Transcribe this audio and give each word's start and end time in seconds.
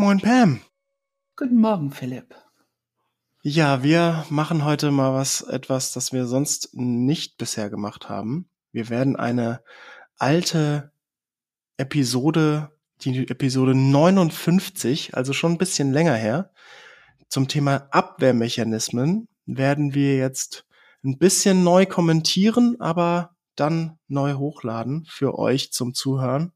Moin 0.00 0.18
Pam. 0.18 0.62
Guten 1.36 1.60
Morgen, 1.60 1.90
Philipp. 1.90 2.34
Ja, 3.42 3.82
wir 3.82 4.24
machen 4.30 4.64
heute 4.64 4.90
mal 4.90 5.12
was, 5.12 5.42
etwas, 5.42 5.92
das 5.92 6.10
wir 6.10 6.24
sonst 6.24 6.70
nicht 6.72 7.36
bisher 7.36 7.68
gemacht 7.68 8.08
haben. 8.08 8.48
Wir 8.72 8.88
werden 8.88 9.14
eine 9.16 9.62
alte 10.16 10.90
Episode, 11.76 12.70
die 13.02 13.28
Episode 13.28 13.74
59, 13.74 15.14
also 15.14 15.34
schon 15.34 15.52
ein 15.52 15.58
bisschen 15.58 15.92
länger 15.92 16.14
her, 16.14 16.50
zum 17.28 17.46
Thema 17.46 17.86
Abwehrmechanismen 17.90 19.28
werden 19.44 19.92
wir 19.92 20.16
jetzt 20.16 20.64
ein 21.04 21.18
bisschen 21.18 21.62
neu 21.62 21.84
kommentieren, 21.84 22.80
aber 22.80 23.36
dann 23.54 23.98
neu 24.08 24.32
hochladen 24.36 25.04
für 25.10 25.38
euch 25.38 25.72
zum 25.72 25.92
Zuhören. 25.92 26.54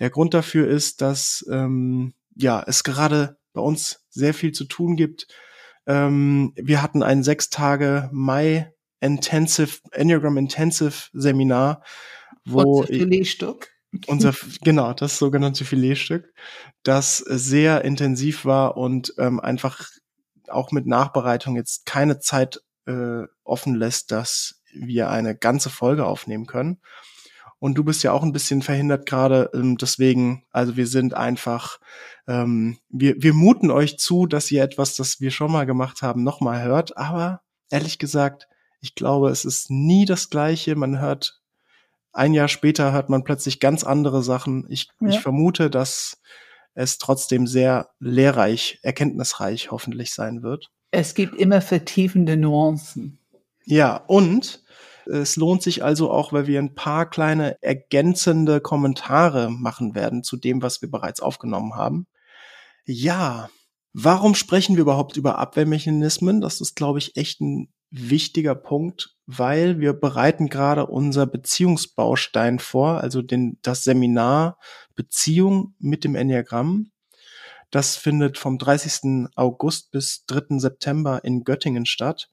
Der 0.00 0.10
Grund 0.10 0.34
dafür 0.34 0.66
ist, 0.66 1.00
dass 1.00 1.46
ähm, 1.48 2.12
ja 2.36 2.62
es 2.66 2.84
gerade 2.84 3.38
bei 3.52 3.60
uns 3.60 4.04
sehr 4.10 4.34
viel 4.34 4.52
zu 4.52 4.64
tun 4.64 4.96
gibt. 4.96 5.26
Ähm, 5.86 6.52
wir 6.56 6.82
hatten 6.82 7.02
ein 7.02 7.22
sechs 7.22 7.50
Tage 7.50 8.08
Mai 8.12 8.72
Intensive 9.00 9.78
Enneagram 9.92 10.36
Intensive 10.36 11.08
Seminar, 11.12 11.82
wo 12.44 12.80
unser 12.80 12.86
Filetstück. 12.86 13.72
Unser 14.06 14.34
genau 14.62 14.92
das 14.92 15.18
sogenannte 15.18 15.64
Filetstück, 15.64 16.32
das 16.82 17.18
sehr 17.18 17.84
intensiv 17.84 18.44
war 18.44 18.76
und 18.76 19.14
ähm, 19.18 19.40
einfach 19.40 19.88
auch 20.48 20.70
mit 20.70 20.86
Nachbereitung 20.86 21.56
jetzt 21.56 21.86
keine 21.86 22.18
Zeit 22.18 22.60
äh, 22.86 23.24
offen 23.44 23.74
lässt, 23.74 24.10
dass 24.12 24.60
wir 24.72 25.10
eine 25.10 25.36
ganze 25.36 25.70
Folge 25.70 26.04
aufnehmen 26.04 26.46
können. 26.46 26.80
Und 27.58 27.76
du 27.76 27.84
bist 27.84 28.02
ja 28.02 28.12
auch 28.12 28.22
ein 28.22 28.32
bisschen 28.32 28.62
verhindert 28.62 29.06
gerade. 29.06 29.50
Ähm, 29.54 29.76
deswegen, 29.78 30.44
also 30.50 30.76
wir 30.76 30.86
sind 30.86 31.14
einfach, 31.14 31.78
ähm, 32.28 32.78
wir, 32.88 33.14
wir 33.18 33.32
muten 33.32 33.70
euch 33.70 33.98
zu, 33.98 34.26
dass 34.26 34.50
ihr 34.50 34.62
etwas, 34.62 34.96
das 34.96 35.20
wir 35.20 35.30
schon 35.30 35.52
mal 35.52 35.66
gemacht 35.66 36.02
haben, 36.02 36.22
nochmal 36.22 36.62
hört. 36.62 36.96
Aber 36.96 37.40
ehrlich 37.70 37.98
gesagt, 37.98 38.48
ich 38.80 38.94
glaube, 38.94 39.30
es 39.30 39.44
ist 39.44 39.70
nie 39.70 40.04
das 40.04 40.28
Gleiche. 40.30 40.76
Man 40.76 41.00
hört, 41.00 41.40
ein 42.12 42.34
Jahr 42.34 42.48
später 42.48 42.92
hört 42.92 43.08
man 43.08 43.24
plötzlich 43.24 43.58
ganz 43.58 43.84
andere 43.84 44.22
Sachen. 44.22 44.66
Ich, 44.68 44.88
ja. 45.00 45.08
ich 45.08 45.20
vermute, 45.20 45.70
dass 45.70 46.20
es 46.74 46.98
trotzdem 46.98 47.46
sehr 47.46 47.88
lehrreich, 47.98 48.78
erkenntnisreich 48.82 49.70
hoffentlich 49.70 50.12
sein 50.12 50.42
wird. 50.42 50.70
Es 50.90 51.14
gibt 51.14 51.34
immer 51.34 51.60
vertiefende 51.60 52.36
Nuancen. 52.36 53.18
Ja, 53.64 53.96
und 53.96 54.62
es 55.06 55.36
lohnt 55.36 55.62
sich 55.62 55.84
also 55.84 56.10
auch, 56.10 56.32
weil 56.32 56.46
wir 56.46 56.58
ein 56.58 56.74
paar 56.74 57.08
kleine 57.08 57.62
ergänzende 57.62 58.60
Kommentare 58.60 59.50
machen 59.50 59.94
werden 59.94 60.22
zu 60.22 60.36
dem, 60.36 60.62
was 60.62 60.82
wir 60.82 60.90
bereits 60.90 61.20
aufgenommen 61.20 61.74
haben. 61.74 62.06
Ja, 62.84 63.50
warum 63.92 64.34
sprechen 64.34 64.76
wir 64.76 64.82
überhaupt 64.82 65.16
über 65.16 65.38
Abwehrmechanismen? 65.38 66.40
Das 66.40 66.60
ist, 66.60 66.76
glaube 66.76 66.98
ich, 66.98 67.16
echt 67.16 67.40
ein 67.40 67.72
wichtiger 67.90 68.54
Punkt, 68.54 69.16
weil 69.26 69.80
wir 69.80 69.92
bereiten 69.92 70.48
gerade 70.48 70.86
unser 70.86 71.26
Beziehungsbaustein 71.26 72.58
vor, 72.58 73.00
also 73.00 73.22
den, 73.22 73.58
das 73.62 73.84
Seminar 73.84 74.58
Beziehung 74.94 75.74
mit 75.78 76.04
dem 76.04 76.14
Enneagramm. 76.14 76.90
Das 77.70 77.96
findet 77.96 78.38
vom 78.38 78.58
30. 78.58 79.28
August 79.34 79.90
bis 79.90 80.24
3. 80.26 80.58
September 80.58 81.24
in 81.24 81.44
Göttingen 81.44 81.86
statt. 81.86 82.30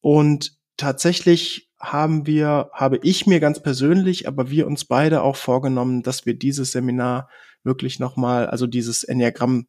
Und 0.00 0.57
tatsächlich 0.78 1.68
haben 1.78 2.26
wir, 2.26 2.70
habe 2.72 2.98
ich 3.02 3.26
mir 3.26 3.40
ganz 3.40 3.60
persönlich, 3.62 4.26
aber 4.26 4.50
wir 4.50 4.66
uns 4.66 4.84
beide 4.84 5.22
auch 5.22 5.36
vorgenommen, 5.36 6.02
dass 6.02 6.26
wir 6.26 6.34
dieses 6.34 6.72
Seminar 6.72 7.28
wirklich 7.62 8.00
nochmal, 8.00 8.46
also 8.46 8.66
dieses 8.66 9.04
Enneagramm 9.04 9.66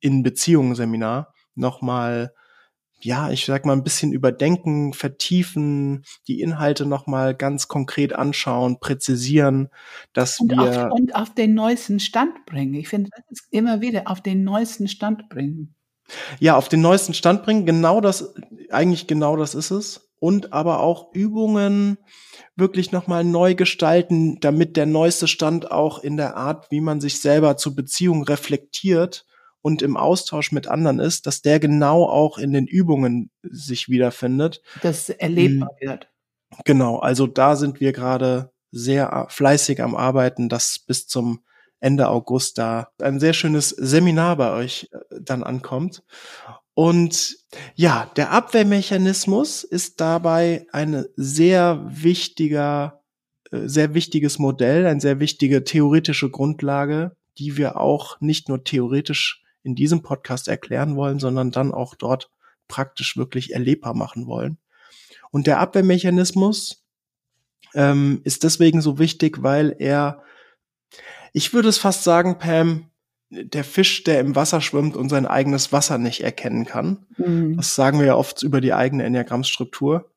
in 0.00 0.22
Beziehungen 0.22 0.74
Seminar 0.74 1.32
nochmal, 1.54 2.32
ja, 3.00 3.30
ich 3.30 3.44
sag 3.44 3.66
mal 3.66 3.74
ein 3.74 3.84
bisschen 3.84 4.12
überdenken, 4.12 4.94
vertiefen, 4.94 6.04
die 6.26 6.40
Inhalte 6.40 6.86
nochmal 6.86 7.34
ganz 7.34 7.68
konkret 7.68 8.14
anschauen, 8.14 8.80
präzisieren, 8.80 9.68
dass 10.12 10.40
und 10.40 10.50
wir. 10.50 10.86
Auf, 10.86 10.92
und 10.92 11.14
auf 11.14 11.34
den 11.34 11.54
neuesten 11.54 12.00
Stand 12.00 12.46
bringen. 12.46 12.74
Ich 12.74 12.88
finde, 12.88 13.10
das 13.12 13.24
ist 13.30 13.52
immer 13.52 13.80
wieder 13.80 14.04
auf 14.06 14.22
den 14.22 14.42
neuesten 14.42 14.88
Stand 14.88 15.28
bringen. 15.28 15.74
Ja, 16.40 16.56
auf 16.56 16.68
den 16.68 16.80
neuesten 16.80 17.14
Stand 17.14 17.44
bringen, 17.44 17.64
genau 17.64 18.00
das, 18.00 18.34
eigentlich 18.70 19.06
genau 19.06 19.36
das 19.36 19.54
ist 19.54 19.70
es 19.70 20.04
und 20.18 20.52
aber 20.52 20.80
auch 20.80 21.12
Übungen 21.12 21.98
wirklich 22.56 22.92
nochmal 22.92 23.24
neu 23.24 23.54
gestalten, 23.54 24.38
damit 24.40 24.76
der 24.76 24.86
neueste 24.86 25.28
Stand 25.28 25.70
auch 25.70 26.02
in 26.02 26.16
der 26.16 26.36
Art, 26.36 26.70
wie 26.70 26.80
man 26.80 27.00
sich 27.00 27.20
selber 27.20 27.56
zur 27.56 27.74
Beziehung 27.74 28.24
reflektiert 28.24 29.26
und 29.60 29.82
im 29.82 29.96
Austausch 29.96 30.52
mit 30.52 30.68
anderen 30.68 30.98
ist, 30.98 31.26
dass 31.26 31.40
der 31.40 31.58
genau 31.58 32.04
auch 32.04 32.38
in 32.38 32.52
den 32.52 32.66
Übungen 32.66 33.30
sich 33.42 33.88
wiederfindet. 33.88 34.60
Dass 34.82 35.08
erlebbar 35.08 35.70
hm. 35.78 35.88
wird. 35.88 36.08
Genau, 36.64 36.98
also 36.98 37.26
da 37.26 37.56
sind 37.56 37.80
wir 37.80 37.92
gerade 37.92 38.52
sehr 38.70 39.26
fleißig 39.30 39.82
am 39.82 39.94
Arbeiten, 39.94 40.48
dass 40.48 40.80
bis 40.86 41.06
zum 41.06 41.44
Ende 41.80 42.08
August 42.08 42.58
da 42.58 42.88
ein 43.00 43.20
sehr 43.20 43.32
schönes 43.32 43.70
Seminar 43.70 44.36
bei 44.36 44.52
euch 44.52 44.88
äh, 44.92 44.98
dann 45.20 45.42
ankommt. 45.42 46.02
Und 46.74 47.36
ja, 47.76 48.10
der 48.16 48.32
Abwehrmechanismus 48.32 49.62
ist 49.62 50.00
dabei 50.00 50.66
ein 50.72 51.06
sehr 51.16 51.84
wichtiger, 51.88 53.00
äh, 53.52 53.68
sehr 53.68 53.94
wichtiges 53.94 54.38
Modell, 54.38 54.86
eine 54.86 55.00
sehr 55.00 55.20
wichtige 55.20 55.62
theoretische 55.62 56.30
Grundlage, 56.30 57.16
die 57.38 57.56
wir 57.56 57.80
auch 57.80 58.20
nicht 58.20 58.48
nur 58.48 58.64
theoretisch 58.64 59.42
in 59.62 59.76
diesem 59.76 60.02
Podcast 60.02 60.48
erklären 60.48 60.96
wollen, 60.96 61.20
sondern 61.20 61.52
dann 61.52 61.72
auch 61.72 61.94
dort 61.94 62.30
praktisch 62.68 63.16
wirklich 63.16 63.52
erlebbar 63.52 63.94
machen 63.94 64.26
wollen. 64.26 64.58
Und 65.30 65.46
der 65.46 65.60
Abwehrmechanismus 65.60 66.84
ähm, 67.74 68.20
ist 68.24 68.42
deswegen 68.42 68.80
so 68.80 68.98
wichtig, 68.98 69.42
weil 69.42 69.74
er, 69.78 70.22
ich 71.32 71.52
würde 71.52 71.68
es 71.68 71.78
fast 71.78 72.04
sagen, 72.04 72.38
Pam, 72.38 72.90
der 73.42 73.64
Fisch, 73.64 74.04
der 74.04 74.20
im 74.20 74.36
Wasser 74.36 74.60
schwimmt 74.60 74.96
und 74.96 75.08
sein 75.08 75.26
eigenes 75.26 75.72
Wasser 75.72 75.98
nicht 75.98 76.22
erkennen 76.22 76.64
kann. 76.64 77.06
Mhm. 77.16 77.56
Das 77.56 77.74
sagen 77.74 77.98
wir 77.98 78.06
ja 78.06 78.16
oft 78.16 78.42
über 78.42 78.60
die 78.60 78.72
eigene 78.72 79.04
Enneagrammstruktur. 79.04 80.10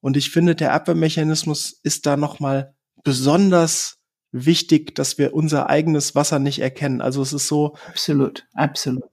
Und 0.00 0.16
ich 0.16 0.30
finde, 0.30 0.54
der 0.54 0.72
Abwehrmechanismus 0.72 1.78
ist 1.82 2.06
da 2.06 2.16
nochmal 2.16 2.74
besonders 3.04 3.98
wichtig, 4.32 4.94
dass 4.94 5.18
wir 5.18 5.34
unser 5.34 5.68
eigenes 5.68 6.14
Wasser 6.14 6.38
nicht 6.38 6.60
erkennen. 6.60 7.00
Also 7.00 7.20
es 7.22 7.32
ist 7.32 7.48
so. 7.48 7.76
Absolut, 7.88 8.46
absolut 8.54 9.04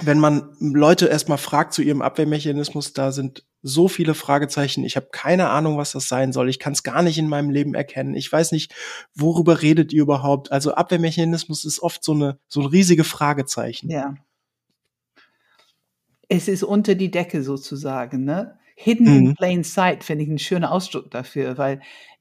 wenn 0.00 0.18
man 0.18 0.56
Leute 0.60 1.06
erstmal 1.06 1.38
fragt 1.38 1.74
zu 1.74 1.82
ihrem 1.82 2.02
Abwehrmechanismus, 2.02 2.92
da 2.92 3.12
sind 3.12 3.44
so 3.62 3.88
viele 3.88 4.14
Fragezeichen. 4.14 4.84
Ich 4.84 4.96
habe 4.96 5.08
keine 5.10 5.50
Ahnung, 5.50 5.78
was 5.78 5.92
das 5.92 6.08
sein 6.08 6.32
soll. 6.32 6.48
Ich 6.48 6.58
kann 6.58 6.72
es 6.72 6.82
gar 6.82 7.02
nicht 7.02 7.18
in 7.18 7.28
meinem 7.28 7.50
Leben 7.50 7.74
erkennen. 7.74 8.14
Ich 8.14 8.30
weiß 8.30 8.52
nicht, 8.52 8.74
worüber 9.14 9.62
redet 9.62 9.92
ihr 9.92 10.02
überhaupt. 10.02 10.52
Also 10.52 10.74
Abwehrmechanismus 10.74 11.64
ist 11.64 11.80
oft 11.80 12.04
so 12.04 12.12
eine 12.12 12.38
so 12.46 12.60
ein 12.60 12.66
riesige 12.66 13.04
Fragezeichen. 13.04 13.90
Ja. 13.90 14.14
Es 16.28 16.46
ist 16.46 16.62
unter 16.62 16.94
die 16.94 17.10
Decke 17.10 17.42
sozusagen, 17.42 18.24
ne? 18.24 18.58
Hidden 18.76 19.06
mhm. 19.06 19.26
in 19.28 19.34
plain 19.34 19.64
sight 19.64 20.04
finde 20.04 20.24
ich 20.24 20.30
ein 20.30 20.38
schöner 20.38 20.70
Ausdruck 20.70 21.10
dafür, 21.10 21.58
weil 21.58 21.80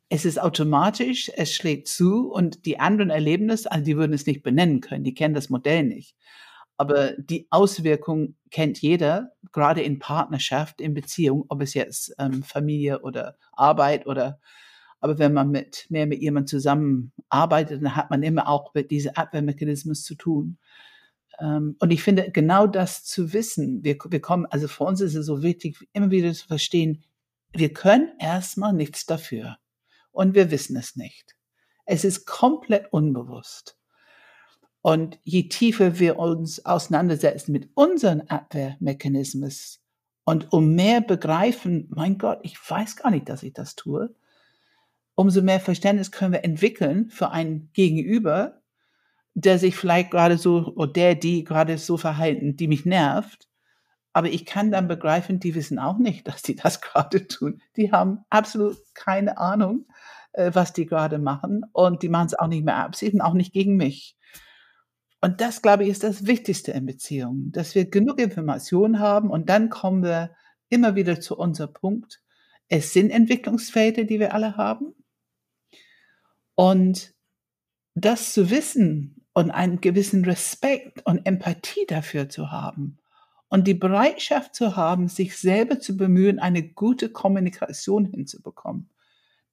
es 0.10 0.26
ist 0.26 0.42
automatisch, 0.42 1.30
es 1.36 1.54
schlägt 1.54 1.88
zu 1.88 2.32
und 2.32 2.66
die 2.66 2.80
anderen 2.80 3.10
erleben 3.10 3.50
es, 3.50 3.68
also 3.68 3.84
die 3.84 3.98
würden 3.98 4.14
es 4.14 4.26
nicht 4.26 4.42
benennen 4.42 4.80
können, 4.82 5.04
die 5.04 5.14
kennen 5.14 5.34
das 5.34 5.50
Modell 5.50 5.84
nicht. 5.84 6.16
Aber 6.78 7.12
die 7.18 7.48
Auswirkung 7.50 8.36
kennt 8.52 8.82
jeder, 8.82 9.34
gerade 9.52 9.82
in 9.82 10.00
Partnerschaft, 10.00 10.82
in 10.82 10.94
Beziehung, 10.94 11.46
ob 11.50 11.62
es 11.62 11.74
jetzt 11.74 12.14
ähm, 12.20 12.44
Familie 12.44 13.02
oder 13.02 13.38
Arbeit 13.54 14.08
oder, 14.08 14.40
aber 15.00 15.20
wenn 15.20 15.34
man 15.34 15.50
mit 15.50 15.86
mehr 15.90 16.08
mit 16.08 16.22
jemandem 16.22 16.48
zusammenarbeitet, 16.48 17.84
dann 17.84 17.96
hat 17.96 18.10
man 18.10 18.24
immer 18.24 18.48
auch 18.48 18.74
mit 18.74 18.92
diesem 18.92 19.14
Abwehrmechanismus 19.16 20.04
zu 20.04 20.16
tun. 20.16 20.58
Ähm, 21.40 21.76
und 21.80 21.92
ich 21.92 22.04
finde, 22.04 22.32
genau 22.32 22.68
das 22.68 23.04
zu 23.04 23.34
wissen, 23.34 23.84
wir, 23.84 23.98
wir 24.10 24.22
kommen, 24.22 24.46
also 24.48 24.68
für 24.68 24.84
uns 24.84 25.02
ist 25.02 25.16
es 25.16 25.26
so 25.26 25.44
wichtig, 25.44 25.78
immer 25.94 26.12
wieder 26.12 26.34
zu 26.34 26.48
verstehen, 26.48 27.04
wir 27.54 27.74
können 27.74 28.12
erstmal 28.20 28.74
nichts 28.74 29.06
dafür. 29.06 29.58
Und 30.12 30.34
wir 30.34 30.52
wissen 30.52 30.76
es 30.78 30.96
nicht. 30.96 31.36
Es 31.86 32.04
ist 32.04 32.26
komplett 32.26 32.92
unbewusst. 32.92 33.77
Und 34.82 35.20
je 35.24 35.50
tiefer 35.50 36.00
wir 36.00 36.20
uns 36.20 36.66
auseinandersetzen 36.66 37.52
mit 37.52 37.70
unseren 37.74 38.22
Abwehrmechanismen 38.22 39.52
und 40.24 40.52
um 40.52 40.76
mehr 40.76 41.02
begreifen, 41.02 41.88
mein 41.90 42.18
Gott, 42.18 42.40
ich 42.44 42.58
weiß 42.70 42.96
gar 42.98 43.12
nicht, 43.12 43.30
dass 43.30 43.44
ich 43.44 43.54
das 43.54 43.76
tue, 43.76 44.14
umso 45.16 45.42
mehr 45.42 45.60
Verständnis 45.60 46.12
können 46.12 46.32
wir 46.32 46.44
entwickeln 46.44 47.10
für 47.10 47.32
ein 47.32 47.70
Gegenüber, 47.74 48.62
der 49.34 49.60
sich 49.60 49.76
vielleicht 49.76 50.12
gerade 50.12 50.38
so 50.38 50.74
oder 50.76 50.92
der, 50.92 51.16
die 51.16 51.44
gerade 51.44 51.78
so 51.78 51.98
verhalten, 51.98 52.56
die 52.56 52.68
mich 52.68 52.86
nervt. 52.86 53.48
Aber 54.14 54.30
ich 54.30 54.46
kann 54.46 54.72
dann 54.72 54.88
begreifen, 54.88 55.40
die 55.40 55.56
wissen 55.56 55.80
auch 55.80 55.98
nicht, 55.98 56.28
dass 56.28 56.42
die 56.42 56.56
das 56.56 56.82
gerade 56.82 57.28
tun. 57.28 57.62
Die 57.76 57.92
haben 57.92 58.20
absolut 58.30 58.78
keine 58.94 59.38
Ahnung, 59.38 59.86
äh, 60.34 60.52
was 60.54 60.74
die 60.74 60.86
gerade 60.86 61.20
machen 61.20 61.66
und 61.72 62.04
die 62.04 62.10
machen 62.10 62.28
es 62.28 62.38
auch 62.38 62.48
nicht 62.48 62.66
mehr 62.66 62.78
absichtlich, 62.78 63.22
auch 63.22 63.34
nicht 63.34 63.54
gegen 63.54 63.76
mich. 63.76 64.18
Und 65.22 65.42
das, 65.42 65.62
glaube 65.62 65.84
ich, 65.84 65.90
ist 65.90 66.04
das 66.04 66.28
Wichtigste 66.28 66.72
in 66.72 66.86
Beziehungen, 66.86 67.52
dass 67.52 67.74
wir 67.74 67.90
genug 67.90 68.20
Informationen 68.20 69.00
haben 69.00 69.30
und 69.32 69.50
dann 69.50 69.70
kommen 69.70 70.04
wir 70.04 70.36
immer 70.70 70.96
wieder 70.96 71.20
zu 71.20 71.38
unserem 71.38 71.74
Punkt. 71.74 72.22
Es 72.68 72.94
sind 72.94 73.10
Entwicklungsfelder, 73.10 74.04
die 74.04 74.20
wir 74.20 74.34
alle 74.34 74.58
haben. 74.58 74.94
Und 76.56 77.14
das 77.96 78.34
zu 78.34 78.50
wissen 78.50 79.26
und 79.34 79.52
einen 79.52 79.82
gewissen 79.82 80.26
Respekt 80.26 81.06
und 81.06 81.26
Empathie 81.26 81.86
dafür 81.88 82.30
zu 82.30 82.52
haben 82.52 83.00
und 83.50 83.68
die 83.68 83.74
Bereitschaft 83.74 84.56
zu 84.56 84.76
haben, 84.76 85.08
sich 85.08 85.38
selber 85.38 85.80
zu 85.80 85.98
bemühen, 85.98 86.40
eine 86.40 86.64
gute 86.64 87.10
Kommunikation 87.10 88.06
hinzubekommen, 88.06 88.90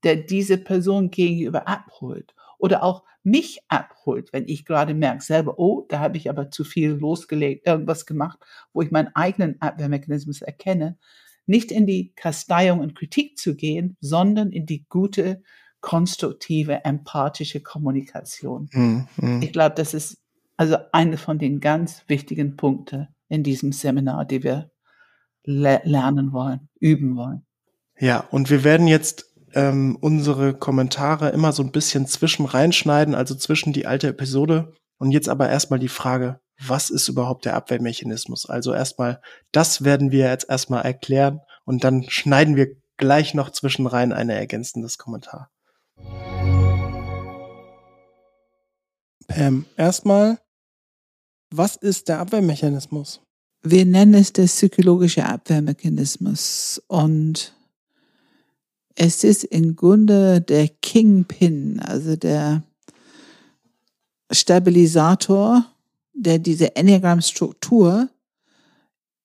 der 0.03 0.17
diese 0.17 0.59
Person 0.59 1.11
gegenüber 1.11 1.69
abholt 1.69 2.35
oder 2.65 2.83
auch 2.83 3.05
mich 3.23 3.61
abholt, 3.69 4.33
wenn 4.33 4.49
ich 4.49 4.65
gerade 4.65 4.95
merke 4.95 5.23
selber, 5.23 5.59
oh, 5.59 5.85
da 5.87 5.99
habe 5.99 6.17
ich 6.17 6.31
aber 6.31 6.51
zu 6.51 6.65
viel 6.65 6.93
losgelegt, 6.93 7.67
irgendwas 7.67 8.07
gemacht, 8.07 8.39
wo 8.73 8.81
ich 8.81 8.91
meinen 8.91 9.15
eigenen 9.15 9.61
Abwehrmechanismus 9.61 10.41
erkenne, 10.41 10.97
nicht 11.45 11.71
in 11.71 11.87
die 11.87 12.15
Kasteiung 12.17 12.81
und 12.81 12.95
Kritik 12.95 13.37
zu 13.37 13.55
gehen, 13.55 13.99
sondern 14.01 14.51
in 14.51 14.65
die 14.65 14.87
gute, 14.89 15.43
konstruktive, 15.83 16.87
empathische 16.87 17.61
Kommunikation. 17.61 18.71
Mhm. 18.73 19.43
Ich 19.43 19.53
glaube, 19.53 19.75
das 19.75 19.93
ist 19.93 20.23
also 20.57 20.79
eine 20.93 21.19
von 21.19 21.39
den 21.39 21.61
ganz 21.61 22.05
wichtigen 22.07 22.57
Punkten 22.57 23.09
in 23.29 23.43
diesem 23.43 23.73
Seminar, 23.73 24.25
die 24.25 24.43
wir 24.43 24.71
le 25.45 25.83
lernen 25.85 26.33
wollen, 26.33 26.71
üben 26.81 27.15
wollen. 27.15 27.45
Ja, 27.99 28.21
und 28.31 28.49
wir 28.49 28.65
werden 28.65 28.87
jetzt 28.87 29.34
ähm, 29.55 29.97
unsere 30.01 30.55
Kommentare 30.55 31.31
immer 31.31 31.53
so 31.53 31.63
ein 31.63 31.73
bisschen 31.73 32.07
zwischen 32.07 32.47
reinschneiden, 32.47 33.15
also 33.15 33.35
zwischen 33.35 33.73
die 33.73 33.87
alte 33.87 34.09
Episode. 34.09 34.73
Und 34.99 35.11
jetzt 35.11 35.29
aber 35.29 35.49
erstmal 35.49 35.79
die 35.79 35.89
Frage, 35.89 36.41
was 36.61 36.91
ist 36.91 37.09
überhaupt 37.09 37.45
der 37.45 37.55
Abwehrmechanismus? 37.55 38.47
Also 38.47 38.73
erstmal, 38.73 39.21
das 39.53 39.85
werden 39.85 40.13
wir 40.13 40.29
jetzt 40.29 40.49
erstmal 40.49 40.83
erklären 40.83 41.41
und 41.65 41.85
dann 41.85 42.05
schneiden 42.09 42.57
wir 42.57 42.77
gleich 42.97 43.35
noch 43.35 43.51
zwischen 43.51 43.87
rein 43.87 44.13
ein 44.13 44.31
ergänzendes 44.31 44.99
Kommentar. 44.99 45.51
Pam, 49.27 49.67
erstmal, 49.77 50.39
was 51.51 51.77
ist 51.77 52.09
der 52.09 52.21
Abwehrmechanismus? 52.21 53.21
Wir 53.63 53.87
nennen 53.87 54.15
es 54.15 54.33
der 54.33 54.45
psychologische 54.45 55.25
Abwehrmechanismus 55.25 56.83
und 56.87 57.55
es 58.95 59.25
ist 59.25 59.45
im 59.45 59.75
Grunde 59.77 60.41
der 60.41 60.69
Kingpin, 60.69 61.81
also 61.81 62.17
der 62.17 62.63
Stabilisator, 64.31 65.67
der 66.13 66.39
diese 66.39 66.77
Enneagram-Struktur 66.77 68.09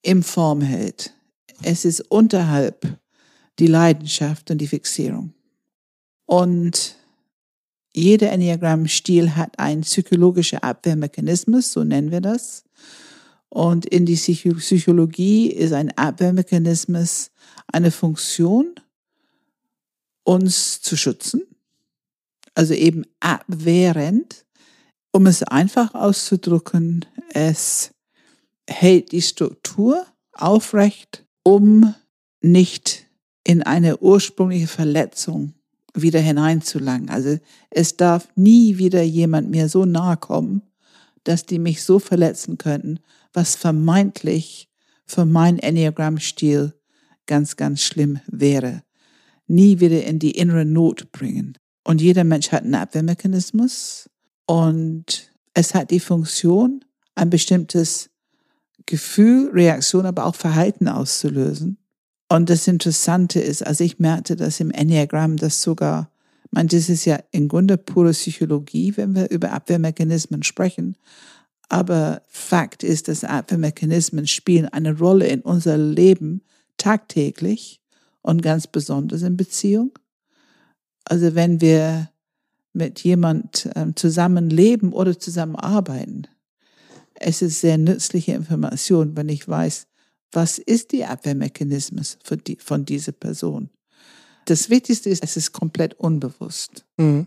in 0.02 0.24
Form 0.24 0.62
hält. 0.62 1.14
Es 1.62 1.86
ist 1.86 2.02
unterhalb 2.10 3.00
die 3.60 3.68
Leidenschaft 3.68 4.50
und 4.50 4.60
die 4.60 4.68
Fixierung. 4.68 5.34
Und 6.26 6.96
jeder 7.94 8.32
Enneagramm-Stil 8.32 9.36
hat 9.36 9.60
einen 9.60 9.82
psychologischen 9.82 10.60
Abwehrmechanismus, 10.60 11.72
so 11.72 11.84
nennen 11.84 12.12
wir 12.12 12.22
das. 12.22 12.64
Und 13.50 13.86
in 13.88 14.06
die 14.06 14.16
Psychologie 14.16 15.48
ist 15.48 15.74
ein 15.74 15.96
Abwehrmechanismus 15.98 17.32
eine 17.68 17.92
Funktion, 17.92 18.76
uns 20.30 20.80
zu 20.82 20.96
schützen, 20.96 21.42
also 22.54 22.76
eben 22.76 23.04
abwehrend. 23.20 24.46
Um 25.12 25.26
es 25.26 25.42
einfach 25.42 25.96
auszudrücken, 25.96 27.04
es 27.34 27.90
hält 28.70 29.12
die 29.12 29.24
Struktur 29.24 30.06
aufrecht, 30.34 31.26
um 31.42 31.96
nicht 32.42 33.08
in 33.44 33.64
eine 33.64 33.98
ursprüngliche 33.98 34.68
Verletzung 34.68 35.56
wieder 35.96 36.20
hineinzulangen. 36.20 37.10
Also 37.10 37.40
es 37.72 37.98
darf 37.98 38.28
nie 38.36 38.78
wieder 38.78 39.02
jemand 39.02 39.50
mir 39.50 39.68
so 39.68 39.86
nahe 39.86 40.18
kommen, 40.18 40.62
dass 41.24 41.48
die 41.48 41.58
mich 41.58 41.84
so 41.84 41.98
verletzen 41.98 42.60
könnten, 42.60 43.00
was 43.34 43.56
vermeintlich 43.56 44.70
für 45.08 45.26
mein 45.26 45.58
Enneagram-Stil 45.58 46.76
ganz, 47.26 47.56
ganz 47.56 47.82
schlimm 47.82 48.20
wäre 48.28 48.84
nie 49.50 49.80
wieder 49.80 50.04
in 50.06 50.20
die 50.20 50.32
innere 50.32 50.66
Not 50.66 51.12
bringen. 51.12 51.58
Und 51.84 52.02
jeder 52.02 52.24
Mensch 52.24 52.52
hat 52.52 52.64
einen 52.64 52.76
Abwehrmechanismus 52.76 54.10
und 54.46 55.32
es 55.54 55.74
hat 55.74 55.92
die 55.92 56.00
Funktion, 56.00 56.86
ein 57.16 57.30
bestimmtes 57.30 58.10
Gefühl, 58.86 59.50
Reaktion, 59.52 60.06
aber 60.06 60.26
auch 60.26 60.36
Verhalten 60.36 60.88
auszulösen. 60.88 61.78
Und 62.30 62.50
das 62.50 62.68
Interessante 62.68 63.40
ist, 63.40 63.66
also 63.66 63.84
ich 63.84 64.00
merkte 64.00 64.36
das 64.36 64.60
im 64.60 64.72
Enneagramm, 64.72 65.38
dass 65.38 65.62
sogar, 65.62 66.12
man, 66.52 66.68
das 66.68 66.90
ist 66.90 67.06
ja 67.06 67.20
im 67.32 67.48
Grunde 67.48 67.78
pure 67.78 68.12
Psychologie, 68.12 68.96
wenn 68.98 69.16
wir 69.16 69.30
über 69.32 69.52
Abwehrmechanismen 69.52 70.44
sprechen. 70.44 70.96
Aber 71.70 72.22
Fakt 72.28 72.84
ist, 72.84 73.08
dass 73.08 73.24
Abwehrmechanismen 73.24 74.28
spielen 74.28 74.68
eine 74.68 74.98
Rolle 74.98 75.28
in 75.28 75.42
unser 75.42 75.78
Leben 75.78 76.42
tagtäglich 76.78 77.79
und 78.30 78.44
ganz 78.44 78.68
besonders 78.68 79.24
in 79.24 79.38
Beziehung. 79.38 79.98
Also 81.04 81.34
wenn 81.34 81.62
wir 81.62 82.12
mit 82.74 83.00
jemand 83.00 83.68
ähm, 83.76 83.96
zusammenleben 83.96 84.94
oder 84.94 85.18
zusammenarbeiten, 85.18 86.28
es 87.16 87.42
ist 87.42 87.60
sehr 87.60 87.80
nützliche 87.80 88.34
Information, 88.34 89.18
wenn 89.18 89.30
ich 89.30 89.48
weiß, 89.48 89.88
was 90.32 90.60
ist 90.60 90.92
die 90.92 91.06
Abwehrmechanismus 91.06 92.20
die, 92.46 92.58
von 92.58 92.86
dieser 92.86 93.14
Person. 93.14 93.72
Das 94.46 94.70
Wichtigste 94.70 95.10
ist, 95.10 95.24
es 95.24 95.36
ist 95.36 95.52
komplett 95.52 95.96
unbewusst. 95.96 96.86
Mhm. 96.98 97.26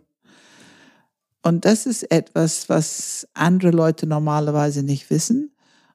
Und 1.42 1.64
das 1.64 1.86
ist 1.86 2.12
etwas, 2.12 2.68
was 2.68 3.26
andere 3.34 3.72
Leute 3.72 4.06
normalerweise 4.06 4.84
nicht 4.84 5.10
wissen. 5.10 5.50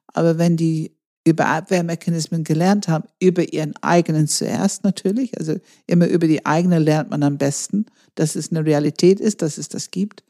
Aber 0.08 0.36
wenn 0.36 0.58
die 0.58 0.97
über 1.28 1.46
Abwehrmechanismen 1.46 2.44
gelernt 2.44 2.88
haben, 2.88 3.04
über 3.20 3.52
ihren 3.52 3.74
eigenen 3.82 4.26
zuerst 4.26 4.84
natürlich. 4.84 5.38
Also 5.38 5.56
immer 5.86 6.06
über 6.06 6.26
die 6.26 6.46
eigene 6.46 6.78
lernt 6.78 7.10
man 7.10 7.22
am 7.22 7.38
besten, 7.38 7.86
dass 8.14 8.36
es 8.36 8.50
eine 8.50 8.64
Realität 8.64 9.20
ist, 9.20 9.42
dass 9.42 9.58
es 9.58 9.68
das 9.68 9.90
gibt. 9.90 10.24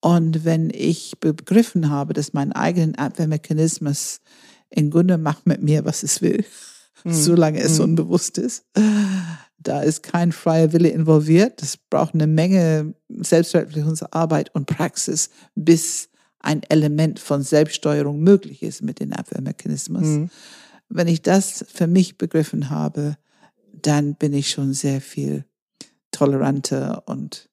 Und 0.00 0.44
wenn 0.44 0.70
ich 0.70 1.18
begriffen 1.20 1.90
habe, 1.90 2.14
dass 2.14 2.32
mein 2.32 2.52
eigenen 2.52 2.94
Abwehrmechanismus 2.94 4.20
im 4.70 4.90
Grunde 4.90 5.18
macht 5.18 5.46
mit 5.46 5.62
mir, 5.62 5.84
was 5.84 6.02
es 6.02 6.22
will, 6.22 6.44
mhm. 7.04 7.12
solange 7.12 7.60
es 7.60 7.78
mhm. 7.78 7.84
unbewusst 7.84 8.38
ist, 8.38 8.64
da 9.58 9.82
ist 9.82 10.02
kein 10.02 10.32
freier 10.32 10.72
Wille 10.72 10.88
involviert. 10.88 11.60
Das 11.60 11.76
braucht 11.76 12.14
eine 12.14 12.26
Menge 12.26 12.94
Selbstverwirklichungsarbeit 13.08 14.54
und 14.54 14.66
Praxis, 14.66 15.30
bis 15.54 16.09
ein 16.40 16.62
Element 16.64 17.20
von 17.20 17.42
Selbststeuerung 17.42 18.20
möglich 18.20 18.62
ist 18.62 18.82
mit 18.82 19.00
den 19.00 19.12
Abwehrmechanismus. 19.12 20.04
Mhm. 20.04 20.30
Wenn 20.88 21.06
ich 21.06 21.22
das 21.22 21.64
für 21.72 21.86
mich 21.86 22.18
begriffen 22.18 22.70
habe, 22.70 23.16
dann 23.72 24.16
bin 24.16 24.32
ich 24.32 24.50
schon 24.50 24.72
sehr 24.72 25.00
viel 25.00 25.44
toleranter 26.10 27.04
und 27.06 27.48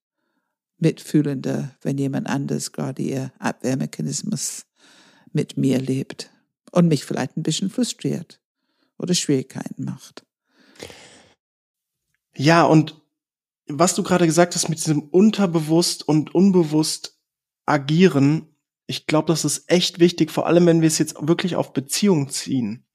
mitfühlender, 0.79 1.75
wenn 1.81 1.97
jemand 1.97 2.27
anders 2.27 2.71
gerade 2.71 3.01
ihr 3.01 3.31
Abwehrmechanismus 3.39 4.65
mit 5.31 5.57
mir 5.57 5.79
lebt 5.79 6.31
und 6.71 6.87
mich 6.87 7.05
vielleicht 7.05 7.37
ein 7.37 7.43
bisschen 7.43 7.69
frustriert 7.69 8.39
oder 8.97 9.13
Schwierigkeiten 9.13 9.83
macht. 9.83 10.25
Ja, 12.35 12.63
und 12.63 13.01
was 13.67 13.95
du 13.95 14.03
gerade 14.03 14.25
gesagt 14.25 14.55
hast 14.55 14.69
mit 14.69 14.79
diesem 14.79 15.01
unterbewusst 15.01 16.07
und 16.07 16.33
unbewusst 16.33 17.19
agieren, 17.65 18.47
ich 18.87 19.05
glaube, 19.05 19.27
das 19.27 19.45
ist 19.45 19.69
echt 19.69 19.99
wichtig, 19.99 20.31
vor 20.31 20.47
allem 20.47 20.65
wenn 20.65 20.81
wir 20.81 20.87
es 20.87 20.97
jetzt 20.97 21.15
wirklich 21.19 21.55
auf 21.55 21.73
Beziehungen 21.73 22.29
ziehen. 22.29 22.85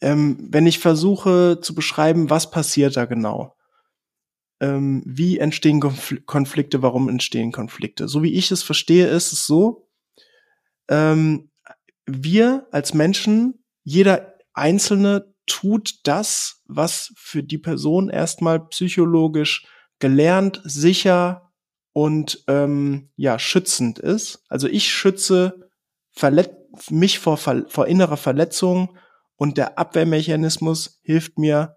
Ähm, 0.00 0.48
wenn 0.50 0.66
ich 0.66 0.80
versuche 0.80 1.60
zu 1.62 1.74
beschreiben, 1.74 2.28
was 2.30 2.50
passiert 2.50 2.96
da 2.96 3.04
genau? 3.04 3.56
Ähm, 4.60 5.02
wie 5.06 5.38
entstehen 5.38 5.80
Konflikte? 5.80 6.82
Warum 6.82 7.08
entstehen 7.08 7.52
Konflikte? 7.52 8.08
So 8.08 8.22
wie 8.22 8.34
ich 8.34 8.50
es 8.50 8.62
verstehe, 8.62 9.06
ist 9.06 9.32
es 9.32 9.46
so, 9.46 9.88
ähm, 10.88 11.50
wir 12.06 12.66
als 12.70 12.92
Menschen, 12.92 13.64
jeder 13.84 14.34
Einzelne 14.52 15.32
tut 15.46 16.00
das, 16.04 16.62
was 16.66 17.12
für 17.16 17.42
die 17.42 17.58
Person 17.58 18.08
erstmal 18.08 18.66
psychologisch 18.68 19.66
gelernt, 20.00 20.60
sicher, 20.64 21.52
und 21.94 22.42
ähm, 22.48 23.08
ja 23.16 23.38
schützend 23.38 23.98
ist. 23.98 24.44
Also 24.48 24.68
ich 24.68 24.92
schütze 24.92 25.70
verlet 26.10 26.50
mich 26.90 27.20
vor, 27.20 27.38
vor 27.38 27.86
innerer 27.86 28.16
Verletzung 28.16 28.98
und 29.36 29.56
der 29.56 29.78
Abwehrmechanismus 29.78 31.00
hilft 31.02 31.38
mir, 31.38 31.76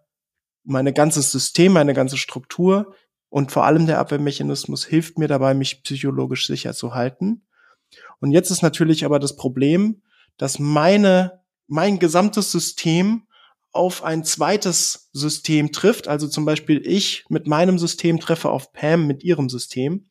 meine 0.63 0.91
ganzes 0.91 1.31
System, 1.31 1.71
meine 1.71 1.93
ganze 1.93 2.17
Struktur 2.17 2.93
und 3.29 3.51
vor 3.51 3.65
allem 3.65 3.85
der 3.85 3.99
Abwehrmechanismus 3.99 4.85
hilft 4.85 5.19
mir 5.19 5.27
dabei, 5.27 5.53
mich 5.53 5.83
psychologisch 5.83 6.47
sicher 6.47 6.73
zu 6.73 6.95
halten. 6.95 7.47
Und 8.19 8.31
jetzt 8.31 8.49
ist 8.49 8.63
natürlich 8.63 9.05
aber 9.05 9.19
das 9.19 9.35
Problem, 9.35 10.01
dass 10.37 10.57
meine, 10.57 11.43
mein 11.67 11.99
gesamtes 11.99 12.51
System 12.51 13.26
auf 13.77 14.03
ein 14.03 14.23
zweites 14.23 15.09
System 15.13 15.71
trifft. 15.71 16.07
Also 16.07 16.27
zum 16.27 16.45
Beispiel 16.45 16.85
ich 16.85 17.25
mit 17.29 17.47
meinem 17.47 17.79
System 17.79 18.19
treffe 18.19 18.49
auf 18.49 18.73
Pam 18.73 19.07
mit 19.07 19.23
ihrem 19.23 19.49
System. 19.49 20.09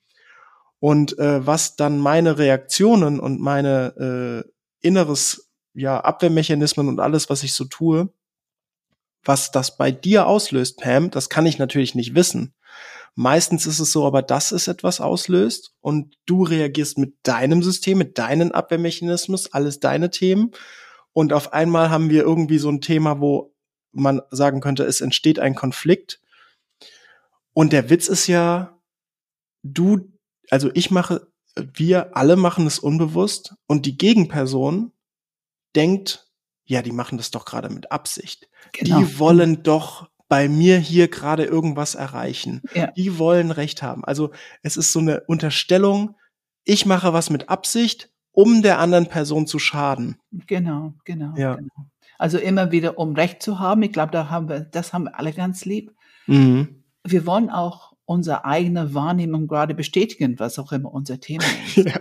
Und 0.78 1.18
äh, 1.18 1.46
was 1.46 1.76
dann 1.76 1.98
meine 1.98 2.38
Reaktionen 2.38 3.20
und 3.20 3.40
meine 3.40 4.44
äh, 4.46 4.86
inneres 4.86 5.50
ja, 5.74 6.00
Abwehrmechanismen 6.00 6.88
und 6.88 7.00
alles, 7.00 7.28
was 7.28 7.42
ich 7.42 7.52
so 7.52 7.64
tue, 7.64 8.12
was 9.24 9.50
das 9.50 9.76
bei 9.76 9.90
dir 9.90 10.26
auslöst, 10.26 10.78
Pam, 10.78 11.10
das 11.10 11.28
kann 11.28 11.46
ich 11.46 11.58
natürlich 11.58 11.94
nicht 11.94 12.14
wissen. 12.14 12.54
Meistens 13.14 13.66
ist 13.66 13.80
es 13.80 13.92
so, 13.92 14.06
aber 14.06 14.20
dass 14.20 14.52
es 14.52 14.68
etwas 14.68 15.00
auslöst 15.00 15.74
und 15.80 16.16
du 16.26 16.44
reagierst 16.44 16.98
mit 16.98 17.14
deinem 17.22 17.62
System, 17.62 17.96
mit 17.96 18.18
deinen 18.18 18.52
Abwehrmechanismus, 18.52 19.52
alles 19.52 19.80
deine 19.80 20.10
Themen. 20.10 20.52
Und 21.14 21.32
auf 21.32 21.54
einmal 21.54 21.88
haben 21.88 22.10
wir 22.10 22.22
irgendwie 22.22 22.58
so 22.58 22.68
ein 22.68 22.82
Thema, 22.82 23.20
wo 23.20 23.54
man 23.96 24.22
sagen 24.30 24.60
könnte, 24.60 24.84
es 24.84 25.00
entsteht 25.00 25.38
ein 25.38 25.54
Konflikt. 25.54 26.20
Und 27.52 27.72
der 27.72 27.90
Witz 27.90 28.08
ist 28.08 28.26
ja, 28.26 28.78
du, 29.62 30.12
also 30.50 30.70
ich 30.74 30.90
mache, 30.90 31.28
wir 31.56 32.16
alle 32.16 32.36
machen 32.36 32.66
es 32.66 32.78
unbewusst 32.78 33.54
und 33.66 33.86
die 33.86 33.96
Gegenperson 33.96 34.92
denkt, 35.74 36.28
ja, 36.64 36.82
die 36.82 36.92
machen 36.92 37.16
das 37.16 37.30
doch 37.30 37.44
gerade 37.44 37.70
mit 37.70 37.92
Absicht. 37.92 38.48
Genau. 38.72 38.98
Die 38.98 39.18
wollen 39.18 39.62
doch 39.62 40.10
bei 40.28 40.48
mir 40.48 40.78
hier 40.78 41.08
gerade 41.08 41.44
irgendwas 41.44 41.94
erreichen. 41.94 42.62
Ja. 42.74 42.88
Die 42.88 43.18
wollen 43.18 43.52
Recht 43.52 43.82
haben. 43.82 44.04
Also 44.04 44.32
es 44.62 44.76
ist 44.76 44.92
so 44.92 44.98
eine 44.98 45.20
Unterstellung, 45.26 46.16
ich 46.64 46.84
mache 46.84 47.12
was 47.12 47.30
mit 47.30 47.48
Absicht, 47.48 48.10
um 48.32 48.60
der 48.60 48.80
anderen 48.80 49.06
Person 49.06 49.46
zu 49.46 49.58
schaden. 49.58 50.18
Genau, 50.32 50.94
genau, 51.04 51.34
ja. 51.36 51.54
genau. 51.54 51.90
Also 52.18 52.38
immer 52.38 52.72
wieder, 52.72 52.98
um 52.98 53.14
Recht 53.14 53.42
zu 53.42 53.58
haben. 53.58 53.82
Ich 53.82 53.92
glaube, 53.92 54.12
da 54.12 54.30
haben 54.30 54.48
wir, 54.48 54.60
das 54.60 54.92
haben 54.92 55.04
wir 55.04 55.18
alle 55.18 55.32
ganz 55.32 55.64
lieb. 55.64 55.94
Mhm. 56.26 56.82
Wir 57.04 57.26
wollen 57.26 57.50
auch 57.50 57.94
unsere 58.04 58.44
eigene 58.44 58.94
Wahrnehmung 58.94 59.48
gerade 59.48 59.74
bestätigen, 59.74 60.38
was 60.38 60.58
auch 60.58 60.72
immer 60.72 60.92
unser 60.92 61.20
Thema 61.20 61.44
ist. 61.66 61.76
ja, 61.76 62.00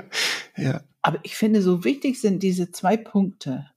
ja. 0.55 0.81
Aber 1.01 1.19
ich 1.23 1.35
finde, 1.35 1.61
so 1.61 1.83
wichtig 1.83 2.19
sind 2.19 2.41
diese 2.41 2.71
zwei 2.71 2.97
Punkte. 2.97 3.69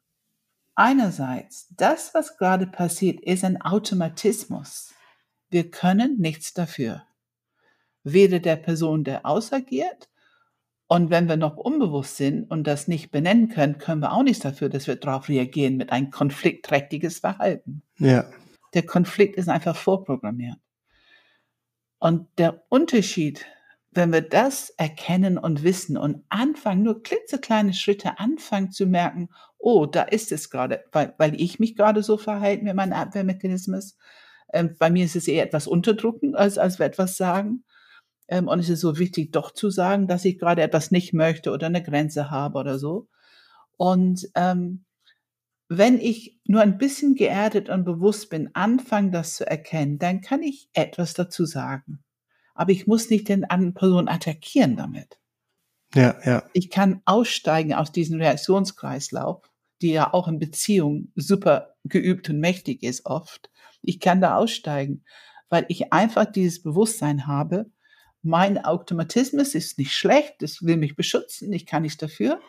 Einerseits, 0.74 1.68
das, 1.76 2.14
was 2.14 2.36
gerade 2.36 2.66
passiert, 2.66 3.20
ist 3.20 3.44
ein 3.44 3.60
Automatismus. 3.60 4.94
Wir 5.50 5.70
können 5.70 6.18
nichts 6.18 6.54
dafür. 6.54 7.02
Weder 8.04 8.38
der 8.38 8.56
Person, 8.56 9.02
der 9.02 9.26
ausagiert, 9.26 10.08
und 10.88 11.10
wenn 11.10 11.28
wir 11.28 11.36
noch 11.36 11.58
unbewusst 11.58 12.16
sind 12.16 12.50
und 12.50 12.66
das 12.66 12.88
nicht 12.88 13.10
benennen 13.10 13.50
können, 13.50 13.76
können 13.76 14.00
wir 14.00 14.12
auch 14.12 14.22
nichts 14.22 14.42
dafür, 14.42 14.70
dass 14.70 14.86
wir 14.86 14.96
darauf 14.96 15.28
reagieren 15.28 15.76
mit 15.76 15.92
ein 15.92 16.10
konfliktträchtiges 16.10 17.18
Verhalten. 17.18 17.82
Ja. 17.98 18.24
Der 18.72 18.84
Konflikt 18.84 19.36
ist 19.36 19.50
einfach 19.50 19.76
vorprogrammiert. 19.76 20.56
Und 21.98 22.26
der 22.38 22.62
Unterschied, 22.70 23.44
wenn 23.90 24.12
wir 24.12 24.22
das 24.22 24.70
erkennen 24.70 25.36
und 25.36 25.62
wissen 25.62 25.98
und 25.98 26.24
anfangen, 26.30 26.84
nur 26.84 27.02
klitzekleine 27.02 27.74
Schritte 27.74 28.18
anfangen 28.18 28.70
zu 28.70 28.86
merken, 28.86 29.28
oh, 29.58 29.84
da 29.84 30.04
ist 30.04 30.32
es 30.32 30.48
gerade, 30.48 30.84
weil, 30.92 31.14
weil 31.18 31.38
ich 31.38 31.58
mich 31.58 31.76
gerade 31.76 32.02
so 32.02 32.16
verhalte 32.16 32.64
mit 32.64 32.74
meinem 32.74 32.94
Abwehrmechanismus. 32.94 33.98
Ähm, 34.54 34.74
bei 34.78 34.88
mir 34.88 35.04
ist 35.04 35.16
es 35.16 35.28
eher 35.28 35.44
etwas 35.44 35.66
unterdrücken, 35.66 36.34
als, 36.34 36.56
als 36.56 36.78
wir 36.78 36.86
etwas 36.86 37.18
sagen. 37.18 37.64
Ähm, 38.28 38.48
und 38.48 38.60
es 38.60 38.68
ist 38.68 38.80
so 38.80 38.98
wichtig, 38.98 39.32
doch 39.32 39.50
zu 39.50 39.70
sagen, 39.70 40.06
dass 40.06 40.24
ich 40.24 40.38
gerade 40.38 40.62
etwas 40.62 40.90
nicht 40.90 41.12
möchte 41.12 41.50
oder 41.50 41.66
eine 41.66 41.82
Grenze 41.82 42.30
habe 42.30 42.58
oder 42.58 42.78
so. 42.78 43.08
Und 43.76 44.28
ähm, 44.34 44.84
wenn 45.68 46.00
ich 46.00 46.38
nur 46.44 46.62
ein 46.62 46.78
bisschen 46.78 47.14
geerdet 47.14 47.68
und 47.68 47.84
bewusst 47.84 48.30
bin, 48.30 48.50
anfange 48.54 49.10
das 49.10 49.34
zu 49.34 49.46
erkennen, 49.46 49.98
dann 49.98 50.20
kann 50.20 50.42
ich 50.42 50.68
etwas 50.72 51.14
dazu 51.14 51.44
sagen. 51.44 52.02
Aber 52.54 52.72
ich 52.72 52.86
muss 52.86 53.10
nicht 53.10 53.28
den 53.28 53.44
anderen 53.44 53.74
Person 53.74 54.08
attackieren 54.08 54.76
damit. 54.76 55.18
Ja, 55.94 56.16
ja. 56.24 56.42
Ich 56.52 56.70
kann 56.70 57.02
aussteigen 57.04 57.74
aus 57.74 57.92
diesem 57.92 58.20
Reaktionskreislauf, 58.20 59.42
die 59.80 59.92
ja 59.92 60.12
auch 60.12 60.28
in 60.28 60.38
Beziehungen 60.38 61.12
super 61.14 61.74
geübt 61.84 62.28
und 62.30 62.40
mächtig 62.40 62.82
ist 62.82 63.06
oft. 63.06 63.50
Ich 63.82 64.00
kann 64.00 64.20
da 64.20 64.36
aussteigen, 64.36 65.04
weil 65.48 65.64
ich 65.68 65.92
einfach 65.92 66.26
dieses 66.26 66.62
Bewusstsein 66.62 67.26
habe, 67.26 67.70
mein 68.22 68.64
Automatismus 68.64 69.54
ist 69.54 69.78
nicht 69.78 69.92
schlecht, 69.92 70.42
es 70.42 70.62
will 70.62 70.76
mich 70.76 70.96
beschützen, 70.96 71.52
ich 71.52 71.66
kann 71.66 71.82
nichts 71.82 71.98
dafür. 71.98 72.40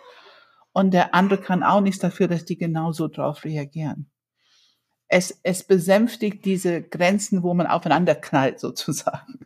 Und 0.71 0.91
der 0.91 1.15
andere 1.15 1.39
kann 1.39 1.63
auch 1.63 1.81
nichts 1.81 1.99
dafür, 1.99 2.27
dass 2.27 2.45
die 2.45 2.57
genauso 2.57 3.07
drauf 3.07 3.43
reagieren. 3.43 4.09
Es, 5.07 5.39
es 5.43 5.63
besänftigt 5.63 6.45
diese 6.45 6.81
Grenzen, 6.81 7.41
wo 7.41 7.53
man 7.53 7.67
aufeinander 7.67 8.15
knallt, 8.15 8.59
sozusagen. 8.59 9.39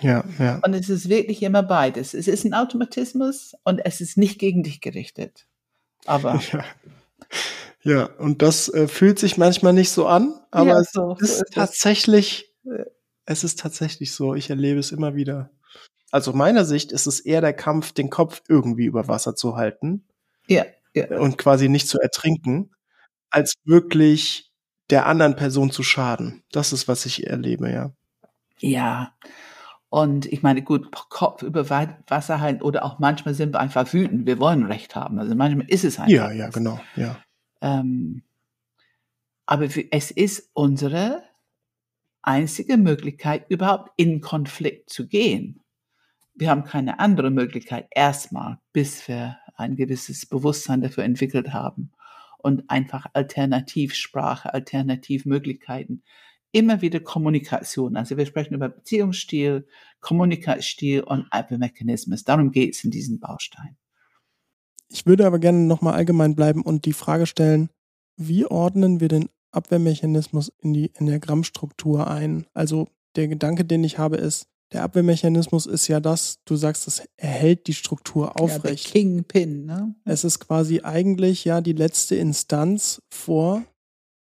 Ja, 0.00 0.24
ja. 0.38 0.60
Und 0.64 0.74
es 0.74 0.88
ist 0.88 1.08
wirklich 1.08 1.42
immer 1.42 1.62
beides. 1.62 2.14
Es 2.14 2.28
ist 2.28 2.44
ein 2.44 2.54
Automatismus 2.54 3.54
und 3.64 3.80
es 3.84 4.00
ist 4.00 4.18
nicht 4.18 4.38
gegen 4.38 4.62
dich 4.62 4.80
gerichtet. 4.80 5.46
Aber. 6.04 6.40
Ja. 6.52 6.64
Ja, 7.82 8.06
und 8.18 8.42
das 8.42 8.68
äh, 8.68 8.88
fühlt 8.88 9.20
sich 9.20 9.38
manchmal 9.38 9.72
nicht 9.72 9.90
so 9.90 10.08
an, 10.08 10.34
aber 10.50 10.78
ja, 10.78 10.82
so, 10.82 11.16
es 11.20 11.22
ist, 11.22 11.38
so 11.38 11.44
ist 11.44 11.54
tatsächlich 11.54 12.52
es 13.26 13.44
ist 13.44 13.58
tatsächlich 13.58 14.14
so, 14.14 14.34
ich 14.34 14.48
erlebe 14.48 14.78
es 14.78 14.92
immer 14.92 15.14
wieder. 15.14 15.50
Also 16.10 16.32
meiner 16.32 16.64
Sicht 16.64 16.92
ist 16.92 17.06
es 17.06 17.20
eher 17.20 17.40
der 17.40 17.52
Kampf, 17.52 17.92
den 17.92 18.08
Kopf 18.08 18.42
irgendwie 18.48 18.86
über 18.86 19.08
Wasser 19.08 19.34
zu 19.34 19.56
halten. 19.56 20.04
Ja, 20.46 20.64
ja. 20.94 21.18
Und 21.18 21.36
quasi 21.36 21.68
nicht 21.68 21.88
zu 21.88 21.98
ertrinken, 22.00 22.70
als 23.28 23.54
wirklich 23.64 24.50
der 24.88 25.06
anderen 25.06 25.34
Person 25.34 25.70
zu 25.72 25.82
schaden. 25.82 26.44
Das 26.52 26.72
ist, 26.72 26.86
was 26.86 27.04
ich 27.04 27.26
erlebe, 27.26 27.70
ja. 27.70 27.92
Ja. 28.60 29.12
Und 29.88 30.26
ich 30.26 30.42
meine, 30.42 30.62
gut, 30.62 30.90
Kopf 31.08 31.42
über 31.42 31.68
Wasser 31.68 32.40
halten 32.40 32.62
oder 32.62 32.84
auch 32.84 32.98
manchmal 32.98 33.34
sind 33.34 33.54
wir 33.54 33.60
einfach 33.60 33.92
wütend. 33.92 34.26
Wir 34.26 34.38
wollen 34.38 34.64
Recht 34.64 34.94
haben. 34.94 35.18
Also 35.18 35.34
manchmal 35.34 35.68
ist 35.68 35.84
es 35.84 35.98
einfach. 35.98 36.12
Ja, 36.12 36.30
ja, 36.30 36.48
genau, 36.48 36.80
ja. 36.94 37.18
Ähm, 37.60 38.22
aber 39.44 39.68
es 39.90 40.10
ist 40.10 40.50
unsere 40.54 41.22
einzige 42.26 42.76
Möglichkeit, 42.76 43.46
überhaupt 43.48 43.92
in 43.96 44.20
Konflikt 44.20 44.90
zu 44.90 45.08
gehen. 45.08 45.62
Wir 46.34 46.50
haben 46.50 46.64
keine 46.64 46.98
andere 46.98 47.30
Möglichkeit 47.30 47.86
erstmal, 47.90 48.58
bis 48.72 49.08
wir 49.08 49.38
ein 49.56 49.76
gewisses 49.76 50.26
Bewusstsein 50.26 50.82
dafür 50.82 51.04
entwickelt 51.04 51.52
haben 51.52 51.92
und 52.38 52.68
einfach 52.68 53.06
Alternativsprache, 53.14 54.52
Alternativmöglichkeiten, 54.52 56.02
immer 56.52 56.82
wieder 56.82 57.00
Kommunikation. 57.00 57.96
Also 57.96 58.16
wir 58.16 58.26
sprechen 58.26 58.54
über 58.54 58.68
Beziehungsstil, 58.68 59.66
Kommunikationsstil 60.00 61.02
und 61.02 61.26
Abwehrmechanismus. 61.30 62.24
Darum 62.24 62.50
geht 62.50 62.74
es 62.74 62.84
in 62.84 62.90
diesem 62.90 63.18
Baustein. 63.18 63.76
Ich 64.88 65.06
würde 65.06 65.26
aber 65.26 65.38
gerne 65.38 65.60
nochmal 65.60 65.94
allgemein 65.94 66.34
bleiben 66.34 66.62
und 66.62 66.84
die 66.84 66.92
Frage 66.92 67.26
stellen, 67.26 67.70
wie 68.16 68.46
ordnen 68.46 69.00
wir 69.00 69.08
denn 69.08 69.28
Abwehrmechanismus 69.56 70.52
in 70.60 70.72
die 70.72 70.90
Enneagrammstruktur 70.94 72.06
ein. 72.08 72.46
Also 72.54 72.88
der 73.16 73.28
Gedanke, 73.28 73.64
den 73.64 73.84
ich 73.84 73.98
habe, 73.98 74.16
ist, 74.16 74.46
der 74.72 74.82
Abwehrmechanismus 74.82 75.66
ist 75.66 75.86
ja 75.86 76.00
das, 76.00 76.40
du 76.44 76.56
sagst, 76.56 76.88
es 76.88 77.02
erhält 77.16 77.66
die 77.68 77.74
Struktur 77.74 78.40
aufrecht. 78.40 78.86
Ja, 78.86 78.92
Kingpin, 78.92 79.64
ne? 79.64 79.94
Es 80.04 80.24
ist 80.24 80.40
quasi 80.40 80.80
eigentlich 80.82 81.44
ja 81.44 81.60
die 81.60 81.72
letzte 81.72 82.16
Instanz 82.16 83.00
vor 83.08 83.62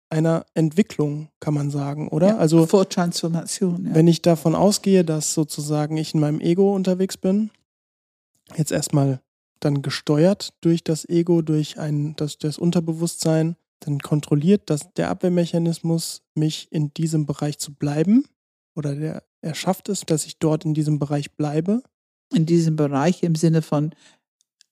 einer 0.10 0.46
Entwicklung, 0.56 1.30
kann 1.40 1.54
man 1.54 1.70
sagen, 1.70 2.10
oder? 2.10 2.30
Ja, 2.30 2.38
also 2.38 2.66
vor 2.66 2.90
Transformation. 2.90 3.86
Ja. 3.86 3.96
Wenn 3.96 4.08
ich 4.08 4.22
davon 4.22 4.56
ausgehe, 4.56 5.06
dass 5.06 5.34
sozusagen 5.34 5.96
ich 5.96 6.14
in 6.14 6.20
meinem 6.20 6.42
Ego 6.42 6.76
unterwegs 6.76 7.18
bin, 7.18 7.52
jetzt 8.58 8.72
erstmal 8.72 9.22
dann 9.60 9.82
gesteuert 9.82 10.54
durch 10.62 10.84
das 10.84 11.08
Ego, 11.08 11.42
durch 11.42 11.80
ein, 11.80 12.16
das, 12.18 12.40
das 12.40 12.58
Unterbewusstsein, 12.58 13.56
dann 13.82 14.00
kontrolliert 14.00 14.64
das, 14.70 14.94
der 14.94 15.10
Abwehrmechanismus 15.10 16.22
mich 16.36 16.68
in 16.72 16.94
diesem 16.94 17.26
Bereich 17.26 17.58
zu 17.58 17.74
bleiben 17.74 18.26
oder 18.76 18.96
der, 18.96 19.24
er 19.42 19.56
schafft 19.56 19.90
es, 19.90 20.02
dass 20.02 20.26
ich 20.26 20.38
dort 20.38 20.66
in 20.66 20.74
diesem 20.74 21.00
Bereich 21.00 21.32
bleibe. 21.32 21.82
In 22.34 22.46
diesem 22.46 22.76
Bereich 22.76 23.24
im 23.24 23.36
Sinne 23.36 23.62
von 23.62 23.94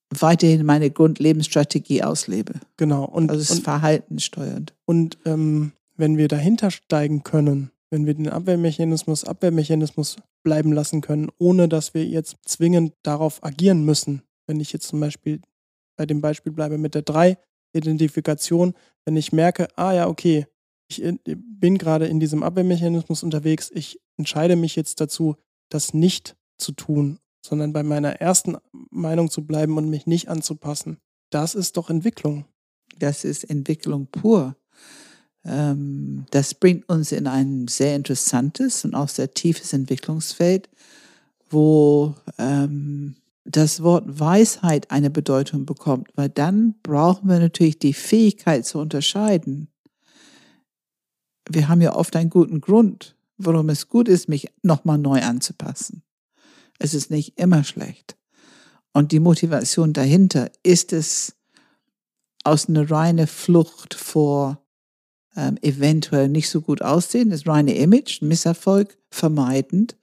weiterhin 0.09 0.65
meine 0.65 0.89
Grundlebensstrategie 0.89 2.03
auslebe. 2.03 2.53
Genau. 2.77 3.03
Und, 3.03 3.29
also 3.29 3.41
es 3.41 3.49
ist 3.49 3.63
Verhalten 3.63 4.19
steuernd. 4.19 4.73
Und 4.85 5.17
ähm, 5.25 5.73
wenn 5.97 6.17
wir 6.17 6.27
dahinter 6.27 6.71
steigen 6.71 7.23
können, 7.23 7.71
wenn 7.89 8.05
wir 8.05 8.13
den 8.13 8.29
Abwehrmechanismus 8.29 9.23
Abwehrmechanismus 9.23 10.17
bleiben 10.43 10.71
lassen 10.71 11.01
können, 11.01 11.29
ohne 11.37 11.67
dass 11.67 11.93
wir 11.93 12.05
jetzt 12.05 12.37
zwingend 12.45 12.93
darauf 13.03 13.43
agieren 13.43 13.83
müssen. 13.83 14.21
Wenn 14.47 14.59
ich 14.59 14.71
jetzt 14.71 14.87
zum 14.87 14.99
Beispiel 14.99 15.41
bei 15.97 16.05
dem 16.05 16.21
Beispiel 16.21 16.53
bleibe 16.53 16.77
mit 16.77 16.95
der 16.95 17.01
3, 17.01 17.37
Identifikation, 17.73 18.73
wenn 19.05 19.15
ich 19.15 19.31
merke, 19.31 19.67
ah 19.75 19.93
ja, 19.93 20.07
okay, 20.07 20.47
ich 20.87 21.03
bin 21.25 21.77
gerade 21.77 22.07
in 22.07 22.19
diesem 22.19 22.43
Abwehrmechanismus 22.43 23.23
unterwegs, 23.23 23.71
ich 23.73 23.99
entscheide 24.17 24.55
mich 24.55 24.75
jetzt 24.75 24.99
dazu, 24.99 25.35
das 25.69 25.93
nicht 25.93 26.35
zu 26.57 26.71
tun, 26.71 27.19
sondern 27.45 27.73
bei 27.73 27.83
meiner 27.83 28.13
ersten 28.13 28.57
Meinung 28.89 29.29
zu 29.29 29.45
bleiben 29.45 29.77
und 29.77 29.89
mich 29.89 30.07
nicht 30.07 30.29
anzupassen. 30.29 30.97
Das 31.29 31.55
ist 31.55 31.77
doch 31.77 31.89
Entwicklung. 31.89 32.45
Das 32.97 33.23
ist 33.23 33.43
Entwicklung 33.49 34.07
pur. 34.07 34.55
Ähm, 35.45 36.25
das 36.31 36.53
bringt 36.53 36.89
uns 36.89 37.11
in 37.11 37.27
ein 37.27 37.67
sehr 37.67 37.95
interessantes 37.95 38.83
und 38.83 38.95
auch 38.95 39.09
sehr 39.09 39.33
tiefes 39.33 39.73
Entwicklungsfeld, 39.73 40.69
wo 41.49 42.15
ähm, 42.37 43.15
das 43.51 43.81
Wort 43.81 44.19
Weisheit 44.19 44.91
eine 44.91 45.09
Bedeutung 45.09 45.65
bekommt, 45.65 46.09
weil 46.15 46.29
dann 46.29 46.75
brauchen 46.83 47.29
wir 47.29 47.39
natürlich 47.39 47.79
die 47.79 47.93
Fähigkeit 47.93 48.65
zu 48.65 48.77
unterscheiden. 48.77 49.69
Wir 51.49 51.67
haben 51.67 51.81
ja 51.81 51.95
oft 51.95 52.15
einen 52.15 52.29
guten 52.29 52.61
Grund, 52.61 53.15
warum 53.37 53.69
es 53.69 53.87
gut 53.87 54.07
ist, 54.07 54.29
mich 54.29 54.49
nochmal 54.61 54.99
neu 54.99 55.21
anzupassen. 55.21 56.03
Es 56.77 56.93
ist 56.93 57.09
nicht 57.09 57.39
immer 57.39 57.63
schlecht. 57.63 58.17
Und 58.93 59.11
die 59.11 59.19
Motivation 59.19 59.93
dahinter 59.93 60.51
ist 60.61 60.93
es 60.93 61.35
aus 62.43 62.69
einer 62.69 62.89
reinen 62.89 63.27
Flucht 63.27 63.95
vor 63.95 64.63
ähm, 65.35 65.57
eventuell 65.61 66.29
nicht 66.29 66.49
so 66.49 66.61
gut 66.61 66.83
aussehen, 66.83 67.31
das 67.31 67.47
reine 67.47 67.75
Image, 67.75 68.21
Misserfolg 68.21 68.97
vermeidend, 69.09 69.97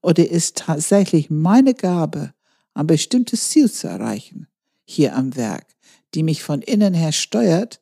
oder 0.00 0.28
ist 0.28 0.56
tatsächlich 0.56 1.30
meine 1.30 1.74
Gabe, 1.74 2.32
ein 2.78 2.86
bestimmtes 2.86 3.48
Ziel 3.50 3.68
zu 3.70 3.88
erreichen, 3.88 4.46
hier 4.84 5.16
am 5.16 5.34
Werk, 5.34 5.66
die 6.14 6.22
mich 6.22 6.44
von 6.44 6.62
innen 6.62 6.94
her 6.94 7.10
steuert. 7.10 7.80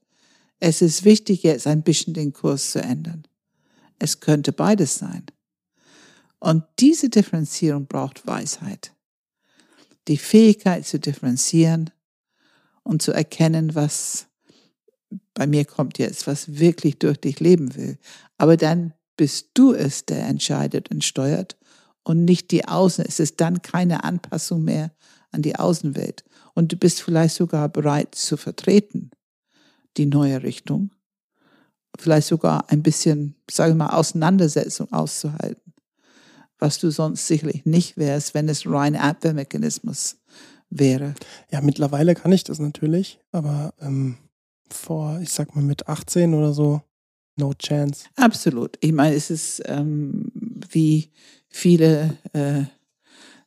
Es 0.59 0.81
ist 0.81 1.05
wichtig, 1.05 1.43
jetzt 1.43 1.67
ein 1.67 1.83
bisschen 1.83 2.15
den 2.15 2.33
Kurs 2.33 2.71
zu 2.71 2.81
ändern. 2.81 3.27
Es 3.99 4.21
könnte 4.21 4.53
beides 4.53 4.95
sein. 4.95 5.27
Und 6.39 6.65
diese 6.79 7.11
Differenzierung 7.11 7.87
braucht 7.87 8.27
Weisheit. 8.27 8.95
Die 10.09 10.17
Fähigkeit 10.17 10.87
zu 10.87 10.99
differenzieren 10.99 11.91
und 12.83 13.03
zu 13.03 13.13
erkennen, 13.13 13.75
was 13.75 14.29
bei 15.35 15.47
mir 15.47 15.67
kommt 15.67 15.99
jetzt, 15.99 16.27
was 16.27 16.59
wirklich 16.59 16.99
durch 16.99 17.19
dich 17.19 17.39
leben 17.41 17.75
will. 17.75 17.99
Aber 18.39 18.57
dann 18.57 18.95
bist 19.19 19.51
du 19.53 19.75
es, 19.75 20.07
der 20.07 20.27
entscheidet 20.27 20.91
und 20.91 21.05
steuert 21.05 21.59
und 22.07 22.25
nicht 22.25 22.53
die 22.53 22.67
Außen. 22.67 23.05
Es 23.05 23.19
ist 23.19 23.41
dann 23.41 23.63
keine 23.63 24.05
Anpassung 24.05 24.63
mehr 24.63 24.93
an 25.33 25.43
die 25.43 25.57
Außenwelt. 25.57 26.23
Und 26.55 26.71
du 26.71 26.77
bist 26.77 27.03
vielleicht 27.03 27.35
sogar 27.35 27.69
bereit 27.69 28.15
zu 28.15 28.37
vertreten, 28.37 29.11
die 29.97 30.07
neue 30.07 30.45
Richtung. 30.45 30.93
Vielleicht 31.99 32.29
sogar 32.29 32.71
ein 32.71 32.85
bisschen, 32.85 33.35
sage 33.51 33.73
ich 33.73 33.77
mal, 33.77 33.89
Auseinandersetzung 33.89 34.93
auszuhalten. 34.93 35.75
Was 36.61 36.79
du 36.79 36.91
sonst 36.91 37.27
sicherlich 37.27 37.67
nicht 37.67 37.97
wärst, 37.97 38.35
wenn 38.35 38.49
es 38.49 38.69
rein 38.69 38.95
Abwehrmechanismus 38.95 40.19
wäre. 40.71 41.15
Ja, 41.51 41.61
mittlerweile 41.61 42.15
kann 42.15 42.31
ich 42.31 42.45
das 42.45 42.61
natürlich, 42.61 43.19
aber 43.33 43.75
ähm, 43.81 44.17
vor, 44.71 45.19
ich 45.21 45.33
sag 45.33 45.57
mal, 45.57 45.63
mit 45.63 45.89
18 45.89 46.35
oder 46.35 46.53
so, 46.53 46.83
no 47.37 47.53
chance. 47.55 48.07
Absolut. 48.15 48.79
Ich 48.81 48.93
meine, 48.93 49.17
es 49.17 49.29
ist 49.29 49.61
ähm, 49.67 50.31
wie 50.71 51.11
viele 51.57 52.19
äh, 52.35 52.65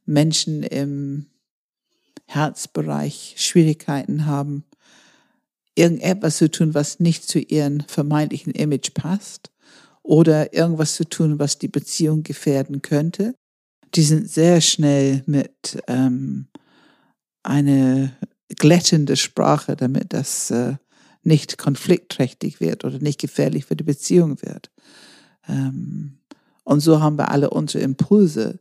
Menschen 0.06 0.64
im 0.64 1.28
Herzbereich 2.26 3.36
Schwierigkeiten 3.38 4.26
haben, 4.26 4.66
irgendetwas 5.76 6.38
zu 6.38 6.50
tun, 6.50 6.74
was 6.74 7.00
nicht 7.00 7.24
zu 7.24 7.40
ihrem 7.40 7.82
vermeintlichen 7.88 8.54
Image 8.54 8.94
passt 8.96 9.52
oder 10.02 10.54
irgendwas 10.54 10.96
zu 10.96 11.08
tun, 11.08 11.38
was 11.38 11.60
die 11.60 11.68
Beziehung 11.68 12.24
gefährden 12.24 12.82
könnte. 12.82 13.36
Die 13.94 14.04
sind 14.04 14.30
sehr 14.30 14.60
schnell 14.62 15.24
mit 15.28 15.82
ähm, 15.88 16.48
eine 17.44 18.18
glättende 18.58 19.18
Sprache, 19.18 19.76
damit 19.76 20.14
das 20.14 20.50
äh, 20.50 20.76
nicht 21.22 21.60
konfliktträchtig 21.60 22.60
wird 22.60 22.86
oder 22.86 23.00
nicht 23.00 23.20
gefährlich 23.20 23.66
für 23.66 23.76
die 23.76 23.84
Beziehung 23.84 24.42
wird. 24.42 24.72
Ähm, 25.48 26.19
und 26.70 26.82
so 26.82 27.02
haben 27.02 27.18
wir 27.18 27.32
alle 27.32 27.50
unsere 27.50 27.84
Impulse, 27.84 28.60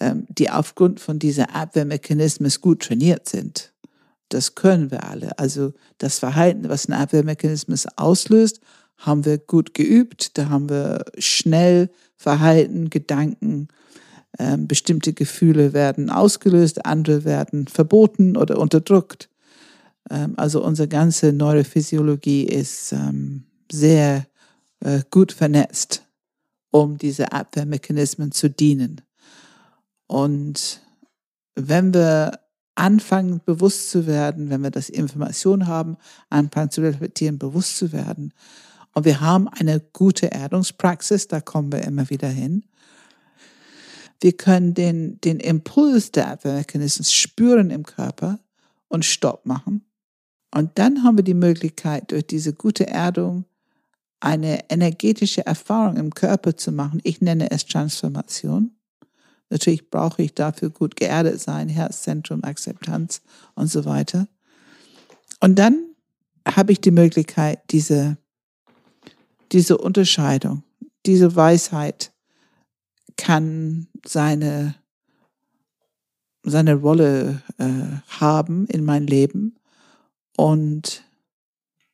ähm, 0.00 0.24
die 0.30 0.48
aufgrund 0.48 0.98
von 0.98 1.18
dieser 1.18 1.54
Abwehrmechanismen 1.54 2.50
gut 2.62 2.84
trainiert 2.84 3.28
sind. 3.28 3.74
Das 4.30 4.54
können 4.54 4.90
wir 4.90 5.04
alle. 5.04 5.38
Also 5.38 5.74
das 5.98 6.18
Verhalten, 6.18 6.70
was 6.70 6.88
ein 6.88 6.94
Abwehrmechanismus 6.94 7.86
auslöst, 7.96 8.60
haben 8.96 9.26
wir 9.26 9.36
gut 9.36 9.74
geübt. 9.74 10.38
Da 10.38 10.48
haben 10.48 10.70
wir 10.70 11.04
schnell 11.18 11.90
Verhalten, 12.16 12.88
Gedanken, 12.88 13.68
ähm, 14.38 14.66
bestimmte 14.66 15.12
Gefühle 15.12 15.74
werden 15.74 16.08
ausgelöst, 16.08 16.86
andere 16.86 17.24
werden 17.24 17.68
verboten 17.68 18.38
oder 18.38 18.58
unterdrückt. 18.58 19.28
Ähm, 20.10 20.32
also 20.38 20.64
unsere 20.64 20.88
ganze 20.88 21.34
Neurophysiologie 21.34 22.44
ist 22.44 22.94
sehr 23.70 24.26
äh, 24.80 25.02
gut 25.10 25.32
vernetzt, 25.32 26.04
um 26.74 26.98
diese 26.98 27.30
Abwehrmechanismen 27.30 28.32
zu 28.32 28.50
dienen. 28.50 29.00
Und 30.08 30.80
wenn 31.54 31.94
wir 31.94 32.40
anfangen, 32.74 33.40
bewusst 33.44 33.90
zu 33.90 34.08
werden, 34.08 34.50
wenn 34.50 34.60
wir 34.60 34.72
das 34.72 34.88
Information 34.88 35.68
haben, 35.68 35.96
anfangen 36.30 36.72
zu 36.72 36.80
reflektieren, 36.80 37.38
bewusst 37.38 37.76
zu 37.76 37.92
werden, 37.92 38.34
und 38.92 39.04
wir 39.04 39.20
haben 39.20 39.46
eine 39.46 39.78
gute 39.92 40.32
Erdungspraxis, 40.32 41.28
da 41.28 41.40
kommen 41.40 41.70
wir 41.70 41.82
immer 41.82 42.10
wieder 42.10 42.28
hin. 42.28 42.64
Wir 44.20 44.36
können 44.36 44.74
den, 44.74 45.20
den 45.20 45.38
Impuls 45.38 46.10
der 46.10 46.28
Abwehrmechanismen 46.28 47.04
spüren 47.04 47.70
im 47.70 47.84
Körper 47.84 48.40
und 48.88 49.04
Stopp 49.04 49.46
machen. 49.46 49.84
Und 50.52 50.76
dann 50.80 51.04
haben 51.04 51.18
wir 51.18 51.24
die 51.24 51.34
Möglichkeit, 51.34 52.10
durch 52.10 52.26
diese 52.26 52.52
gute 52.52 52.88
Erdung 52.88 53.44
eine 54.24 54.70
energetische 54.70 55.44
Erfahrung 55.44 55.98
im 55.98 56.14
Körper 56.14 56.56
zu 56.56 56.72
machen. 56.72 57.00
Ich 57.04 57.20
nenne 57.20 57.50
es 57.50 57.66
Transformation. 57.66 58.74
Natürlich 59.50 59.90
brauche 59.90 60.22
ich 60.22 60.34
dafür 60.34 60.70
gut 60.70 60.96
geerdet 60.96 61.40
sein, 61.40 61.68
Herzzentrum, 61.68 62.42
Akzeptanz 62.42 63.20
und 63.54 63.66
so 63.66 63.84
weiter. 63.84 64.26
Und 65.40 65.58
dann 65.58 65.90
habe 66.48 66.72
ich 66.72 66.80
die 66.80 66.90
Möglichkeit, 66.90 67.60
diese, 67.70 68.16
diese 69.52 69.76
Unterscheidung, 69.76 70.62
diese 71.04 71.36
Weisheit 71.36 72.10
kann 73.18 73.88
seine, 74.06 74.74
seine 76.42 76.76
Rolle 76.76 77.42
äh, 77.58 78.00
haben 78.08 78.66
in 78.68 78.86
mein 78.86 79.06
Leben. 79.06 79.56
Und 80.34 81.04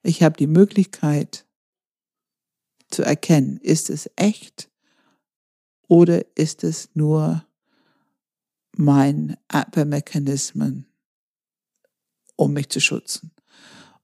ich 0.04 0.22
habe 0.22 0.36
die 0.36 0.46
Möglichkeit 0.46 1.44
zu 2.90 3.02
erkennen, 3.02 3.58
ist 3.58 3.90
es 3.90 4.10
echt 4.16 4.70
oder 5.88 6.24
ist 6.36 6.64
es 6.64 6.90
nur 6.94 7.44
mein 8.76 9.36
Abwehrmechanismen, 9.48 10.86
um 12.36 12.52
mich 12.52 12.68
zu 12.68 12.80
schützen? 12.80 13.32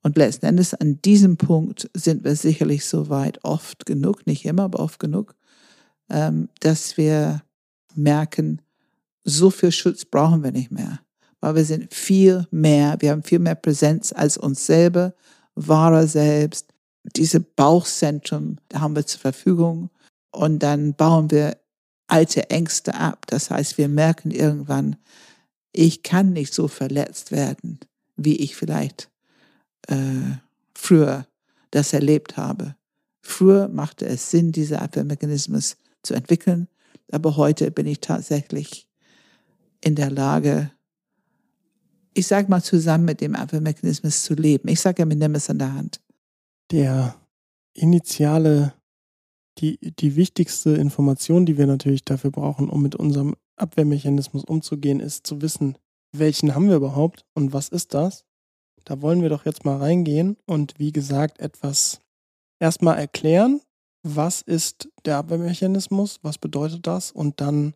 Und 0.03 0.17
letzten 0.17 0.47
Endes 0.47 0.73
an 0.73 1.01
diesem 1.03 1.37
Punkt 1.37 1.91
sind 1.95 2.23
wir 2.23 2.37
sicherlich 2.37 2.85
so 2.85 3.09
weit 3.09 3.43
oft 3.43 3.87
genug, 3.87 4.27
nicht 4.27 4.45
immer, 4.45 4.65
aber 4.65 4.79
oft 4.79 5.01
genug, 5.01 5.35
ähm, 6.09 6.49
dass 6.61 6.97
wir 6.97 7.43
merken, 7.97 8.63
so 9.25 9.51
viel 9.51 9.73
Schutz 9.73 10.05
brauchen 10.05 10.45
wir 10.45 10.53
nicht 10.53 10.71
mehr, 10.71 11.01
weil 11.41 11.57
wir 11.57 11.65
sind 11.65 11.93
viel 11.93 12.47
mehr, 12.53 12.97
wir 13.01 13.11
haben 13.11 13.25
viel 13.25 13.41
mehr 13.41 13.57
Präsenz 13.57 14.13
als 14.13 14.39
uns 14.39 14.65
selber, 14.65 15.15
wahrer 15.57 16.07
selbst. 16.07 16.73
Diese 17.15 17.41
Bauchzentrum 17.41 18.59
haben 18.75 18.97
wir 18.97 19.07
zur 19.07 19.21
Verfügung 19.21 19.91
und 20.33 20.61
dann 20.61 20.95
bauen 20.95 21.31
wir 21.31 21.57
alte 22.09 22.51
Ängste 22.51 22.95
ab. 22.95 23.27
Das 23.27 23.51
heißt, 23.51 23.79
wir 23.79 23.89
merken 23.89 24.31
irgendwann, 24.31 24.97
ich 25.73 26.03
kann 26.03 26.33
nicht 26.33 26.55
so 26.55 26.69
verletzt 26.69 27.33
werden, 27.33 27.81
wie 28.17 28.37
ich 28.37 28.57
vielleicht 28.57 29.11
äh, 29.89 30.39
früher 30.75 31.27
das 31.71 31.93
erlebt 31.93 32.37
habe. 32.37 32.77
Früher 33.21 33.69
machte 33.69 34.07
es 34.07 34.31
Sinn, 34.31 34.53
diese 34.53 34.81
Abwehrmechanismus 34.81 35.77
zu 36.03 36.15
entwickeln, 36.15 36.69
aber 37.11 37.37
heute 37.37 37.71
bin 37.71 37.87
ich 37.87 38.01
tatsächlich 38.01 38.89
in 39.81 39.95
der 39.97 40.11
Lage, 40.11 40.71
ich 42.15 42.27
sage 42.27 42.49
mal, 42.49 42.63
zusammen 42.63 43.05
mit 43.05 43.21
dem 43.21 43.35
Abwehrmechanismus 43.35 44.23
zu 44.23 44.35
leben. 44.35 44.69
Ich 44.69 44.81
sage 44.81 45.03
ja, 45.03 45.09
wir 45.09 45.17
nehmen 45.17 45.35
es 45.35 45.51
an 45.51 45.59
der 45.59 45.75
Hand. 45.75 46.01
Der 46.71 47.15
initiale 47.75 48.75
die, 49.59 49.79
die 49.81 50.17
wichtigste 50.17 50.71
Information, 50.71 51.47
die 51.47 51.57
wir 51.57 51.67
natürlich 51.67 52.05
dafür 52.05 52.31
brauchen, 52.31 52.69
um 52.69 52.83
mit 52.83 52.95
unserem 52.95 53.35
Abwehrmechanismus 53.57 54.45
umzugehen, 54.45 55.01
ist 55.01 55.27
zu 55.27 55.41
wissen, 55.41 55.79
welchen 56.13 56.55
haben 56.55 56.69
wir 56.69 56.77
überhaupt 56.77 57.25
und 57.35 57.53
was 57.53 57.69
ist 57.69 57.95
das? 57.95 58.25
Da 58.85 59.01
wollen 59.03 59.23
wir 59.23 59.29
doch 59.29 59.47
jetzt 59.47 59.65
mal 59.65 59.79
reingehen 59.79 60.37
und 60.47 60.79
wie 60.79 60.93
gesagt 60.93 61.41
etwas 61.41 62.01
erstmal 62.61 62.99
erklären, 62.99 63.61
was 64.03 64.43
ist 64.43 64.89
der 65.05 65.17
Abwehrmechanismus, 65.17 66.21
was 66.23 66.39
bedeutet 66.39 66.87
das 66.87 67.11
und 67.11 67.41
dann 67.41 67.75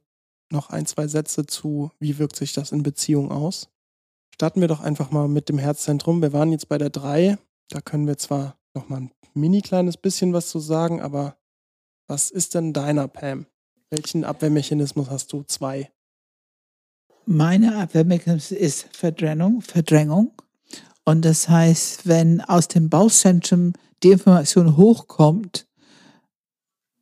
noch 0.53 0.71
ein, 0.71 0.87
zwei 0.87 1.09
Sätze 1.09 1.47
zu, 1.47 1.91
wie 1.99 2.19
wirkt 2.19 2.37
sich 2.37 2.53
das 2.53 2.73
in 2.73 2.83
Beziehung 2.83 3.31
aus. 3.31 3.69
Starten 4.35 4.61
wir 4.61 4.69
doch 4.69 4.81
einfach 4.81 5.11
mal 5.11 5.29
mit 5.29 5.49
dem 5.49 5.59
Herzzentrum. 5.59 6.23
Wir 6.23 6.33
waren 6.33 6.53
jetzt 6.53 6.69
bei 6.69 6.79
der 6.79 6.91
3. 6.91 7.39
Da 7.69 7.81
können 7.81 8.07
wir 8.07 8.17
zwar 8.17 8.57
noch 8.75 8.89
mal 8.89 9.03
ein 9.03 9.11
mini 9.35 9.63
kleines 9.63 9.97
bisschen 9.97 10.33
was 10.33 10.49
zu 10.49 10.59
sagen, 10.59 11.01
aber 11.01 11.37
was 12.07 12.31
ist 12.31 12.55
denn 12.55 12.73
deiner, 12.73 13.09
Pam? 13.09 13.47
Welchen 13.91 14.25
Abwehrmechanismus 14.25 15.11
hast 15.11 15.33
du? 15.33 15.43
Zwei. 15.45 15.91
Meine 17.27 17.77
Abwehrmechanismus 17.77 18.59
ist 18.59 18.97
Verdrängung, 18.97 19.63
Verdrängung. 19.63 20.33
Und 21.05 21.25
das 21.25 21.49
heißt, 21.49 22.07
wenn 22.07 22.41
aus 22.41 22.69
dem 22.69 22.89
Bauchzentrum 22.89 23.73
die 24.03 24.13
Information 24.13 24.77
hochkommt, 24.77 25.67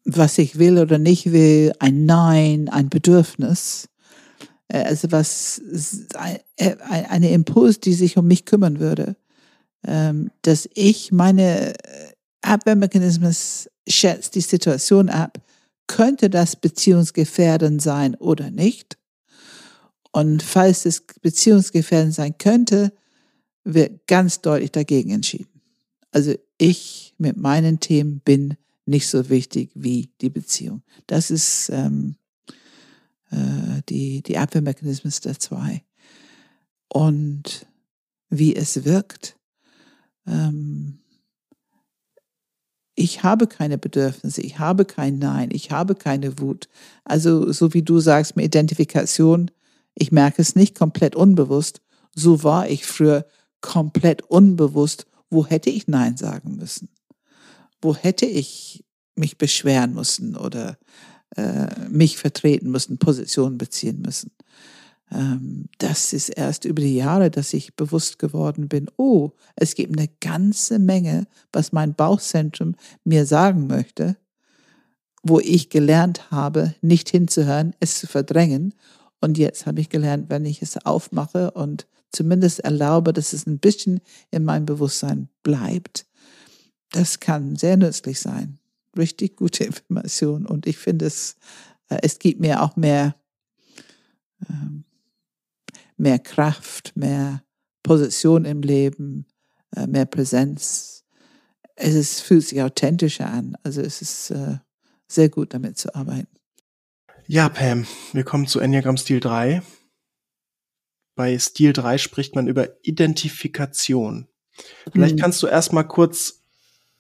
was 0.05 0.39
ich 0.39 0.59
will 0.59 0.79
oder 0.79 0.99
nicht 0.99 1.33
will, 1.33 1.73
ein 1.79 2.07
Nein, 2.07 2.69
ein 2.71 2.89
Bedürfnis, 2.89 3.89
äh, 4.69 4.83
also 4.83 5.13
was, 5.13 5.61
äh, 6.57 6.77
eine 6.81 7.31
Impuls, 7.31 7.81
die 7.81 7.93
sich 7.93 8.17
um 8.17 8.27
mich 8.27 8.47
kümmern 8.47 8.81
würde, 8.81 9.17
dass 10.43 10.69
ich 10.75 11.13
meine 11.13 11.75
äh, 11.75 12.13
Abwehrmechanismus 12.43 13.69
schätzt 13.89 14.35
die 14.35 14.41
Situation 14.41 15.09
ab, 15.09 15.39
könnte 15.87 16.31
das 16.31 16.57
beziehungsgefährdend 16.57 17.81
sein 17.81 18.15
oder 18.17 18.51
nicht? 18.51 18.99
Und 20.13 20.43
falls 20.43 20.85
es 20.85 21.05
beziehungsgefährdend 21.21 22.15
sein 22.15 22.37
könnte, 22.39 22.93
wird 23.65 24.07
ganz 24.07 24.41
deutlich 24.41 24.73
dagegen 24.73 25.11
entschieden. 25.11 25.61
Also 26.11 26.35
ich 26.57 27.15
mit 27.19 27.37
meinen 27.37 27.81
Themen 27.81 28.21
bin 28.21 28.57
nicht 28.87 29.09
so 29.09 29.29
wichtig 29.29 29.71
wie 29.75 30.11
die 30.21 30.31
Beziehung. 30.31 30.83
Das 31.07 31.31
ist 31.31 31.69
ähm, 31.71 32.17
äh, 33.31 33.83
die, 33.89 34.23
die 34.23 34.39
Abwehrmechanismen 34.39 35.13
der 35.25 35.39
zwei. 35.39 35.83
Und 36.89 37.67
wie 38.31 38.57
es 38.57 38.85
wirkt, 38.85 39.38
ähm, 40.29 40.99
ich 42.95 43.23
habe 43.23 43.47
keine 43.47 43.79
Bedürfnisse, 43.79 44.41
ich 44.41 44.59
habe 44.59 44.85
kein 44.85 45.19
Nein, 45.19 45.51
ich 45.53 45.71
habe 45.71 45.95
keine 45.95 46.41
Wut. 46.41 46.69
Also 47.05 47.53
so 47.53 47.73
wie 47.73 47.83
du 47.83 48.01
sagst 48.01 48.35
mit 48.35 48.45
Identifikation, 48.45 49.53
ich 49.95 50.11
merke 50.11 50.43
es 50.43 50.57
nicht 50.57 50.77
komplett 50.77 51.15
unbewusst. 51.15 51.81
So 52.15 52.43
war 52.43 52.69
ich 52.69 52.87
früher 52.87 53.25
komplett 53.61 54.23
unbewusst. 54.23 55.07
Wo 55.31 55.47
hätte 55.47 55.71
ich 55.71 55.87
Nein 55.87 56.17
sagen 56.17 56.57
müssen? 56.57 56.89
Wo 57.81 57.95
hätte 57.95 58.27
ich 58.27 58.85
mich 59.15 59.39
beschweren 59.39 59.95
müssen 59.95 60.37
oder 60.37 60.77
äh, 61.37 61.89
mich 61.89 62.19
vertreten 62.19 62.71
müssen, 62.71 62.99
Positionen 62.99 63.59
beziehen 63.59 64.03
müssen? 64.03 64.33
Ähm, 65.13 65.67
das 65.79 66.13
ist 66.13 66.29
erst 66.29 66.65
über 66.65 66.83
die 66.83 66.97
Jahre, 66.97 67.31
dass 67.31 67.55
ich 67.55 67.75
bewusst 67.75 68.19
geworden 68.19 68.69
bin, 68.69 68.91
oh, 68.97 69.31
es 69.57 69.75
gibt 69.75 69.99
eine 69.99 70.09
ganze 70.21 70.79
Menge, 70.79 71.27
was 71.53 71.73
mein 71.73 71.95
Bauchzentrum 71.95 72.75
mir 73.05 73.27
sagen 73.27 73.67
möchte, 73.67 74.17
wo 75.23 75.41
ich 75.41 75.71
gelernt 75.71 76.31
habe, 76.31 76.75
nicht 76.81 77.09
hinzuhören, 77.09 77.75
es 77.81 77.99
zu 77.99 78.07
verdrängen. 78.07 78.75
Und 79.21 79.39
jetzt 79.39 79.67
habe 79.67 79.81
ich 79.81 79.89
gelernt, 79.89 80.31
wenn 80.31 80.45
ich 80.45 80.63
es 80.63 80.85
aufmache 80.85 81.51
und 81.53 81.87
zumindest 82.13 82.61
erlaube, 82.61 83.13
dass 83.13 83.33
es 83.33 83.47
ein 83.47 83.59
bisschen 83.59 84.01
in 84.31 84.45
meinem 84.45 84.67
Bewusstsein 84.67 85.29
bleibt, 85.43 86.07
das 86.93 87.21
kann 87.21 87.57
sehr 87.57 87.77
nützlich 87.77 88.21
sein. 88.21 88.59
Richtig 88.97 89.37
gute 89.37 89.65
Information. 89.65 90.47
Und 90.47 90.67
ich 90.67 90.79
finde 90.79 91.07
es, 91.07 91.37
äh, 91.89 91.99
es 92.03 92.19
gibt 92.19 92.41
mir 92.41 92.63
auch 92.63 92.77
mehr, 92.77 93.15
ähm, 94.49 94.85
mehr 95.99 96.19
Kraft, 96.19 96.97
mehr 96.97 97.43
Position 97.83 98.45
im 98.45 98.63
Leben, 98.63 99.27
äh, 99.77 99.87
mehr 99.87 100.07
Präsenz. 100.07 101.05
Es 101.75 101.95
ist, 101.95 102.21
fühlt 102.21 102.45
sich 102.45 102.63
authentischer 102.63 103.31
an. 103.31 103.57
Also 103.63 103.81
es 103.81 104.03
ist 104.03 104.31
äh, 104.31 104.59
sehr 105.07 105.29
gut, 105.29 105.55
damit 105.55 105.79
zu 105.79 105.95
arbeiten. 105.95 106.29
Ja, 107.27 107.49
Pam, 107.49 107.87
wir 108.13 108.25
kommen 108.25 108.47
zu 108.47 108.61
Enneagram 108.61 108.97
Stil 108.97 109.21
3. 109.21 109.63
Bei 111.15 111.39
Stil 111.39 111.73
3 111.73 111.99
spricht 111.99 112.35
man 112.35 112.49
über 112.49 112.69
Identifikation. 112.83 114.29
Vielleicht 114.93 115.17
mhm. 115.17 115.21
kannst 115.21 115.43
du 115.43 115.47
erstmal 115.47 115.87
kurz 115.87 116.38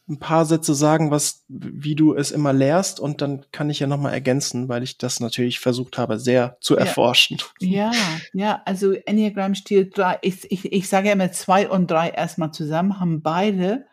ein 0.08 0.18
paar 0.18 0.46
Sätze 0.46 0.74
sagen, 0.74 1.10
was, 1.10 1.44
wie 1.48 1.94
du 1.94 2.14
es 2.14 2.30
immer 2.30 2.52
lehrst 2.52 2.98
und 2.98 3.20
dann 3.20 3.44
kann 3.52 3.68
ich 3.68 3.80
ja 3.80 3.86
nochmal 3.86 4.14
ergänzen, 4.14 4.68
weil 4.68 4.82
ich 4.82 4.98
das 4.98 5.20
natürlich 5.20 5.60
versucht 5.60 5.98
habe, 5.98 6.18
sehr 6.18 6.56
zu 6.60 6.74
ja. 6.74 6.80
erforschen. 6.80 7.38
Ja, 7.60 7.92
ja, 8.32 8.62
also 8.64 8.92
Enneagram 8.92 9.54
Stil 9.54 9.90
3, 9.90 10.18
ich, 10.22 10.50
ich, 10.50 10.72
ich 10.72 10.88
sage 10.88 11.10
immer 11.10 11.30
zwei 11.32 11.68
und 11.68 11.90
drei 11.90 12.08
erstmal 12.08 12.52
zusammen, 12.52 12.98
haben 13.00 13.22
beide 13.22 13.86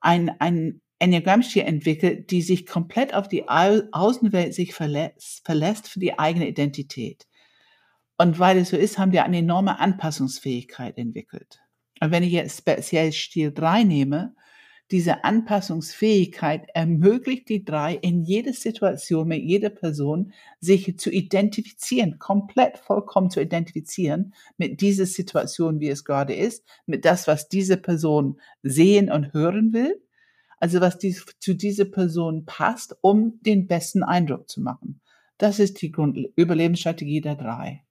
ein, 0.00 0.32
ein 0.40 0.80
Enneagram-Stil 1.02 1.62
entwickelt, 1.62 2.30
die 2.30 2.42
sich 2.42 2.64
komplett 2.64 3.12
auf 3.12 3.26
die 3.26 3.48
Außenwelt 3.48 4.54
sich 4.54 4.72
verlässt, 4.72 5.42
verlässt 5.44 5.88
für 5.88 5.98
die 5.98 6.16
eigene 6.18 6.46
Identität. 6.46 7.26
Und 8.18 8.38
weil 8.38 8.58
es 8.58 8.70
so 8.70 8.76
ist, 8.76 8.98
haben 8.98 9.10
wir 9.10 9.24
eine 9.24 9.38
enorme 9.38 9.80
Anpassungsfähigkeit 9.80 10.96
entwickelt. 10.96 11.60
Und 12.00 12.12
wenn 12.12 12.22
ich 12.22 12.32
jetzt 12.32 12.58
speziell 12.58 13.10
Stil 13.10 13.52
3 13.52 13.82
nehme, 13.82 14.36
diese 14.92 15.24
Anpassungsfähigkeit 15.24 16.68
ermöglicht 16.74 17.48
die 17.48 17.64
drei 17.64 17.94
in 17.94 18.22
jeder 18.22 18.52
Situation 18.52 19.26
mit 19.26 19.42
jeder 19.42 19.70
Person 19.70 20.34
sich 20.60 20.98
zu 20.98 21.10
identifizieren, 21.10 22.18
komplett 22.18 22.76
vollkommen 22.76 23.30
zu 23.30 23.40
identifizieren 23.40 24.34
mit 24.58 24.82
dieser 24.82 25.06
Situation, 25.06 25.80
wie 25.80 25.88
es 25.88 26.04
gerade 26.04 26.34
ist, 26.34 26.64
mit 26.84 27.06
das, 27.06 27.26
was 27.26 27.48
diese 27.48 27.78
Person 27.78 28.38
sehen 28.62 29.10
und 29.10 29.32
hören 29.32 29.72
will, 29.72 29.98
also 30.58 30.82
was 30.82 30.98
die, 30.98 31.16
zu 31.40 31.54
dieser 31.54 31.86
Person 31.86 32.44
passt, 32.44 32.94
um 33.00 33.40
den 33.40 33.66
besten 33.66 34.02
Eindruck 34.02 34.50
zu 34.50 34.60
machen. 34.60 35.00
Das 35.38 35.58
ist 35.58 35.80
die 35.80 35.90
Grund 35.90 36.18
Überlebensstrategie 36.36 37.22
der 37.22 37.36
drei. 37.36 37.82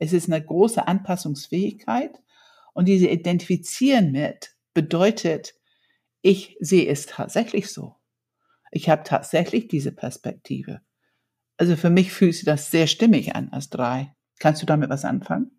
Es 0.00 0.12
ist 0.12 0.28
eine 0.28 0.44
große 0.44 0.86
Anpassungsfähigkeit 0.86 2.20
und 2.72 2.88
diese 2.88 3.06
Identifizieren 3.06 4.10
mit 4.10 4.56
bedeutet, 4.74 5.54
ich 6.24 6.56
sehe 6.58 6.88
es 6.88 7.04
tatsächlich 7.04 7.70
so. 7.70 7.96
Ich 8.72 8.88
habe 8.88 9.04
tatsächlich 9.04 9.68
diese 9.68 9.92
Perspektive. 9.92 10.80
Also 11.58 11.76
für 11.76 11.90
mich 11.90 12.12
fühlt 12.12 12.34
sich 12.34 12.46
das 12.46 12.70
sehr 12.70 12.86
stimmig 12.86 13.36
an 13.36 13.50
als 13.50 13.68
drei. 13.68 14.14
Kannst 14.38 14.62
du 14.62 14.66
damit 14.66 14.88
was 14.88 15.04
anfangen? 15.04 15.50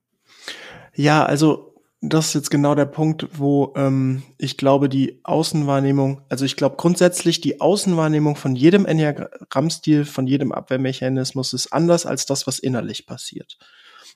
Ja, 0.96 1.24
also 1.24 1.76
das 2.02 2.30
ist 2.30 2.34
jetzt 2.34 2.50
genau 2.50 2.74
der 2.74 2.88
Punkt, 2.88 3.28
wo 3.38 3.74
ähm, 3.76 4.24
ich 4.40 4.58
glaube, 4.58 4.90
die 4.90 5.20
Außenwahrnehmung, 5.24 6.22
also 6.30 6.46
ich 6.46 6.56
glaube 6.56 6.78
grundsätzlich, 6.78 7.42
die 7.42 7.62
Außenwahrnehmung 7.62 8.36
von 8.36 8.56
jedem 8.56 8.88
Enneagrammstil, 8.88 10.04
von 10.04 10.26
jedem 10.26 10.52
Abwehrmechanismus 10.52 11.54
ist 11.54 11.74
anders 11.74 12.08
als 12.08 12.26
das, 12.26 12.48
was 12.48 12.58
innerlich 12.58 13.06
passiert. 13.06 13.60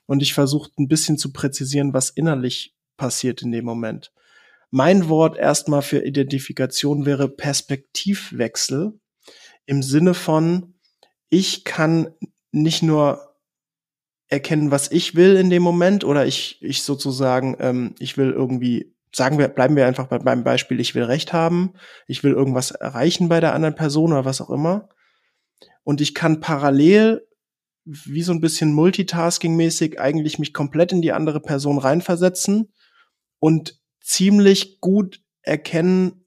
Und 0.06 0.20
ich 0.20 0.34
versuche 0.34 0.72
ein 0.78 0.88
bisschen 0.88 1.16
zu 1.16 1.32
präzisieren, 1.32 1.94
was 1.94 2.10
innerlich 2.10 2.74
passiert 2.96 3.40
in 3.42 3.52
dem 3.52 3.64
Moment. 3.64 4.12
Mein 4.70 5.08
Wort 5.08 5.36
erstmal 5.36 5.82
für 5.82 6.04
Identifikation 6.04 7.04
wäre 7.04 7.28
Perspektivwechsel 7.28 8.98
im 9.66 9.82
Sinne 9.82 10.14
von, 10.14 10.74
ich 11.28 11.64
kann 11.64 12.14
nicht 12.52 12.82
nur 12.82 13.36
erkennen, 14.28 14.70
was 14.70 14.90
ich 14.90 15.16
will 15.16 15.36
in 15.36 15.50
dem 15.50 15.62
Moment 15.62 16.04
oder 16.04 16.24
ich, 16.24 16.62
ich 16.62 16.82
sozusagen, 16.82 17.56
ähm, 17.58 17.94
ich 17.98 18.16
will 18.16 18.30
irgendwie, 18.30 18.94
sagen 19.12 19.38
wir, 19.38 19.48
bleiben 19.48 19.74
wir 19.74 19.86
einfach 19.86 20.06
bei 20.06 20.20
meinem 20.20 20.44
Beispiel, 20.44 20.78
ich 20.78 20.94
will 20.94 21.02
Recht 21.02 21.32
haben, 21.32 21.74
ich 22.06 22.22
will 22.22 22.32
irgendwas 22.32 22.70
erreichen 22.70 23.28
bei 23.28 23.40
der 23.40 23.54
anderen 23.54 23.74
Person 23.74 24.12
oder 24.12 24.24
was 24.24 24.40
auch 24.40 24.50
immer. 24.50 24.88
Und 25.82 26.00
ich 26.00 26.14
kann 26.14 26.40
parallel 26.40 27.26
wie 27.84 28.22
so 28.22 28.32
ein 28.32 28.40
bisschen 28.40 28.72
multitasking-mäßig 28.72 29.98
eigentlich 29.98 30.38
mich 30.38 30.52
komplett 30.52 30.92
in 30.92 31.02
die 31.02 31.12
andere 31.12 31.40
Person 31.40 31.78
reinversetzen 31.78 32.72
und 33.40 33.79
ziemlich 34.10 34.80
gut 34.80 35.20
erkennen, 35.42 36.26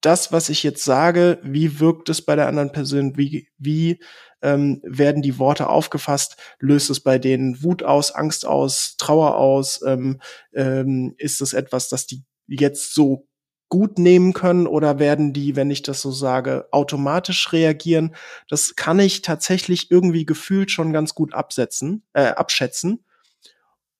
das, 0.00 0.32
was 0.32 0.48
ich 0.50 0.62
jetzt 0.62 0.84
sage, 0.84 1.38
wie 1.42 1.80
wirkt 1.80 2.08
es 2.10 2.22
bei 2.22 2.36
der 2.36 2.46
anderen 2.46 2.72
Person, 2.72 3.16
wie, 3.16 3.48
wie 3.56 4.00
ähm, 4.42 4.82
werden 4.84 5.22
die 5.22 5.38
Worte 5.38 5.68
aufgefasst, 5.68 6.36
löst 6.58 6.90
es 6.90 7.00
bei 7.00 7.18
denen 7.18 7.62
Wut 7.62 7.82
aus, 7.82 8.10
Angst 8.10 8.46
aus, 8.46 8.96
Trauer 8.98 9.36
aus, 9.36 9.80
ähm, 9.86 10.20
ähm, 10.52 11.14
ist 11.16 11.40
es 11.40 11.54
etwas, 11.54 11.88
das 11.88 12.06
die 12.06 12.22
jetzt 12.46 12.92
so 12.92 13.26
gut 13.70 13.98
nehmen 13.98 14.34
können 14.34 14.66
oder 14.66 14.98
werden 14.98 15.32
die, 15.32 15.56
wenn 15.56 15.70
ich 15.70 15.82
das 15.82 16.02
so 16.02 16.12
sage, 16.12 16.68
automatisch 16.70 17.52
reagieren? 17.52 18.14
Das 18.48 18.76
kann 18.76 18.98
ich 18.98 19.22
tatsächlich 19.22 19.90
irgendwie 19.90 20.26
gefühlt 20.26 20.70
schon 20.70 20.92
ganz 20.92 21.14
gut 21.14 21.32
absetzen, 21.32 22.04
äh, 22.12 22.26
abschätzen. 22.26 23.04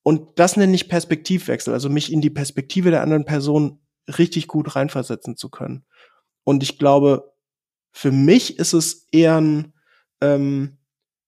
Und 0.04 0.38
das 0.38 0.56
nenne 0.56 0.74
ich 0.76 0.88
Perspektivwechsel, 0.88 1.74
also 1.74 1.88
mich 1.88 2.12
in 2.12 2.20
die 2.20 2.30
Perspektive 2.30 2.92
der 2.92 3.02
anderen 3.02 3.24
Person 3.24 3.80
richtig 4.06 4.46
gut 4.46 4.76
reinversetzen 4.76 5.36
zu 5.36 5.48
können. 5.48 5.84
Und 6.44 6.62
ich 6.62 6.78
glaube, 6.78 7.34
für 7.90 8.12
mich 8.12 8.58
ist 8.58 8.74
es 8.74 9.08
eher 9.10 9.40
ein 9.40 9.72
ähm, 10.20 10.78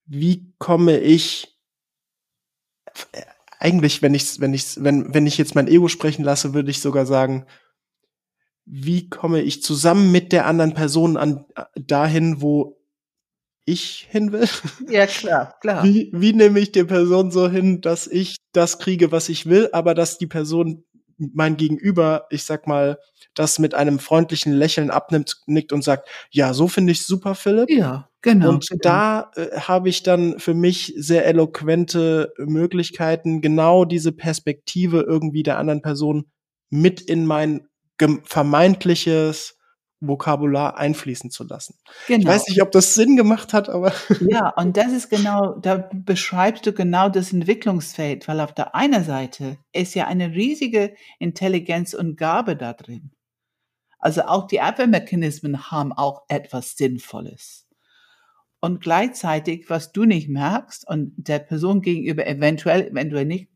wie 0.07 0.53
komme 0.59 0.99
ich 0.99 1.59
eigentlich, 3.59 4.03
wenn 4.03 4.15
ich, 4.15 4.41
wenn 4.41 4.55
ich, 4.55 4.83
wenn, 4.83 5.13
wenn 5.13 5.27
ich 5.27 5.39
jetzt 5.39 5.55
mein 5.55 5.69
Ego 5.69 5.89
sprechen 5.89 6.25
lasse, 6.25 6.55
würde 6.55 6.71
ich 6.71 6.81
sogar 6.81 7.07
sagen, 7.07 7.47
wie 8.65 9.09
komme 9.09 9.43
ich 9.43 9.63
zusammen 9.63 10.13
mit 10.13 10.33
der 10.33 10.47
anderen 10.47 10.75
Person 10.75 11.17
an 11.17 11.45
dahin, 11.75 12.41
wo 12.41 12.81
ich 13.67 14.07
hin 14.11 14.33
will? 14.33 14.49
Ja, 14.89 15.07
klar, 15.07 15.57
klar. 15.61 15.85
Wie, 15.85 16.11
wie 16.15 16.33
nehme 16.33 16.61
ich 16.61 16.73
der 16.73 16.85
Person 16.85 17.31
so 17.31 17.51
hin, 17.51 17.81
dass 17.83 18.07
ich 18.07 18.37
das 18.53 18.79
kriege, 18.79 19.13
was 19.13 19.29
ich 19.29 19.47
will, 19.47 19.69
aber 19.73 19.95
dass 19.95 20.17
die 20.17 20.27
Person 20.27 20.85
mein 21.19 21.57
Gegenüber, 21.57 22.27
ich 22.31 22.45
sag 22.45 22.67
mal, 22.67 22.99
das 23.35 23.59
mit 23.59 23.75
einem 23.75 23.99
freundlichen 23.99 24.53
Lächeln 24.53 24.91
abnimmt, 24.91 25.43
nickt 25.47 25.73
und 25.73 25.83
sagt, 25.83 26.09
ja, 26.31 26.55
so 26.55 26.69
finde 26.69 26.93
ich 26.93 27.07
super, 27.07 27.35
Philipp. 27.35 27.71
Ja, 27.71 28.09
genau. 28.23 28.51
Und 28.51 28.69
genau. 28.69 28.81
da 28.83 29.31
äh, 29.35 29.59
habe 29.59 29.89
ich 29.89 30.03
dann 30.03 30.39
für 30.39 30.55
mich 30.55 30.95
sehr 30.97 31.27
eloquente 31.27 32.33
Möglichkeiten, 32.39 33.41
genau 33.41 33.85
diese 33.85 34.13
Perspektive 34.13 35.01
irgendwie 35.01 35.43
der 35.43 35.59
anderen 35.59 35.83
Person 35.83 36.27
mit 36.71 37.01
in 37.01 37.27
mein 37.27 37.67
vermeintliches 38.25 39.56
Vokabular 40.01 40.77
einfließen 40.77 41.31
zu 41.31 41.45
lassen. 41.45 41.75
Genau. 42.07 42.21
Ich 42.21 42.27
weiß 42.27 42.49
nicht, 42.49 42.63
ob 42.63 42.71
das 42.71 42.95
Sinn 42.95 43.17
gemacht 43.17 43.53
hat, 43.53 43.69
aber. 43.69 43.93
Ja, 44.21 44.51
und 44.51 44.77
das 44.77 44.93
ist 44.93 45.09
genau, 45.09 45.55
da 45.59 45.89
beschreibst 45.93 46.67
du 46.67 46.73
genau 46.73 47.09
das 47.09 47.33
Entwicklungsfeld, 47.33 48.29
weil 48.29 48.41
auf 48.41 48.53
der 48.53 48.75
einen 48.75 49.05
Seite 49.05 49.59
ist 49.73 49.95
ja 49.95 50.07
eine 50.07 50.33
riesige 50.33 50.95
Intelligenz 51.19 51.95
und 51.95 52.17
Gabe 52.17 52.57
da 52.57 52.73
drin. 52.73 53.13
Also 53.99 54.23
auch 54.23 54.47
die 54.47 54.61
Abwehrmechanismen 54.61 55.71
haben 55.71 55.93
auch 55.93 56.25
etwas 56.29 56.77
Sinnvolles. 56.77 57.67
Und 58.61 58.81
gleichzeitig, 58.81 59.69
was 59.69 59.93
du 59.93 60.05
nicht 60.05 60.29
merkst 60.29 60.87
und 60.89 61.15
der 61.17 61.39
Person 61.39 61.83
gegenüber 61.83 62.27
eventuell, 62.27 62.89
eventuell 62.89 63.25
nicht, 63.25 63.51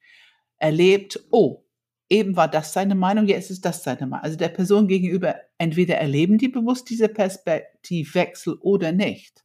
erlebt, 0.58 1.20
oh, 1.30 1.64
eben 2.10 2.36
war 2.36 2.48
das 2.48 2.72
seine 2.72 2.94
Meinung, 2.94 3.26
jetzt 3.26 3.50
ist 3.50 3.64
das 3.64 3.82
seine 3.84 4.06
Meinung. 4.06 4.24
Also 4.24 4.36
der 4.36 4.48
Person 4.48 4.88
gegenüber 4.88 5.36
entweder 5.56 5.96
erleben 5.96 6.36
die 6.36 6.48
bewusst 6.48 6.90
diese 6.90 7.08
Perspektivwechsel 7.08 8.54
oder 8.60 8.92
nicht. 8.92 9.44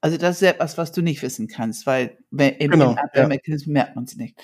Also 0.00 0.16
das 0.16 0.42
ist 0.42 0.48
etwas, 0.48 0.78
was 0.78 0.90
du 0.90 1.02
nicht 1.02 1.22
wissen 1.22 1.46
kannst, 1.46 1.86
weil 1.86 2.18
im, 2.32 2.70
genau, 2.70 2.92
im 2.92 2.98
Abwehrmechanismus 2.98 3.66
ja. 3.66 3.72
merkt 3.72 3.94
man 3.94 4.04
es 4.04 4.16
nicht. 4.16 4.36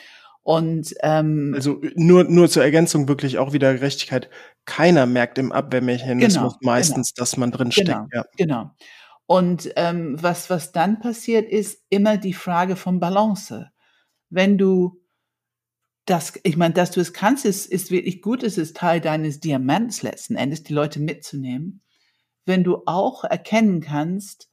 Und 0.42 0.94
ähm, 1.02 1.52
also 1.54 1.80
nur 1.94 2.24
nur 2.24 2.48
zur 2.48 2.62
Ergänzung 2.62 3.08
wirklich 3.08 3.38
auch 3.38 3.52
wieder 3.52 3.74
Gerechtigkeit. 3.74 4.30
Keiner 4.64 5.04
merkt 5.04 5.36
im 5.36 5.50
Abwehrmechanismus 5.50 6.58
genau, 6.58 6.72
meistens, 6.72 7.12
genau. 7.12 7.22
dass 7.22 7.36
man 7.36 7.50
drin 7.50 7.72
steckt. 7.72 7.88
Genau, 7.88 8.06
ja. 8.12 8.24
genau. 8.36 8.70
Und 9.26 9.70
ähm, 9.76 10.16
was 10.22 10.48
was 10.48 10.72
dann 10.72 11.00
passiert, 11.00 11.50
ist 11.50 11.82
immer 11.90 12.16
die 12.16 12.32
Frage 12.32 12.76
von 12.76 13.00
Balance. 13.00 13.70
Wenn 14.30 14.56
du 14.56 15.02
das, 16.08 16.40
ich 16.42 16.56
meine, 16.56 16.74
dass 16.74 16.90
du 16.90 17.00
es 17.00 17.12
kannst, 17.12 17.44
ist, 17.44 17.66
ist 17.66 17.90
wirklich 17.90 18.22
gut. 18.22 18.42
Es 18.42 18.56
ist 18.56 18.76
Teil 18.76 19.00
deines 19.00 19.40
Diamants 19.40 20.02
letzten 20.02 20.36
Endes, 20.36 20.62
die 20.62 20.72
Leute 20.72 21.00
mitzunehmen. 21.00 21.82
Wenn 22.46 22.64
du 22.64 22.82
auch 22.86 23.24
erkennen 23.24 23.82
kannst, 23.82 24.48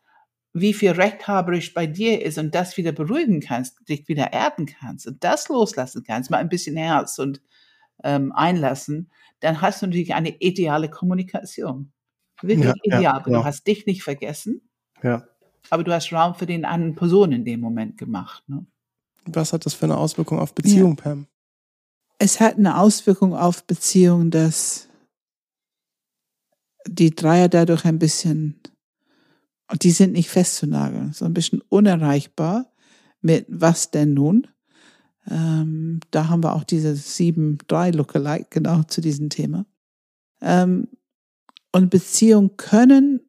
wie 0.52 0.74
viel 0.74 0.92
rechthaberisch 0.92 1.74
bei 1.74 1.88
dir 1.88 2.22
ist 2.22 2.38
und 2.38 2.56
das 2.56 2.76
wieder 2.76 2.92
beruhigen 2.92 3.40
kannst, 3.40 3.88
dich 3.88 4.08
wieder 4.08 4.34
erden 4.34 4.66
kannst 4.66 5.08
und 5.08 5.24
das 5.24 5.48
loslassen 5.48 6.04
kannst, 6.06 6.30
mal 6.30 6.38
ein 6.38 6.50
bisschen 6.50 6.76
Herz 6.76 7.20
und 7.20 7.42
ähm, 8.04 8.34
einlassen, 8.34 9.10
dann 9.40 9.62
hast 9.62 9.82
du 9.82 9.88
natürlich 9.88 10.14
eine 10.14 10.38
ideale 10.40 10.90
Kommunikation. 10.90 11.94
Wirklich 12.42 12.68
ja, 12.68 12.74
ideal. 12.84 13.04
Ja, 13.04 13.20
genau. 13.20 13.40
Du 13.40 13.46
hast 13.46 13.66
dich 13.66 13.86
nicht 13.86 14.04
vergessen. 14.04 14.62
Ja. 15.04 15.26
Aber 15.70 15.86
du 15.86 15.94
hast 15.94 16.12
Raum 16.12 16.36
für 16.36 16.46
den 16.46 16.66
anderen 16.66 16.96
Person 16.96 17.32
in 17.32 17.46
dem 17.46 17.62
Moment 17.62 17.98
gemacht. 17.98 18.44
Ne? 18.48 18.66
Was 19.26 19.54
hat 19.54 19.66
das 19.66 19.74
für 19.74 19.86
eine 19.86 19.98
Auswirkung 19.98 20.40
auf 20.40 20.54
Beziehung. 20.54 20.96
Pam? 20.98 21.28
Es 22.20 22.40
hat 22.40 22.58
eine 22.58 22.78
Auswirkung 22.78 23.36
auf 23.36 23.66
Beziehungen, 23.66 24.32
dass 24.32 24.88
die 26.88 27.14
Dreier 27.14 27.50
dadurch 27.50 27.86
ein 27.86 28.00
bisschen, 28.00 28.60
die 29.82 29.92
sind 29.92 30.14
nicht 30.14 30.30
festzunageln, 30.30 31.14
so 31.14 31.26
ein 31.26 31.34
bisschen 31.34 31.62
unerreichbar 31.70 32.72
mit 33.22 33.46
was 33.50 33.92
denn 33.92 34.14
nun. 34.14 34.48
Ähm, 35.28 36.00
da 36.12 36.28
haben 36.30 36.44
wir 36.44 36.54
auch 36.54 36.64
diese 36.64 36.96
sieben 36.96 37.58
drei 37.68 37.90
Lookalike 37.90 38.48
genau 38.52 38.84
zu 38.84 39.02
diesem 39.02 39.30
Thema. 39.30 39.66
Ähm, 40.42 40.88
und 41.72 41.90
Beziehungen 41.90 42.56
können 42.58 43.22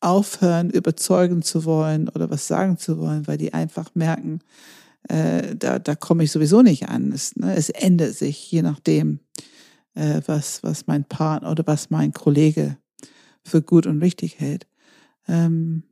aufhören, 0.00 0.70
überzeugen 0.70 1.42
zu 1.42 1.64
wollen 1.64 2.08
oder 2.08 2.30
was 2.30 2.46
sagen 2.46 2.78
zu 2.78 2.98
wollen, 2.98 3.26
weil 3.26 3.36
die 3.36 3.52
einfach 3.52 3.94
merken, 3.94 4.40
äh, 5.08 5.56
da, 5.56 5.78
da 5.78 5.94
komme 5.94 6.24
ich 6.24 6.32
sowieso 6.32 6.62
nicht 6.62 6.88
an. 6.88 7.12
Es, 7.12 7.36
ne, 7.36 7.54
es 7.54 7.70
ändert 7.70 8.14
sich, 8.14 8.50
je 8.50 8.62
nachdem, 8.62 9.20
äh, 9.94 10.20
was, 10.26 10.62
was 10.62 10.86
mein 10.86 11.04
Partner 11.04 11.50
oder 11.50 11.66
was 11.66 11.90
mein 11.90 12.12
Kollege 12.12 12.78
für 13.44 13.62
gut 13.62 13.86
und 13.86 14.02
richtig 14.02 14.38
hält. 14.38 14.66
Ähm, 15.26 15.82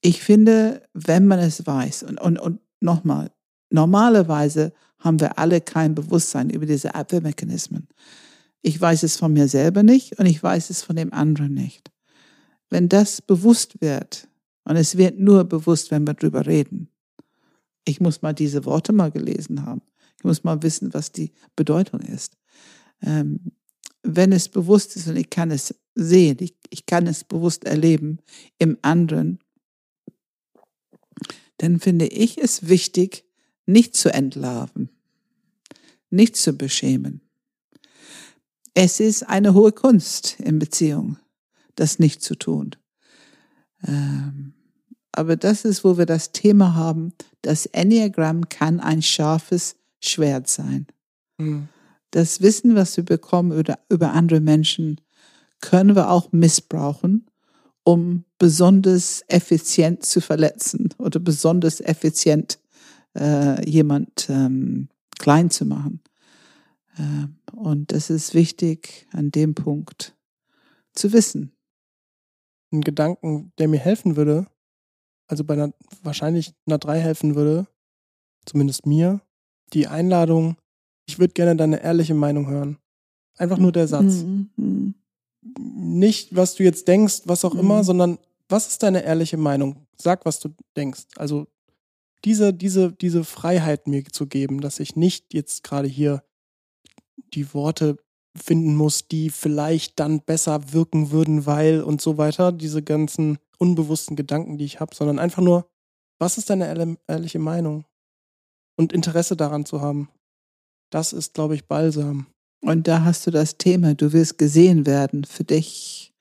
ich 0.00 0.22
finde, 0.22 0.82
wenn 0.92 1.26
man 1.26 1.38
es 1.38 1.66
weiß, 1.66 2.04
und, 2.04 2.20
und, 2.20 2.38
und 2.38 2.60
nochmal, 2.80 3.32
normalerweise 3.70 4.72
haben 4.98 5.20
wir 5.20 5.38
alle 5.38 5.60
kein 5.60 5.94
Bewusstsein 5.94 6.50
über 6.50 6.66
diese 6.66 6.94
Abwehrmechanismen. 6.94 7.88
Ich 8.62 8.80
weiß 8.80 9.02
es 9.02 9.16
von 9.16 9.32
mir 9.32 9.48
selber 9.48 9.82
nicht 9.82 10.18
und 10.18 10.26
ich 10.26 10.42
weiß 10.42 10.70
es 10.70 10.82
von 10.82 10.96
dem 10.96 11.12
anderen 11.12 11.54
nicht. 11.54 11.90
Wenn 12.70 12.88
das 12.88 13.22
bewusst 13.22 13.80
wird, 13.80 14.28
und 14.64 14.76
es 14.76 14.96
wird 14.96 15.18
nur 15.18 15.44
bewusst, 15.44 15.92
wenn 15.92 16.06
wir 16.06 16.14
drüber 16.14 16.46
reden, 16.46 16.88
ich 17.86 18.00
muss 18.00 18.20
mal 18.20 18.34
diese 18.34 18.64
Worte 18.66 18.92
mal 18.92 19.10
gelesen 19.10 19.64
haben. 19.64 19.80
Ich 20.18 20.24
muss 20.24 20.44
mal 20.44 20.62
wissen, 20.62 20.92
was 20.92 21.12
die 21.12 21.32
Bedeutung 21.54 22.00
ist. 22.00 22.36
Ähm, 23.00 23.52
wenn 24.02 24.32
es 24.32 24.48
bewusst 24.48 24.96
ist 24.96 25.08
und 25.08 25.16
ich 25.16 25.30
kann 25.30 25.50
es 25.50 25.74
sehen, 25.94 26.36
ich, 26.40 26.54
ich 26.70 26.86
kann 26.86 27.06
es 27.06 27.24
bewusst 27.24 27.64
erleben 27.64 28.18
im 28.58 28.76
anderen, 28.82 29.38
dann 31.58 31.80
finde 31.80 32.06
ich 32.06 32.38
es 32.38 32.68
wichtig, 32.68 33.24
nicht 33.64 33.96
zu 33.96 34.12
entlarven, 34.12 34.90
nicht 36.10 36.36
zu 36.36 36.52
beschämen. 36.52 37.20
Es 38.74 39.00
ist 39.00 39.22
eine 39.22 39.54
hohe 39.54 39.72
Kunst 39.72 40.38
in 40.38 40.58
Beziehung, 40.58 41.18
das 41.74 41.98
nicht 41.98 42.22
zu 42.22 42.36
tun. 42.36 42.76
Ähm, 43.86 44.54
aber 45.16 45.36
das 45.36 45.64
ist, 45.64 45.84
wo 45.84 45.98
wir 45.98 46.06
das 46.06 46.32
Thema 46.32 46.74
haben, 46.74 47.12
das 47.42 47.66
Enneagramm 47.66 48.48
kann 48.48 48.80
ein 48.80 49.02
scharfes 49.02 49.76
Schwert 50.00 50.48
sein. 50.48 50.86
Mhm. 51.38 51.68
Das 52.10 52.40
Wissen, 52.40 52.74
was 52.76 52.96
wir 52.96 53.04
bekommen 53.04 53.52
über, 53.52 53.78
über 53.88 54.12
andere 54.12 54.40
Menschen, 54.40 55.00
können 55.60 55.96
wir 55.96 56.10
auch 56.10 56.32
missbrauchen, 56.32 57.26
um 57.82 58.24
besonders 58.38 59.22
effizient 59.28 60.04
zu 60.04 60.20
verletzen 60.20 60.90
oder 60.98 61.20
besonders 61.20 61.80
effizient 61.80 62.58
äh, 63.16 63.68
jemand 63.68 64.28
ähm, 64.28 64.88
klein 65.18 65.50
zu 65.50 65.64
machen. 65.64 66.00
Äh, 66.98 67.56
und 67.56 67.92
das 67.92 68.10
ist 68.10 68.34
wichtig 68.34 69.06
an 69.12 69.30
dem 69.30 69.54
Punkt 69.54 70.14
zu 70.92 71.12
wissen. 71.12 71.52
Ein 72.72 72.80
Gedanken, 72.80 73.52
der 73.58 73.68
mir 73.68 73.78
helfen 73.78 74.16
würde, 74.16 74.46
also 75.26 75.44
bei 75.44 75.54
einer, 75.54 75.72
wahrscheinlich 76.02 76.52
einer 76.66 76.78
3 76.78 77.00
helfen 77.00 77.34
würde, 77.34 77.66
zumindest 78.44 78.86
mir, 78.86 79.20
die 79.72 79.86
Einladung, 79.86 80.56
ich 81.08 81.18
würde 81.18 81.34
gerne 81.34 81.56
deine 81.56 81.82
ehrliche 81.82 82.14
Meinung 82.14 82.48
hören. 82.48 82.78
Einfach 83.36 83.58
nur 83.58 83.72
der 83.72 83.88
Satz. 83.88 84.22
Mhm. 84.22 84.50
mhm. 84.56 84.94
Nicht, 85.58 86.34
was 86.34 86.56
du 86.56 86.64
jetzt 86.64 86.88
denkst, 86.88 87.22
was 87.24 87.44
auch 87.44 87.54
mhm. 87.54 87.60
immer, 87.60 87.84
sondern 87.84 88.18
was 88.48 88.68
ist 88.68 88.82
deine 88.82 89.04
ehrliche 89.04 89.36
Meinung? 89.36 89.86
Sag, 89.96 90.24
was 90.26 90.40
du 90.40 90.50
denkst. 90.76 91.04
Also 91.16 91.46
diese, 92.24 92.52
diese, 92.52 92.92
diese 92.92 93.24
Freiheit 93.24 93.86
mir 93.86 94.04
zu 94.04 94.26
geben, 94.26 94.60
dass 94.60 94.80
ich 94.80 94.96
nicht 94.96 95.34
jetzt 95.34 95.62
gerade 95.62 95.88
hier 95.88 96.24
die 97.34 97.54
Worte 97.54 97.98
finden 98.36 98.74
muss, 98.76 99.08
die 99.08 99.30
vielleicht 99.30 99.98
dann 100.00 100.20
besser 100.20 100.72
wirken 100.72 101.10
würden, 101.10 101.46
weil 101.46 101.82
und 101.82 102.00
so 102.00 102.18
weiter, 102.18 102.52
diese 102.52 102.82
ganzen 102.82 103.38
unbewussten 103.58 104.16
Gedanken, 104.16 104.58
die 104.58 104.64
ich 104.64 104.80
habe, 104.80 104.94
sondern 104.94 105.18
einfach 105.18 105.42
nur, 105.42 105.68
was 106.18 106.38
ist 106.38 106.50
deine 106.50 106.98
ehrliche 107.06 107.38
Meinung? 107.38 107.84
Und 108.78 108.92
Interesse 108.92 109.36
daran 109.36 109.64
zu 109.64 109.80
haben. 109.80 110.10
Das 110.90 111.12
ist, 111.12 111.34
glaube 111.34 111.54
ich, 111.54 111.66
Balsam. 111.66 112.26
Und 112.60 112.88
da 112.88 113.04
hast 113.04 113.26
du 113.26 113.30
das 113.30 113.58
Thema, 113.58 113.94
du 113.94 114.12
willst 114.12 114.38
gesehen 114.38 114.86
werden 114.86 115.24
für 115.24 115.44
dich. 115.44 116.12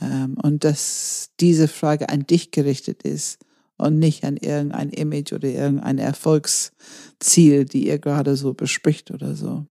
Ähm, 0.00 0.36
und 0.42 0.64
dass 0.64 1.30
diese 1.40 1.68
Frage 1.68 2.08
an 2.08 2.26
dich 2.26 2.50
gerichtet 2.50 3.02
ist 3.02 3.44
und 3.76 3.98
nicht 3.98 4.24
an 4.24 4.36
irgendein 4.36 4.90
Image 4.90 5.32
oder 5.32 5.48
irgendein 5.48 5.98
Erfolgsziel, 5.98 7.64
die 7.64 7.86
ihr 7.86 7.98
gerade 7.98 8.36
so 8.36 8.54
bespricht 8.54 9.10
oder 9.10 9.34
so. 9.34 9.66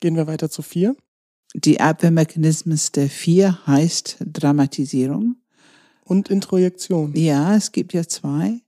Gehen 0.00 0.16
wir 0.16 0.26
weiter 0.26 0.50
zu 0.50 0.62
vier. 0.62 0.96
Die 1.54 1.80
Abwehrmechanismus 1.80 2.92
der 2.92 3.08
vier 3.08 3.66
heißt 3.66 4.18
Dramatisierung. 4.20 5.36
Und 6.12 6.28
Introjektion. 6.30 7.14
Ja, 7.16 7.56
es 7.56 7.72
gibt 7.72 7.94
ja 7.94 8.06
zwei. 8.06 8.60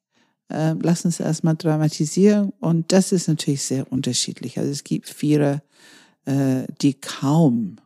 Ähm, 0.50 0.80
lass 0.82 1.04
uns 1.04 1.20
erstmal 1.20 1.56
dramatisieren. 1.56 2.52
Und 2.58 2.90
das 2.92 3.12
ist 3.12 3.28
natürlich 3.28 3.62
sehr 3.62 3.92
unterschiedlich. 3.92 4.58
Also 4.58 4.70
es 4.70 4.82
gibt 4.82 5.08
Vierer, 5.08 5.62
äh, 6.24 6.64
die 6.80 6.94
kaum 6.94 7.76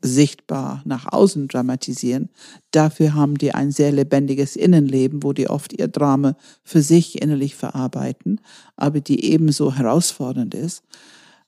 sichtbar 0.00 0.82
nach 0.84 1.12
außen 1.12 1.46
dramatisieren. 1.46 2.30
Dafür 2.72 3.14
haben 3.14 3.38
die 3.38 3.52
ein 3.52 3.70
sehr 3.70 3.92
lebendiges 3.92 4.56
Innenleben, 4.56 5.22
wo 5.22 5.32
die 5.32 5.48
oft 5.48 5.72
ihr 5.72 5.88
Drama 5.88 6.36
für 6.64 6.82
sich 6.82 7.22
innerlich 7.22 7.54
verarbeiten, 7.54 8.40
aber 8.76 9.00
die 9.00 9.24
ebenso 9.24 9.74
herausfordernd 9.74 10.54
ist. 10.54 10.82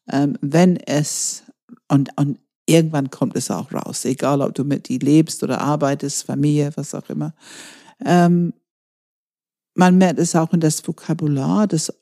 Ähm, 0.09 0.39
wenn 0.41 0.77
es, 0.77 1.43
und, 1.89 2.11
und 2.17 2.39
irgendwann 2.67 3.11
kommt 3.11 3.37
es 3.37 3.51
auch 3.51 3.73
raus, 3.73 4.05
egal 4.05 4.41
ob 4.41 4.55
du 4.55 4.65
mit 4.65 4.89
die 4.89 4.99
lebst 4.99 5.43
oder 5.43 5.61
arbeitest, 5.61 6.25
Familie, 6.25 6.73
was 6.77 6.95
auch 6.95 7.09
immer. 7.09 7.35
Ähm, 8.05 8.55
man 9.75 9.99
merkt 9.99 10.19
es 10.19 10.37
auch 10.37 10.53
in 10.53 10.61
das 10.61 10.87
Vokabular, 10.87 11.67
das 11.67 11.93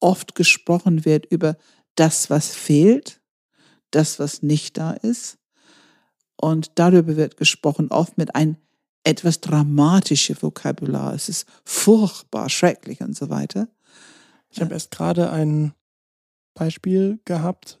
oft 0.00 0.34
gesprochen 0.34 1.04
wird 1.04 1.26
über 1.26 1.56
das, 1.94 2.30
was 2.30 2.54
fehlt, 2.54 3.20
das, 3.90 4.18
was 4.18 4.42
nicht 4.42 4.78
da 4.78 4.92
ist. 4.92 5.38
Und 6.36 6.72
darüber 6.76 7.16
wird 7.16 7.36
gesprochen, 7.36 7.90
oft 7.90 8.16
mit 8.16 8.34
ein 8.34 8.56
etwas 9.04 9.40
dramatisches 9.40 10.42
Vokabular. 10.42 11.14
Es 11.14 11.28
ist 11.28 11.48
furchtbar, 11.64 12.48
schrecklich 12.48 13.00
und 13.00 13.16
so 13.16 13.30
weiter. 13.30 13.68
Ich 14.50 14.60
habe 14.60 14.74
erst 14.74 14.90
gerade 14.90 15.30
ein 15.30 15.74
Beispiel 16.54 17.20
gehabt. 17.24 17.80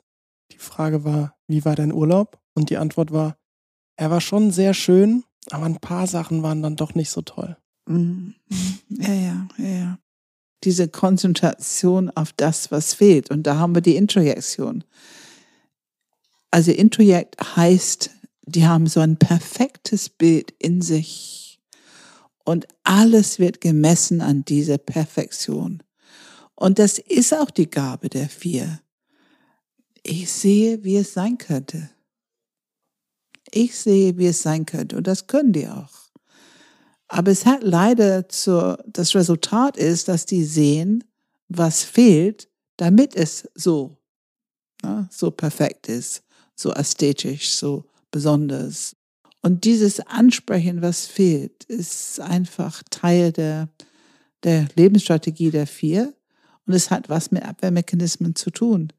Die 0.52 0.58
Frage 0.58 1.04
war, 1.04 1.37
wie 1.48 1.64
war 1.64 1.74
dein 1.74 1.92
Urlaub? 1.92 2.38
Und 2.54 2.70
die 2.70 2.76
Antwort 2.76 3.12
war, 3.12 3.36
er 3.96 4.10
war 4.10 4.20
schon 4.20 4.52
sehr 4.52 4.74
schön, 4.74 5.24
aber 5.50 5.64
ein 5.64 5.80
paar 5.80 6.06
Sachen 6.06 6.42
waren 6.42 6.62
dann 6.62 6.76
doch 6.76 6.94
nicht 6.94 7.10
so 7.10 7.22
toll. 7.22 7.56
Mhm. 7.86 8.34
Ja, 8.90 9.12
ja, 9.12 9.48
ja, 9.58 9.68
ja. 9.68 9.98
Diese 10.64 10.88
Konzentration 10.88 12.10
auf 12.10 12.32
das, 12.32 12.72
was 12.72 12.94
fehlt. 12.94 13.30
Und 13.30 13.46
da 13.46 13.58
haben 13.58 13.74
wir 13.74 13.82
die 13.82 13.94
Introjektion. 13.94 14.82
Also 16.50 16.72
Introjekt 16.72 17.36
heißt, 17.56 18.10
die 18.42 18.66
haben 18.66 18.86
so 18.86 19.00
ein 19.00 19.18
perfektes 19.18 20.08
Bild 20.08 20.52
in 20.58 20.80
sich. 20.82 21.60
Und 22.44 22.66
alles 22.82 23.38
wird 23.38 23.60
gemessen 23.60 24.20
an 24.20 24.44
dieser 24.44 24.78
Perfektion. 24.78 25.82
Und 26.54 26.78
das 26.78 26.98
ist 26.98 27.32
auch 27.34 27.50
die 27.50 27.70
Gabe 27.70 28.08
der 28.08 28.28
vier. 28.28 28.80
Ich 30.02 30.30
sehe, 30.30 30.84
wie 30.84 30.96
es 30.96 31.12
sein 31.12 31.38
könnte. 31.38 31.90
Ich 33.50 33.76
sehe, 33.76 34.16
wie 34.18 34.26
es 34.26 34.42
sein 34.42 34.66
könnte. 34.66 34.96
Und 34.96 35.06
das 35.06 35.26
können 35.26 35.52
die 35.52 35.68
auch. 35.68 36.08
Aber 37.08 37.30
es 37.30 37.46
hat 37.46 37.62
leider 37.62 38.28
zur, 38.28 38.84
das 38.86 39.14
Resultat 39.14 39.76
ist, 39.76 40.08
dass 40.08 40.26
die 40.26 40.44
sehen, 40.44 41.04
was 41.48 41.82
fehlt, 41.82 42.48
damit 42.76 43.16
es 43.16 43.48
so, 43.54 43.96
ja, 44.82 45.08
so 45.10 45.30
perfekt 45.30 45.88
ist, 45.88 46.22
so 46.54 46.72
ästhetisch, 46.72 47.54
so 47.54 47.86
besonders. 48.10 48.94
Und 49.40 49.64
dieses 49.64 50.00
Ansprechen, 50.00 50.82
was 50.82 51.06
fehlt, 51.06 51.64
ist 51.64 52.20
einfach 52.20 52.82
Teil 52.90 53.32
der, 53.32 53.68
der 54.42 54.68
Lebensstrategie 54.76 55.50
der 55.50 55.66
vier. 55.66 56.12
Und 56.66 56.74
es 56.74 56.90
hat 56.90 57.08
was 57.08 57.30
mit 57.30 57.44
Abwehrmechanismen 57.44 58.34
zu 58.34 58.50
tun. 58.50 58.92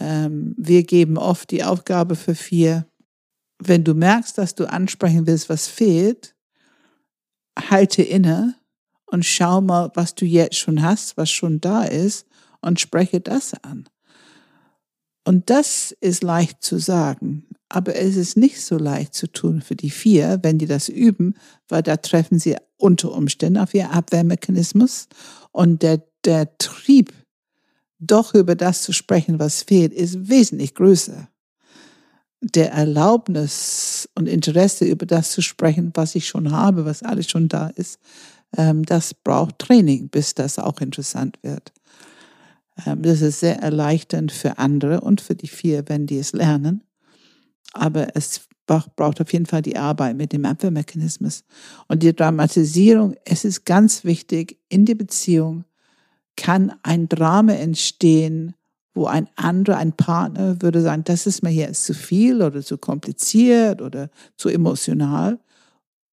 Ähm, 0.00 0.54
wir 0.56 0.82
geben 0.84 1.18
oft 1.18 1.50
die 1.50 1.64
Aufgabe 1.64 2.16
für 2.16 2.34
vier, 2.34 2.86
wenn 3.58 3.84
du 3.84 3.94
merkst, 3.94 4.36
dass 4.38 4.54
du 4.54 4.70
ansprechen 4.70 5.26
willst, 5.26 5.48
was 5.48 5.66
fehlt, 5.66 6.34
halte 7.58 8.02
inne 8.02 8.54
und 9.06 9.24
schau 9.24 9.60
mal, 9.60 9.90
was 9.94 10.14
du 10.14 10.26
jetzt 10.26 10.56
schon 10.56 10.82
hast, 10.82 11.16
was 11.16 11.30
schon 11.30 11.60
da 11.60 11.84
ist 11.84 12.26
und 12.60 12.80
spreche 12.80 13.20
das 13.20 13.54
an. 13.62 13.88
Und 15.24 15.50
das 15.50 15.96
ist 16.00 16.22
leicht 16.22 16.62
zu 16.62 16.78
sagen, 16.78 17.46
aber 17.68 17.96
es 17.96 18.16
ist 18.16 18.36
nicht 18.36 18.60
so 18.60 18.78
leicht 18.78 19.14
zu 19.14 19.26
tun 19.26 19.60
für 19.60 19.74
die 19.74 19.90
vier, 19.90 20.38
wenn 20.42 20.58
die 20.58 20.66
das 20.66 20.88
üben, 20.88 21.34
weil 21.68 21.82
da 21.82 21.96
treffen 21.96 22.38
sie 22.38 22.56
unter 22.76 23.12
Umständen 23.12 23.58
auf 23.58 23.74
ihr 23.74 23.90
Abwehrmechanismus 23.90 25.08
und 25.50 25.82
der, 25.82 26.02
der 26.24 26.56
Trieb, 26.58 27.12
doch 28.06 28.34
über 28.34 28.54
das 28.54 28.82
zu 28.82 28.92
sprechen, 28.92 29.38
was 29.38 29.62
fehlt, 29.62 29.92
ist 29.92 30.28
wesentlich 30.28 30.74
größer. 30.74 31.28
Der 32.40 32.72
Erlaubnis 32.72 34.08
und 34.14 34.28
Interesse 34.28 34.84
über 34.84 35.06
das 35.06 35.32
zu 35.32 35.42
sprechen, 35.42 35.90
was 35.94 36.14
ich 36.14 36.28
schon 36.28 36.52
habe, 36.52 36.84
was 36.84 37.02
alles 37.02 37.28
schon 37.28 37.48
da 37.48 37.68
ist, 37.68 37.98
ähm, 38.56 38.84
das 38.84 39.14
braucht 39.14 39.58
Training, 39.58 40.08
bis 40.08 40.34
das 40.34 40.58
auch 40.58 40.80
interessant 40.80 41.38
wird. 41.42 41.72
Ähm, 42.84 43.02
das 43.02 43.20
ist 43.20 43.40
sehr 43.40 43.60
erleichternd 43.60 44.32
für 44.32 44.58
andere 44.58 45.00
und 45.00 45.20
für 45.20 45.34
die 45.34 45.48
vier, 45.48 45.84
wenn 45.86 46.06
die 46.06 46.18
es 46.18 46.32
lernen. 46.32 46.82
Aber 47.72 48.14
es 48.14 48.42
braucht 48.66 49.20
auf 49.20 49.32
jeden 49.32 49.46
Fall 49.46 49.62
die 49.62 49.76
Arbeit 49.76 50.16
mit 50.16 50.32
dem 50.32 50.44
Abwehrmechanismus. 50.44 51.44
Und 51.88 52.02
die 52.02 52.14
Dramatisierung, 52.14 53.14
es 53.24 53.44
ist 53.44 53.64
ganz 53.64 54.04
wichtig, 54.04 54.58
in 54.68 54.84
der 54.84 54.96
Beziehung 54.96 55.64
kann 56.36 56.72
ein 56.82 57.08
Drama 57.08 57.52
entstehen, 57.52 58.54
wo 58.94 59.06
ein 59.06 59.28
anderer, 59.36 59.76
ein 59.76 59.92
Partner 59.92 60.62
würde 60.62 60.80
sagen, 60.80 61.04
das 61.04 61.26
ist 61.26 61.42
mir 61.42 61.50
jetzt 61.50 61.84
zu 61.84 61.94
viel 61.94 62.42
oder 62.42 62.62
zu 62.62 62.78
kompliziert 62.78 63.82
oder 63.82 64.10
zu 64.36 64.48
emotional. 64.48 65.38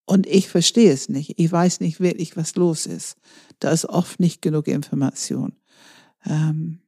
Und 0.05 0.27
ich 0.27 0.49
verstehe 0.49 0.91
es 0.91 1.07
nicht. 1.07 1.39
Ich 1.39 1.49
weiß 1.49 1.79
nicht 1.79 2.01
wirklich, 2.01 2.36
was 2.36 2.55
los 2.55 2.86
ist. 2.86 3.15
Da 3.59 3.71
ist 3.71 3.86
oft 3.86 4.19
nicht 4.19 4.41
genug 4.41 4.67
Information. 4.67 5.53
Ähm, 6.25 6.79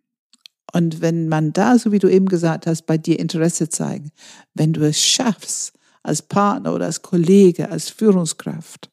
und 0.74 1.00
wenn 1.00 1.30
man 1.30 1.54
da, 1.54 1.80
so 1.80 1.94
wie 1.94 2.00
du 2.00 2.10
eben 2.10 2.26
gesagt 2.26 2.68
hast, 2.68 2.86
bei 2.86 2.98
dir 2.98 3.18
Interesse 3.18 3.70
zeigen, 3.70 4.12
wenn 4.54 4.74
du 4.74 4.86
es 4.86 5.02
schaffst, 5.02 5.72
als 6.04 6.22
Partner 6.22 6.74
oder 6.74 6.86
als 6.86 7.02
Kollege, 7.02 7.72
als 7.72 7.90
Führungskraft, 7.90 8.92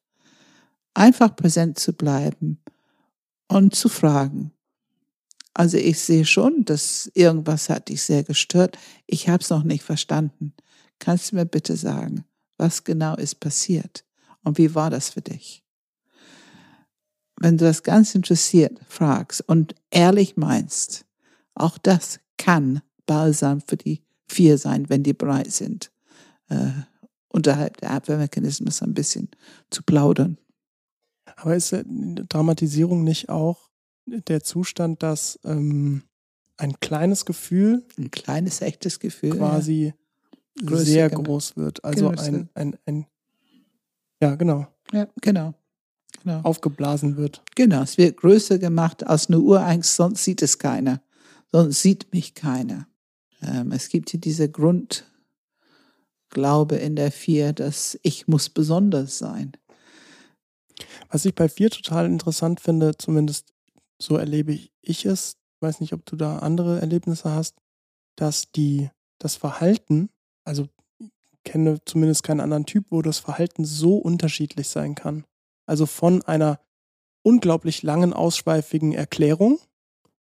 einfach 0.95 1.35
präsent 1.35 1.81
zu 1.81 1.93
bleiben 1.93 2.59
und 3.53 3.75
zu 3.75 3.89
fragen. 3.89 4.53
Also 5.55 5.77
ich 5.77 5.99
sehe 6.01 6.25
schon, 6.25 6.65
dass 6.65 7.11
irgendwas 7.15 7.69
hat 7.69 7.89
dich 7.89 8.03
sehr 8.03 8.25
gestört. 8.25 8.79
Ich 9.07 9.29
habe 9.29 9.43
es 9.43 9.51
noch 9.51 9.65
nicht 9.65 9.85
verstanden. 9.85 10.55
Kannst 10.99 11.33
du 11.33 11.37
mir 11.37 11.45
bitte 11.45 11.77
sagen, 11.77 12.25
was 12.57 12.85
genau 12.85 13.17
ist 13.17 13.41
passiert 13.41 14.05
und 14.45 14.57
wie 14.57 14.75
war 14.75 14.89
das 14.89 15.11
für 15.11 15.21
dich? 15.21 15.63
Wenn 17.37 17.59
du 17.59 17.65
das 17.65 17.83
ganz 17.83 18.15
interessiert 18.15 18.79
fragst 18.89 19.47
und 19.47 19.75
ehrlich 19.91 20.37
meinst, 20.37 21.05
auch 21.55 21.77
das 21.77 22.21
kann 22.39 22.81
Balsam 23.05 23.61
für 23.61 23.77
die 23.77 24.03
vier 24.27 24.57
sein, 24.57 24.89
wenn 24.89 25.03
die 25.03 25.13
bereit 25.13 25.53
sind, 25.53 25.91
äh, 26.49 26.71
unterhalb 27.29 27.79
der 27.79 27.91
Abwehrmechanismen 27.91 28.73
ein 28.81 28.95
bisschen 28.95 29.29
zu 29.71 29.83
plaudern. 29.83 30.39
Aber 31.37 31.57
ist 31.57 31.75
Dramatisierung 31.85 33.05
nicht 33.05 33.29
auch 33.29 33.71
der 34.07 34.43
Zustand, 34.43 35.03
dass 35.03 35.39
ähm, 35.45 36.03
ein 36.57 36.79
kleines 36.81 37.25
Gefühl, 37.25 37.85
ein 37.99 38.11
kleines 38.11 38.61
echtes 38.61 39.01
Gefühl, 39.01 39.37
quasi 39.37 39.95
ja. 40.61 40.77
sehr 40.77 41.11
groß 41.11 41.57
wird? 41.57 41.85
Also 41.85 42.09
ein, 42.09 42.49
ein, 42.55 42.77
ein, 42.87 43.07
ja, 44.21 44.35
genau. 44.35 44.67
Ja, 44.93 45.09
genau. 45.21 45.55
genau. 46.23 46.41
Aufgeblasen 46.43 47.17
wird. 47.17 47.43
Genau, 47.55 47.83
es 47.83 47.99
wird 47.99 48.19
größer 48.19 48.59
gemacht 48.59 49.07
als 49.07 49.29
eine 49.29 49.41
Urangst, 49.41 49.97
sonst 49.97 50.25
sieht 50.25 50.43
es 50.43 50.59
keiner 50.59 51.01
sonst 51.53 51.83
sieht 51.83 52.13
mich 52.13 52.35
keiner. 52.35 52.89
Ähm, 53.43 53.71
es 53.73 53.89
gibt 53.91 54.11
hier 54.11 54.21
diese 54.21 54.51
Grundglaube 54.51 55.07
in 56.77 56.97
der 56.97 57.13
Vier, 57.13 57.53
dass 57.53 57.99
ich 58.03 58.27
muss 58.27 58.49
besonders 58.49 59.19
sein. 59.19 59.53
Was 61.09 61.25
ich 61.25 61.35
bei 61.35 61.49
Vier 61.49 61.71
total 61.71 62.07
interessant 62.07 62.61
finde, 62.61 62.97
zumindest 62.97 63.53
so 64.01 64.17
erlebe 64.17 64.59
ich 64.81 65.05
es, 65.05 65.37
weiß 65.61 65.81
nicht, 65.81 65.93
ob 65.93 66.05
du 66.07 66.17
da 66.17 66.39
andere 66.39 66.81
Erlebnisse 66.81 67.31
hast, 67.31 67.57
dass 68.17 68.51
die, 68.53 68.91
das 69.19 69.37
Verhalten, 69.37 70.11
also 70.45 70.69
kenne 71.45 71.79
zumindest 71.85 72.23
keinen 72.23 72.41
anderen 72.41 72.67
Typ, 72.67 72.87
wo 72.91 73.03
das 73.03 73.19
Verhalten 73.19 73.65
so 73.65 73.97
unterschiedlich 73.97 74.69
sein 74.69 74.95
kann. 74.95 75.25
Also 75.67 75.87
von 75.87 76.23
einer 76.23 76.61
unglaublich 77.23 77.83
langen, 77.83 78.13
ausschweifigen 78.13 78.93
Erklärung 78.93 79.59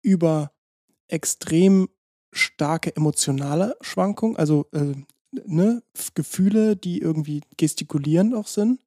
über 0.02 0.52
extrem 1.08 1.88
starke 2.32 2.94
emotionale 2.96 3.76
Schwankung, 3.80 4.36
also 4.36 4.66
äh, 4.72 4.94
ne, 5.32 5.82
Gefühle, 6.14 6.76
die 6.76 6.98
irgendwie 6.98 7.42
gestikulierend 7.56 8.34
auch 8.34 8.46
sind, 8.46 8.80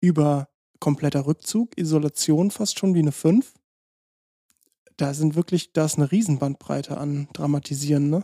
über 0.00 0.48
kompletter 0.84 1.24
Rückzug, 1.24 1.78
Isolation 1.78 2.50
fast 2.50 2.78
schon 2.78 2.94
wie 2.94 2.98
eine 2.98 3.10
5. 3.10 3.54
Da 4.98 5.14
sind 5.14 5.34
wirklich, 5.34 5.72
da 5.72 5.86
ist 5.86 5.96
eine 5.96 6.12
Riesenbandbreite 6.12 6.98
an 6.98 7.26
Dramatisieren, 7.32 8.10
ne? 8.10 8.22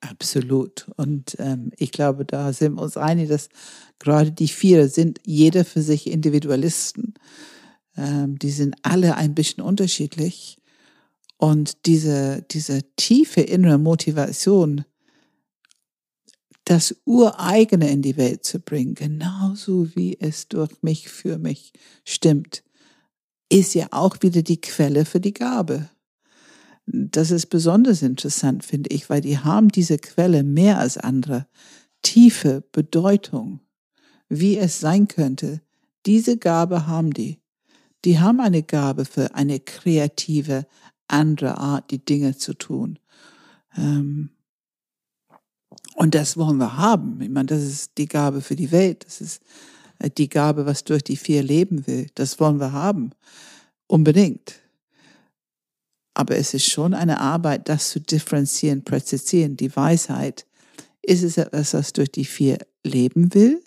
Absolut. 0.00 0.90
Und 0.96 1.36
ähm, 1.38 1.70
ich 1.76 1.92
glaube, 1.92 2.24
da 2.24 2.52
sind 2.52 2.74
wir 2.74 2.82
uns 2.82 2.96
einig, 2.96 3.28
dass 3.28 3.48
gerade 4.00 4.32
die 4.32 4.48
vier 4.48 4.88
sind 4.88 5.20
jeder 5.24 5.64
für 5.64 5.82
sich 5.82 6.10
Individualisten. 6.10 7.14
Ähm, 7.96 8.36
die 8.40 8.50
sind 8.50 8.74
alle 8.82 9.14
ein 9.14 9.36
bisschen 9.36 9.62
unterschiedlich. 9.62 10.58
Und 11.36 11.86
diese, 11.86 12.42
diese 12.50 12.82
tiefe 12.96 13.40
innere 13.40 13.78
Motivation, 13.78 14.84
das 16.70 16.94
Ureigene 17.04 17.90
in 17.90 18.00
die 18.00 18.16
Welt 18.16 18.44
zu 18.44 18.60
bringen, 18.60 18.94
genauso 18.94 19.88
wie 19.96 20.16
es 20.20 20.46
durch 20.46 20.70
mich, 20.82 21.08
für 21.08 21.36
mich 21.36 21.72
stimmt, 22.04 22.62
ist 23.48 23.74
ja 23.74 23.88
auch 23.90 24.18
wieder 24.20 24.42
die 24.42 24.60
Quelle 24.60 25.04
für 25.04 25.18
die 25.18 25.34
Gabe. 25.34 25.90
Das 26.86 27.32
ist 27.32 27.46
besonders 27.46 28.02
interessant, 28.02 28.64
finde 28.64 28.90
ich, 28.90 29.10
weil 29.10 29.20
die 29.20 29.38
haben 29.38 29.70
diese 29.70 29.98
Quelle 29.98 30.44
mehr 30.44 30.78
als 30.78 30.96
andere. 30.96 31.48
Tiefe 32.02 32.62
Bedeutung, 32.70 33.58
wie 34.28 34.56
es 34.56 34.78
sein 34.78 35.08
könnte. 35.08 35.62
Diese 36.06 36.38
Gabe 36.38 36.86
haben 36.86 37.12
die. 37.12 37.40
Die 38.04 38.20
haben 38.20 38.38
eine 38.38 38.62
Gabe 38.62 39.06
für 39.06 39.34
eine 39.34 39.58
kreative, 39.58 40.68
andere 41.08 41.58
Art, 41.58 41.90
die 41.90 42.04
Dinge 42.04 42.36
zu 42.36 42.54
tun. 42.54 43.00
Ähm, 43.76 44.30
und 45.94 46.14
das 46.14 46.36
wollen 46.36 46.58
wir 46.58 46.76
haben. 46.76 47.20
Ich 47.20 47.28
meine, 47.28 47.46
das 47.46 47.62
ist 47.62 47.92
die 47.98 48.08
Gabe 48.08 48.40
für 48.40 48.56
die 48.56 48.72
Welt. 48.72 49.04
Das 49.06 49.20
ist 49.20 49.42
äh, 49.98 50.10
die 50.10 50.28
Gabe, 50.28 50.66
was 50.66 50.84
durch 50.84 51.02
die 51.02 51.16
vier 51.16 51.42
leben 51.42 51.86
will. 51.86 52.08
Das 52.14 52.40
wollen 52.40 52.58
wir 52.58 52.72
haben. 52.72 53.10
Unbedingt. 53.86 54.54
Aber 56.14 56.36
es 56.36 56.54
ist 56.54 56.70
schon 56.70 56.94
eine 56.94 57.20
Arbeit, 57.20 57.68
das 57.68 57.90
zu 57.90 58.00
differenzieren, 58.00 58.82
präzisieren. 58.82 59.56
Die 59.56 59.74
Weisheit, 59.74 60.46
ist 61.02 61.22
es 61.22 61.38
etwas, 61.38 61.74
was 61.74 61.92
durch 61.92 62.10
die 62.12 62.24
vier 62.24 62.58
leben 62.84 63.32
will? 63.34 63.62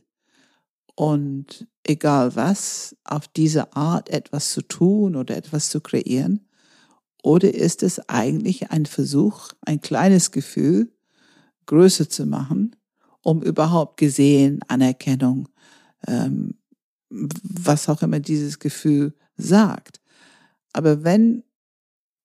Und 0.96 1.68
egal 1.84 2.36
was, 2.36 2.96
auf 3.04 3.28
diese 3.28 3.76
Art 3.76 4.10
etwas 4.10 4.52
zu 4.52 4.62
tun 4.62 5.16
oder 5.16 5.36
etwas 5.36 5.70
zu 5.70 5.82
kreieren? 5.82 6.48
Oder 7.24 7.54
ist 7.54 7.84
es 7.84 8.10
eigentlich 8.10 8.72
ein 8.72 8.86
Versuch, 8.86 9.50
ein 9.62 9.82
kleines 9.82 10.32
Gefühl 10.32 10.92
größer 11.66 12.10
zu 12.10 12.26
machen, 12.26 12.76
um 13.22 13.42
überhaupt 13.42 13.98
gesehen, 13.98 14.60
Anerkennung, 14.68 15.50
ähm, 16.08 16.56
was 17.10 17.90
auch 17.90 18.02
immer 18.02 18.20
dieses 18.20 18.60
Gefühl 18.60 19.14
sagt. 19.38 20.02
Aber 20.74 21.04
wenn 21.04 21.44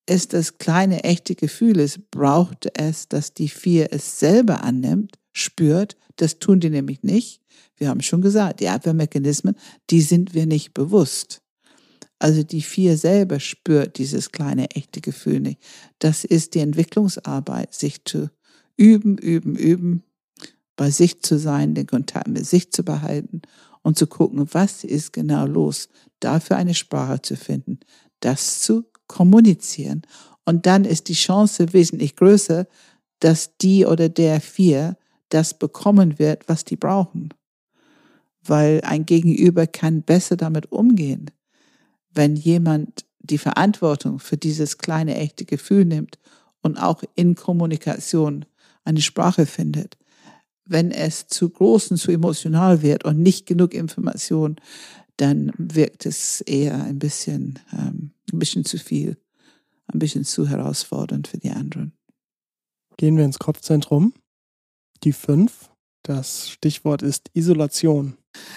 es 0.06 0.28
das 0.28 0.58
kleine 0.58 1.04
echte 1.04 1.34
Gefühl 1.34 1.78
ist, 1.78 2.10
braucht 2.10 2.68
es, 2.78 3.08
dass 3.08 3.34
die 3.34 3.48
vier 3.48 3.92
es 3.92 4.18
selber 4.18 4.64
annimmt, 4.64 5.18
spürt. 5.32 5.96
Das 6.16 6.38
tun 6.38 6.60
die 6.60 6.70
nämlich 6.70 7.02
nicht. 7.02 7.42
Wir 7.76 7.88
haben 7.88 8.00
schon 8.00 8.22
gesagt, 8.22 8.60
die 8.60 8.68
Abwehrmechanismen, 8.68 9.54
die 9.90 10.00
sind 10.00 10.34
wir 10.34 10.46
nicht 10.46 10.74
bewusst. 10.74 11.42
Also 12.18 12.42
die 12.42 12.62
vier 12.62 12.96
selber 12.96 13.38
spürt 13.38 13.98
dieses 13.98 14.32
kleine 14.32 14.70
echte 14.70 15.00
Gefühl 15.00 15.40
nicht. 15.40 15.62
Das 16.00 16.24
ist 16.24 16.54
die 16.54 16.60
Entwicklungsarbeit, 16.60 17.74
sich 17.74 18.04
zu 18.04 18.30
üben, 18.78 19.18
üben, 19.18 19.56
üben, 19.56 20.02
bei 20.76 20.90
sich 20.90 21.20
zu 21.20 21.38
sein, 21.38 21.74
den 21.74 21.86
Kontakt 21.86 22.28
mit 22.28 22.46
sich 22.46 22.72
zu 22.72 22.84
behalten 22.84 23.42
und 23.82 23.98
zu 23.98 24.06
gucken, 24.06 24.48
was 24.52 24.84
ist 24.84 25.12
genau 25.12 25.44
los, 25.44 25.88
dafür 26.20 26.56
eine 26.56 26.74
Sprache 26.74 27.20
zu 27.20 27.36
finden, 27.36 27.80
das 28.20 28.60
zu 28.60 28.84
kommunizieren. 29.08 30.02
Und 30.44 30.66
dann 30.66 30.84
ist 30.84 31.08
die 31.08 31.14
Chance 31.14 31.72
wesentlich 31.72 32.16
größer, 32.16 32.66
dass 33.20 33.56
die 33.58 33.84
oder 33.84 34.08
der 34.08 34.40
vier 34.40 34.96
das 35.28 35.58
bekommen 35.58 36.18
wird, 36.18 36.48
was 36.48 36.64
die 36.64 36.76
brauchen. 36.76 37.34
Weil 38.42 38.80
ein 38.82 39.04
Gegenüber 39.04 39.66
kann 39.66 40.02
besser 40.02 40.36
damit 40.36 40.72
umgehen, 40.72 41.30
wenn 42.10 42.36
jemand 42.36 43.04
die 43.18 43.38
Verantwortung 43.38 44.20
für 44.20 44.36
dieses 44.36 44.78
kleine 44.78 45.16
echte 45.16 45.44
Gefühl 45.44 45.84
nimmt 45.84 46.18
und 46.62 46.78
auch 46.78 47.02
in 47.14 47.34
Kommunikation 47.34 48.46
eine 48.88 49.02
Sprache 49.02 49.46
findet. 49.46 49.98
Wenn 50.64 50.90
es 50.90 51.26
zu 51.28 51.50
groß 51.50 51.92
und 51.92 51.96
zu 51.98 52.10
emotional 52.10 52.82
wird 52.82 53.04
und 53.04 53.18
nicht 53.18 53.46
genug 53.46 53.74
Information, 53.74 54.56
dann 55.16 55.52
wirkt 55.58 56.06
es 56.06 56.40
eher 56.40 56.82
ein 56.84 56.98
bisschen, 56.98 57.58
ähm, 57.72 58.12
ein 58.32 58.38
bisschen 58.38 58.64
zu 58.64 58.78
viel, 58.78 59.16
ein 59.86 59.98
bisschen 59.98 60.24
zu 60.24 60.48
herausfordernd 60.48 61.28
für 61.28 61.38
die 61.38 61.50
anderen. 61.50 61.92
Gehen 62.96 63.16
wir 63.16 63.24
ins 63.24 63.38
Kopfzentrum. 63.38 64.14
Die 65.04 65.12
fünf. 65.12 65.70
Das 66.02 66.48
Stichwort 66.48 67.02
ist 67.02 67.30
Isolation. 67.34 68.16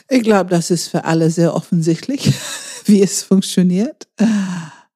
Ich 0.10 0.24
glaube, 0.24 0.50
das 0.50 0.72
ist 0.72 0.88
für 0.88 1.04
alle 1.04 1.30
sehr 1.30 1.54
offensichtlich, 1.54 2.34
wie 2.86 3.02
es 3.02 3.24
funktioniert. 3.24 4.08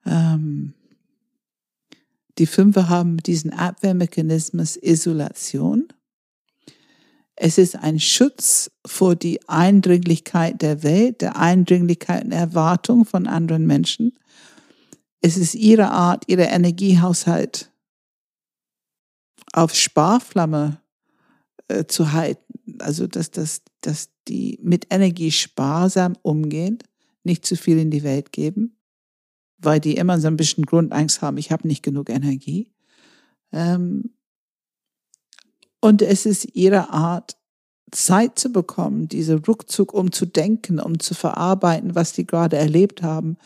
Ähm, 0.06 0.74
die 2.38 2.46
Fünfe 2.46 2.90
haben 2.90 3.18
diesen 3.18 3.54
Abwehrmechanismus 3.54 4.76
Isolation. 4.76 5.88
Es 7.36 7.58
ist 7.58 7.76
ein 7.76 8.00
Schutz 8.00 8.72
vor 8.86 9.16
die 9.16 9.48
Eindringlichkeit 9.48 10.62
der 10.62 10.84
Welt, 10.84 11.22
der 11.22 11.38
Eindringlichkeit 11.38 12.26
und 12.26 12.32
Erwartung 12.32 13.06
von 13.06 13.28
anderen 13.28 13.66
Menschen. 13.66 14.18
Es 15.22 15.38
ist 15.38 15.56
ihre 15.56 15.92
Art, 15.92 16.26
ihre 16.28 16.44
Energiehaushalt 16.44 17.72
auf 19.54 19.74
Sparflamme 19.74 20.82
äh, 21.68 21.86
zu 21.86 22.14
halten. 22.14 22.78
Also, 22.80 23.08
dass, 23.08 23.32
dass, 23.32 23.62
dass 23.82 24.10
die 24.28 24.60
mit 24.62 24.88
Energie 24.90 25.32
sparsam 25.32 26.16
umgehen, 26.22 26.80
nicht 27.24 27.46
zu 27.46 27.56
viel 27.56 27.80
in 27.80 27.92
die 27.92 28.04
Welt 28.04 28.32
geben, 28.32 28.78
weil 29.58 29.80
die 29.80 29.96
immer 29.96 30.20
so 30.20 30.28
ein 30.28 30.38
bisschen 30.38 30.66
Grundangst 30.66 31.22
haben, 31.22 31.38
ich 31.38 31.52
habe 31.52 31.68
nicht 31.68 31.84
genug 31.84 32.10
Energie. 32.10 32.72
Ähm, 33.52 34.12
und 35.80 36.02
es 36.02 36.26
ist 36.26 36.56
ihre 36.56 36.90
Art, 36.90 37.38
Zeit 37.92 38.38
zu 38.38 38.52
bekommen, 38.52 39.08
diese 39.08 39.48
Rückzug, 39.48 39.94
um 39.94 40.12
zu 40.12 40.26
denken, 40.26 40.80
um 40.80 41.00
zu 41.00 41.14
verarbeiten, 41.14 41.96
was 41.96 42.14
die 42.14 42.26
gerade 42.26 42.58
erlebt 42.58 43.02
haben. 43.02 43.38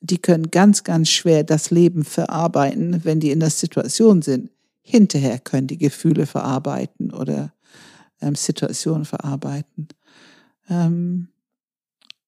Die 0.00 0.18
können 0.18 0.50
ganz, 0.50 0.84
ganz 0.84 1.10
schwer 1.10 1.44
das 1.44 1.70
Leben 1.70 2.04
verarbeiten, 2.04 3.04
wenn 3.04 3.20
die 3.20 3.30
in 3.30 3.40
der 3.40 3.50
Situation 3.50 4.22
sind. 4.22 4.50
Hinterher 4.80 5.38
können 5.38 5.66
die 5.66 5.76
Gefühle 5.76 6.26
verarbeiten 6.26 7.12
oder 7.12 7.52
ähm, 8.20 8.34
Situationen 8.34 9.04
verarbeiten. 9.04 9.88
Ähm, 10.68 11.28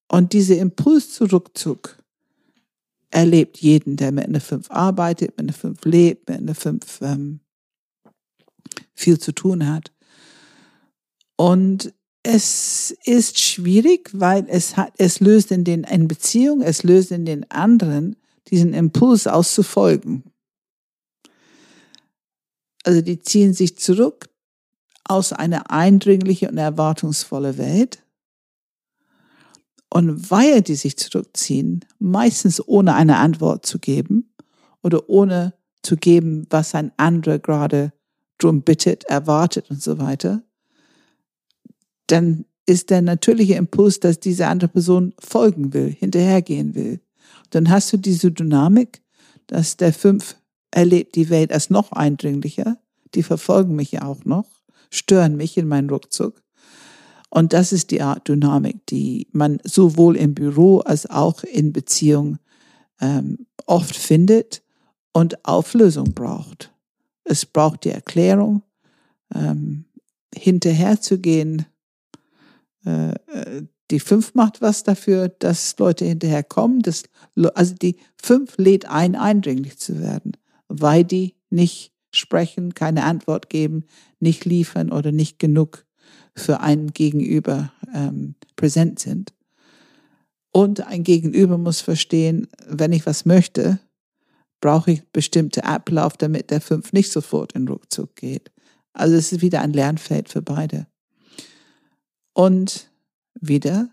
und 0.08 0.34
dieser 0.34 0.58
Impuls 0.58 1.14
zu 1.14 1.24
Rückzug 1.24 2.01
erlebt 3.12 3.58
jeden, 3.58 3.96
der 3.96 4.10
mit 4.10 4.24
einer 4.24 4.40
Fünf 4.40 4.70
arbeitet, 4.70 5.30
mit 5.30 5.40
einer 5.40 5.52
Fünf 5.52 5.84
lebt, 5.84 6.28
mit 6.28 6.38
einer 6.38 6.54
Fünf 6.54 7.00
ähm, 7.02 7.40
viel 8.94 9.18
zu 9.18 9.32
tun 9.32 9.68
hat. 9.68 9.92
Und 11.36 11.92
es 12.22 12.96
ist 13.04 13.38
schwierig, 13.40 14.10
weil 14.12 14.46
es 14.48 14.76
hat, 14.76 14.92
es 14.96 15.20
löst 15.20 15.50
in 15.52 15.64
den, 15.64 15.84
in 15.84 16.08
Beziehung, 16.08 16.62
es 16.62 16.82
löst 16.82 17.10
in 17.10 17.26
den 17.26 17.50
anderen 17.50 18.16
diesen 18.48 18.74
Impuls 18.74 19.26
auszufolgen. 19.26 20.24
Also 22.84 23.00
die 23.00 23.20
ziehen 23.20 23.54
sich 23.54 23.76
zurück 23.78 24.28
aus 25.04 25.32
einer 25.32 25.70
eindringlichen 25.70 26.48
und 26.48 26.58
erwartungsvollen 26.58 27.58
Welt. 27.58 28.01
Und 29.92 30.30
weil 30.30 30.62
die 30.62 30.74
sich 30.74 30.96
zurückziehen, 30.96 31.84
meistens 31.98 32.66
ohne 32.66 32.94
eine 32.94 33.18
Antwort 33.18 33.66
zu 33.66 33.78
geben 33.78 34.32
oder 34.82 35.10
ohne 35.10 35.52
zu 35.82 35.98
geben, 35.98 36.46
was 36.48 36.74
ein 36.74 36.92
anderer 36.96 37.38
gerade 37.38 37.92
drum 38.38 38.62
bittet, 38.62 39.04
erwartet 39.04 39.68
und 39.68 39.82
so 39.82 39.98
weiter, 39.98 40.42
dann 42.06 42.46
ist 42.64 42.88
der 42.88 43.02
natürliche 43.02 43.56
Impuls, 43.56 44.00
dass 44.00 44.18
diese 44.18 44.46
andere 44.46 44.68
Person 44.68 45.12
folgen 45.18 45.74
will, 45.74 45.90
hinterhergehen 45.90 46.74
will. 46.74 47.02
Dann 47.50 47.68
hast 47.68 47.92
du 47.92 47.98
diese 47.98 48.32
Dynamik, 48.32 49.02
dass 49.46 49.76
der 49.76 49.92
Fünf 49.92 50.36
erlebt 50.70 51.16
die 51.16 51.28
Welt 51.28 51.52
als 51.52 51.68
noch 51.68 51.92
eindringlicher. 51.92 52.78
Die 53.14 53.22
verfolgen 53.22 53.76
mich 53.76 53.92
ja 53.92 54.06
auch 54.06 54.24
noch, 54.24 54.46
stören 54.88 55.36
mich 55.36 55.58
in 55.58 55.68
meinen 55.68 55.90
Rückzug. 55.90 56.42
Und 57.34 57.54
das 57.54 57.72
ist 57.72 57.90
die 57.90 58.02
Art 58.02 58.28
Dynamik, 58.28 58.84
die 58.88 59.26
man 59.32 59.58
sowohl 59.64 60.18
im 60.18 60.34
Büro 60.34 60.80
als 60.80 61.08
auch 61.08 61.44
in 61.44 61.72
Beziehung 61.72 62.36
ähm, 63.00 63.46
oft 63.64 63.96
findet 63.96 64.62
und 65.14 65.42
Auflösung 65.42 66.12
braucht. 66.12 66.74
Es 67.24 67.46
braucht 67.46 67.84
die 67.84 67.90
Erklärung, 67.90 68.60
ähm, 69.34 69.86
hinterherzugehen. 70.34 71.64
Äh, 72.84 73.12
äh, 73.12 73.62
die 73.90 74.00
fünf 74.00 74.34
macht 74.34 74.60
was 74.60 74.82
dafür, 74.82 75.30
dass 75.30 75.78
Leute 75.78 76.04
hinterherkommen. 76.04 76.80
Das, 76.80 77.04
also 77.54 77.74
die 77.74 77.96
fünf 78.22 78.58
lädt 78.58 78.84
ein, 78.90 79.16
eindringlich 79.16 79.78
zu 79.78 80.00
werden, 80.00 80.36
weil 80.68 81.02
die 81.02 81.34
nicht 81.48 81.94
sprechen, 82.10 82.74
keine 82.74 83.04
Antwort 83.04 83.48
geben, 83.48 83.86
nicht 84.20 84.44
liefern 84.44 84.92
oder 84.92 85.12
nicht 85.12 85.38
genug 85.38 85.86
für 86.36 86.60
einen 86.60 86.92
Gegenüber 86.92 87.72
ähm, 87.94 88.34
präsent 88.56 88.98
sind. 88.98 89.32
Und 90.52 90.86
ein 90.86 91.02
Gegenüber 91.02 91.58
muss 91.58 91.80
verstehen, 91.80 92.48
wenn 92.66 92.92
ich 92.92 93.06
was 93.06 93.24
möchte, 93.24 93.80
brauche 94.60 94.92
ich 94.92 95.02
bestimmte 95.12 95.64
Ablauf, 95.64 96.16
damit 96.16 96.50
der 96.50 96.60
fünf 96.60 96.92
nicht 96.92 97.10
sofort 97.10 97.52
in 97.52 97.66
Rückzug 97.68 98.14
geht. 98.16 98.52
Also 98.92 99.16
es 99.16 99.32
ist 99.32 99.40
wieder 99.40 99.62
ein 99.62 99.72
Lernfeld 99.72 100.28
für 100.28 100.42
beide. 100.42 100.86
Und 102.34 102.90
wieder, 103.40 103.90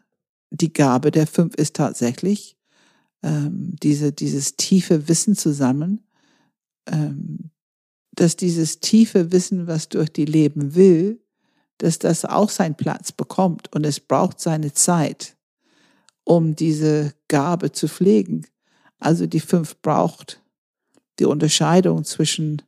die 0.51 0.73
Gabe 0.73 1.11
der 1.11 1.27
fünf 1.27 1.55
ist 1.55 1.75
tatsächlich, 1.75 2.57
ähm, 3.23 3.75
diese, 3.81 4.11
dieses 4.11 4.55
tiefe 4.55 5.07
Wissen 5.07 5.35
zusammen, 5.35 6.01
ähm, 6.85 7.51
dass 8.11 8.35
dieses 8.35 8.79
tiefe 8.79 9.31
Wissen, 9.31 9.67
was 9.67 9.89
durch 9.89 10.09
die 10.09 10.25
Leben 10.25 10.75
will, 10.75 11.21
dass 11.79 11.99
das 11.99 12.25
auch 12.25 12.49
seinen 12.49 12.75
Platz 12.75 13.11
bekommt 13.11 13.73
und 13.73 13.85
es 13.85 13.99
braucht 13.99 14.39
seine 14.39 14.73
Zeit 14.73 15.35
um 16.29 16.55
diese 16.55 17.13
Gabe 17.27 17.71
zu 17.71 17.87
pflegen. 17.87 18.45
Also 18.99 19.25
die 19.25 19.39
fünf 19.39 19.81
braucht 19.81 20.39
die 21.17 21.25
Unterscheidung 21.25 22.03
zwischen, 22.03 22.61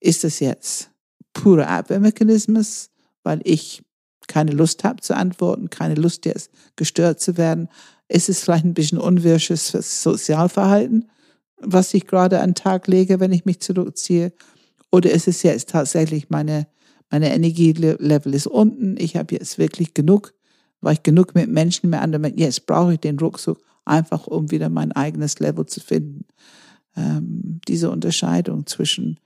ist 0.00 0.24
es 0.24 0.40
jetzt 0.40 0.90
pure 1.32 1.68
Abwehrmechanismus, 1.68 2.90
weil 3.22 3.42
ich 3.44 3.84
keine 4.26 4.50
Lust 4.50 4.82
habe 4.82 5.00
zu 5.00 5.14
antworten, 5.14 5.70
keine 5.70 5.94
Lust 5.94 6.26
jetzt 6.26 6.50
gestört 6.74 7.20
zu 7.20 7.36
werden. 7.36 7.68
Ist 8.08 8.28
es 8.28 8.40
vielleicht 8.40 8.64
ein 8.64 8.74
bisschen 8.74 8.98
unwirsches 8.98 9.68
Sozialverhalten, 10.02 11.12
was 11.60 11.94
ich 11.94 12.08
gerade 12.08 12.40
an 12.40 12.50
den 12.50 12.54
Tag 12.56 12.88
lege, 12.88 13.20
wenn 13.20 13.30
ich 13.30 13.44
mich 13.44 13.60
zurückziehe? 13.60 14.32
Oder 14.90 15.12
ist 15.12 15.28
es 15.28 15.44
jetzt 15.44 15.68
tatsächlich 15.68 16.28
meine, 16.28 16.66
meine 17.10 17.34
Energielevel 17.34 18.34
ist 18.34 18.46
unten, 18.46 18.96
ich 18.98 19.16
habe 19.16 19.34
jetzt 19.34 19.58
wirklich 19.58 19.94
genug 19.94 20.32
weil 20.80 20.94
ich 20.94 21.02
genug 21.02 21.34
mit 21.34 21.48
Menschen 21.48 21.90
mehr 21.90 22.02
an, 22.02 22.32
jetzt 22.36 22.66
brauche 22.66 22.94
ich 22.94 23.00
den 23.00 23.18
Rucksack 23.18 23.58
einfach, 23.84 24.26
um 24.26 24.50
wieder 24.50 24.68
mein 24.68 24.92
eigenes 24.92 25.38
Level 25.38 25.66
zu 25.66 25.80
finden. 25.80 26.24
Ähm, 26.96 27.60
diese 27.68 27.90
Unterscheidung 27.90 28.66
zwischen 28.66 29.18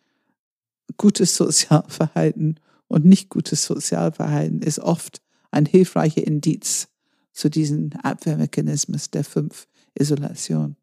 gutes 0.97 1.37
Sozialverhalten 1.37 2.61
und 2.89 3.05
nicht 3.05 3.31
gutes 3.31 3.65
Sozialverhalten 3.65 4.63
ist 4.63 4.79
oft 4.79 5.23
ein 5.51 5.67
hilfreicher 5.67 6.27
Indiz 6.27 6.89
zu 7.33 7.49
diesen 7.49 7.95
Abwehrmechanismus 8.03 9.11
der 9.11 9.25
fünf 9.25 9.67
Isolation. 9.99 10.77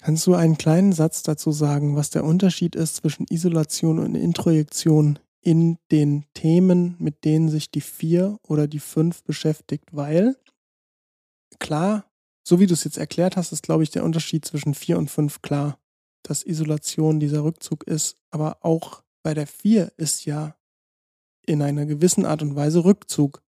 Kannst 0.00 0.26
du 0.26 0.34
einen 0.34 0.58
kleinen 0.58 0.92
Satz 0.92 1.22
dazu 1.22 1.52
sagen, 1.52 1.96
was 1.96 2.10
der 2.10 2.24
Unterschied 2.24 2.74
ist 2.74 2.96
zwischen 2.96 3.26
Isolation 3.28 3.98
und 3.98 4.14
Introjektion 4.14 5.18
in 5.42 5.78
den 5.90 6.26
Themen, 6.34 6.96
mit 6.98 7.24
denen 7.24 7.48
sich 7.48 7.70
die 7.70 7.80
vier 7.80 8.38
oder 8.42 8.68
die 8.68 8.78
fünf 8.78 9.22
beschäftigt, 9.24 9.88
weil 9.92 10.36
klar, 11.58 12.10
so 12.46 12.60
wie 12.60 12.66
du 12.66 12.74
es 12.74 12.84
jetzt 12.84 12.98
erklärt 12.98 13.36
hast, 13.36 13.52
ist, 13.52 13.62
glaube 13.62 13.82
ich, 13.82 13.90
der 13.90 14.04
Unterschied 14.04 14.44
zwischen 14.44 14.74
vier 14.74 14.98
und 14.98 15.10
fünf 15.10 15.42
klar, 15.42 15.78
dass 16.22 16.44
Isolation 16.44 17.20
dieser 17.20 17.44
Rückzug 17.44 17.84
ist, 17.84 18.18
aber 18.30 18.58
auch 18.60 19.02
bei 19.22 19.34
der 19.34 19.46
vier 19.46 19.92
ist 19.96 20.24
ja 20.24 20.56
in 21.46 21.62
einer 21.62 21.86
gewissen 21.86 22.24
Art 22.24 22.42
und 22.42 22.54
Weise 22.56 22.84
Rückzug. 22.84 23.42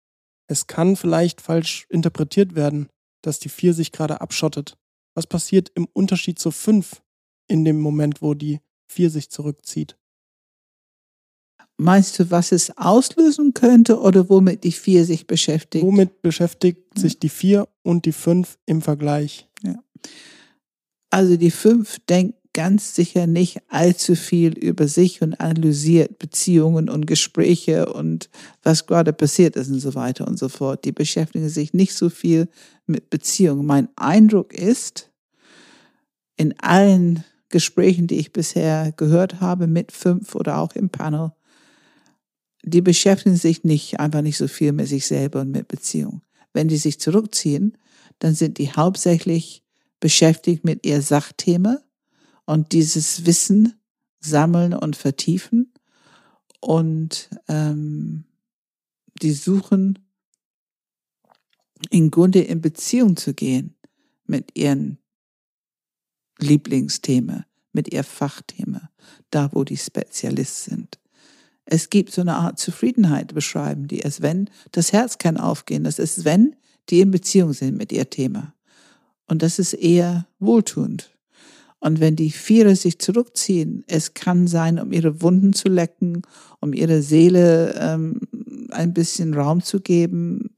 Es 0.47 0.67
kann 0.67 0.97
vielleicht 0.97 1.41
falsch 1.41 1.87
interpretiert 1.91 2.55
werden, 2.55 2.89
dass 3.23 3.39
die 3.39 3.49
vier 3.49 3.75
sich 3.75 3.93
gerade 3.93 4.21
abschottet. 4.21 4.77
Was 5.15 5.27
passiert 5.27 5.71
im 5.75 5.87
Unterschied 5.93 6.39
zur 6.39 6.53
fünf 6.53 7.03
in 7.49 7.65
dem 7.65 7.81
Moment, 7.81 8.23
wo 8.23 8.35
die 8.35 8.61
vier 8.89 9.11
sich 9.11 9.31
zurückzieht? 9.31 10.00
Meinst 11.81 12.19
du, 12.19 12.31
was 12.31 12.53
es 12.53 12.77
auslösen 12.77 13.55
könnte 13.55 14.01
oder 14.01 14.29
womit 14.29 14.65
die 14.65 14.73
vier 14.73 15.07
sich 15.07 15.27
beschäftigt? 15.27 15.83
Womit 15.83 16.21
beschäftigt 16.21 16.99
sich 16.99 17.19
die 17.19 17.31
vier 17.31 17.69
und 17.83 18.05
die 18.05 18.13
fünf 18.13 18.59
im 18.67 18.83
Vergleich? 18.83 19.49
Ja. 19.63 19.83
Also 21.09 21.39
die 21.39 21.51
fünf 21.51 21.99
denkt 22.01 22.35
ganz 22.53 22.95
sicher 22.95 23.27
nicht 23.27 23.63
allzu 23.69 24.15
viel 24.15 24.59
über 24.59 24.89
sich 24.89 25.23
und 25.23 25.41
analysiert 25.41 26.19
Beziehungen 26.19 26.91
und 26.91 27.07
Gespräche 27.07 27.91
und 27.91 28.29
was 28.63 28.87
gerade 28.87 29.15
passiert 29.15 29.57
ist 29.57 29.71
und 29.71 29.81
so 29.81 29.95
weiter 29.95 30.29
und 30.29 30.39
so 30.39 30.51
fort. 30.51 30.85
Die 30.85 30.93
beschäftigen 30.93 31.49
sich 31.49 31.73
nicht 31.73 31.95
so 31.95 32.11
viel 32.11 32.49
mit 32.87 33.09
Beziehungen. 33.09 33.65
Mein 33.65 33.89
Eindruck 33.97 34.53
ist, 34.53 35.11
in 36.37 36.55
allen 36.61 37.25
Gesprächen, 37.49 38.07
die 38.07 38.19
ich 38.19 38.35
bisher 38.35 38.93
gehört 38.93 39.41
habe 39.41 39.67
mit 39.67 39.93
fünf 39.93 40.35
oder 40.35 40.59
auch 40.59 40.75
im 40.75 40.91
Panel, 40.91 41.33
die 42.63 42.83
beschäftigen 42.83 43.37
sich 43.37 43.65
nicht, 43.65 44.01
einfach 44.01 44.23
nicht 44.23 44.37
so 44.37 44.49
viel 44.49 44.73
mit 44.73 44.89
sich 44.89 45.07
selber 45.07 45.41
und 45.41 45.51
mit 45.51 45.69
Beziehung. 45.69 46.23
Wenn 46.53 46.69
die 46.69 46.77
sich 46.77 47.01
zurückziehen, 47.01 47.77
dann 48.19 48.35
sind 48.35 48.59
die 48.59 48.73
hauptsächlich 48.73 49.63
beschäftigt 49.99 50.65
mit 50.65 50.85
ihr 50.87 51.03
Sachthema 51.03 51.81
und 52.45 52.73
dieses 52.73 53.27
Wissen 53.27 53.75
sammeln 54.21 54.75
und 54.75 54.97
vertiefen 54.97 55.73
und 56.61 57.31
ähm, 57.49 58.25
die 59.23 59.33
suchen 59.33 59.99
im 61.91 62.11
Grunde 62.11 62.41
in 62.41 62.61
Beziehung 62.61 63.17
zu 63.17 63.33
gehen 63.33 63.75
mit 64.27 64.57
ihren 64.57 64.99
Lieblingsthema, 66.39 67.47
mit 67.73 67.93
ihr 67.93 68.05
Fachthema, 68.05 68.91
da 69.31 69.51
wo 69.53 69.65
die 69.65 69.77
Spezialist 69.77 70.65
sind. 70.65 70.99
Es 71.71 71.89
gibt 71.89 72.13
so 72.13 72.21
eine 72.21 72.35
Art 72.35 72.59
Zufriedenheit, 72.59 73.33
beschreiben 73.33 73.87
die 73.87 74.03
es, 74.03 74.21
wenn 74.21 74.51
das 74.73 74.93
Herz 74.93 75.19
kann 75.19 75.37
aufgehen. 75.37 75.85
Das 75.85 76.01
ist, 76.01 76.25
wenn 76.25 76.57
die 76.89 77.01
in 77.01 77.13
Beziehung 77.13 77.53
sind 77.53 77.79
mit 77.79 77.93
ihr 77.93 78.11
Thema. 78.11 78.53
Und 79.29 79.43
das 79.43 79.61
ist 79.61 79.75
eher 79.75 80.27
wohltuend. 80.41 81.11
Und 81.79 82.01
wenn 82.01 82.17
die 82.17 82.33
Vierer 82.33 82.75
sich 82.75 82.99
zurückziehen, 82.99 83.85
es 83.87 84.15
kann 84.15 84.49
sein, 84.49 84.81
um 84.81 84.93
ihre 84.93 85.23
Wunden 85.23 85.53
zu 85.53 85.69
lecken, 85.69 86.23
um 86.61 86.73
ihre 86.73 87.03
Seele 87.03 87.75
ähm, 87.79 88.21
ein 88.71 88.93
bisschen 88.93 89.33
Raum 89.33 89.63
zu 89.63 89.81
geben, 89.81 90.51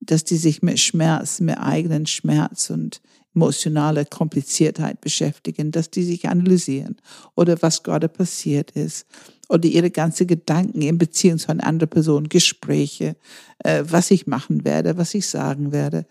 dass 0.00 0.24
die 0.24 0.36
sich 0.36 0.60
mit 0.60 0.80
Schmerz, 0.80 1.38
mit 1.38 1.58
eigenen 1.58 2.06
Schmerz 2.06 2.68
und 2.70 3.00
emotionale 3.34 4.04
Kompliziertheit 4.04 5.00
beschäftigen, 5.00 5.70
dass 5.70 5.90
die 5.90 6.02
sich 6.02 6.28
analysieren 6.28 6.96
oder 7.36 7.62
was 7.62 7.84
gerade 7.84 8.08
passiert 8.08 8.72
ist 8.72 9.06
oder 9.48 9.68
ihre 9.68 9.90
ganze 9.90 10.26
Gedanken 10.26 10.82
in 10.82 10.98
Beziehung 10.98 11.38
zu 11.38 11.48
einer 11.48 11.64
anderen 11.64 11.90
Person, 11.90 12.28
Gespräche, 12.28 13.16
äh, 13.64 13.84
was 13.86 14.10
ich 14.10 14.26
machen 14.26 14.64
werde, 14.64 14.96
was 14.96 15.14
ich 15.14 15.26
sagen 15.26 15.72
werde. 15.72 16.06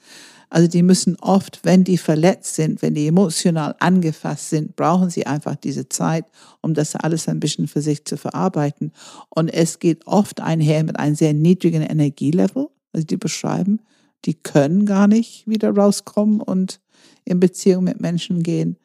Also 0.49 0.67
die 0.67 0.81
müssen 0.81 1.17
oft, 1.17 1.59
wenn 1.63 1.83
die 1.83 1.97
verletzt 1.97 2.55
sind, 2.55 2.81
wenn 2.81 2.95
die 2.95 3.07
emotional 3.07 3.75
angefasst 3.79 4.49
sind, 4.49 4.75
brauchen 4.77 5.09
sie 5.09 5.27
einfach 5.27 5.57
diese 5.57 5.89
Zeit, 5.89 6.25
um 6.61 6.73
das 6.73 6.95
alles 6.95 7.27
ein 7.27 7.39
bisschen 7.39 7.67
für 7.67 7.81
sich 7.81 8.05
zu 8.05 8.15
verarbeiten. 8.15 8.93
Und 9.29 9.49
es 9.49 9.79
geht 9.79 10.07
oft 10.07 10.39
einher 10.39 10.83
mit 10.85 10.97
einem 10.97 11.15
sehr 11.15 11.33
niedrigen 11.33 11.81
Energielevel, 11.81 12.69
also 12.93 13.05
die 13.05 13.17
beschreiben, 13.17 13.81
die 14.23 14.35
können 14.35 14.85
gar 14.85 15.07
nicht 15.07 15.47
wieder 15.47 15.75
rauskommen 15.75 16.41
und 16.41 16.79
in 17.25 17.41
Beziehung 17.41 17.83
mit 17.83 17.99
Menschen 17.99 18.41
gehen. 18.41 18.77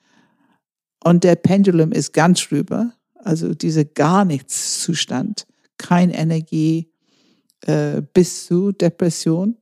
Und 1.05 1.23
der 1.23 1.37
Pendulum 1.37 1.93
ist 1.93 2.13
ganz 2.13 2.51
rüber. 2.51 2.93
Also 3.23 3.55
diese 3.55 3.85
gar 3.85 4.25
nichts 4.25 4.83
Zustand, 4.83 5.47
kein 5.79 6.11
Energie 6.11 6.91
äh, 7.67 8.03
bis 8.13 8.47
zu 8.47 8.73
Depression. 8.73 9.57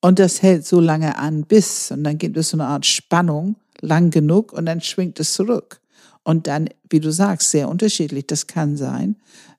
Und 0.00 0.18
das 0.18 0.42
hält 0.42 0.66
so 0.66 0.80
lange 0.80 1.16
an 1.16 1.44
bis, 1.44 1.90
und 1.90 2.04
dann 2.04 2.18
gibt 2.18 2.36
es 2.36 2.50
so 2.50 2.56
eine 2.56 2.66
Art 2.66 2.86
Spannung, 2.86 3.56
lang 3.80 4.10
genug, 4.10 4.52
und 4.52 4.66
dann 4.66 4.80
schwingt 4.80 5.18
es 5.20 5.32
zurück. 5.32 5.80
Und 6.22 6.46
dann, 6.46 6.68
wie 6.90 7.00
du 7.00 7.10
sagst, 7.10 7.50
sehr 7.50 7.68
unterschiedlich. 7.68 8.26
Das 8.26 8.46
kann 8.46 8.76
sein, 8.76 9.16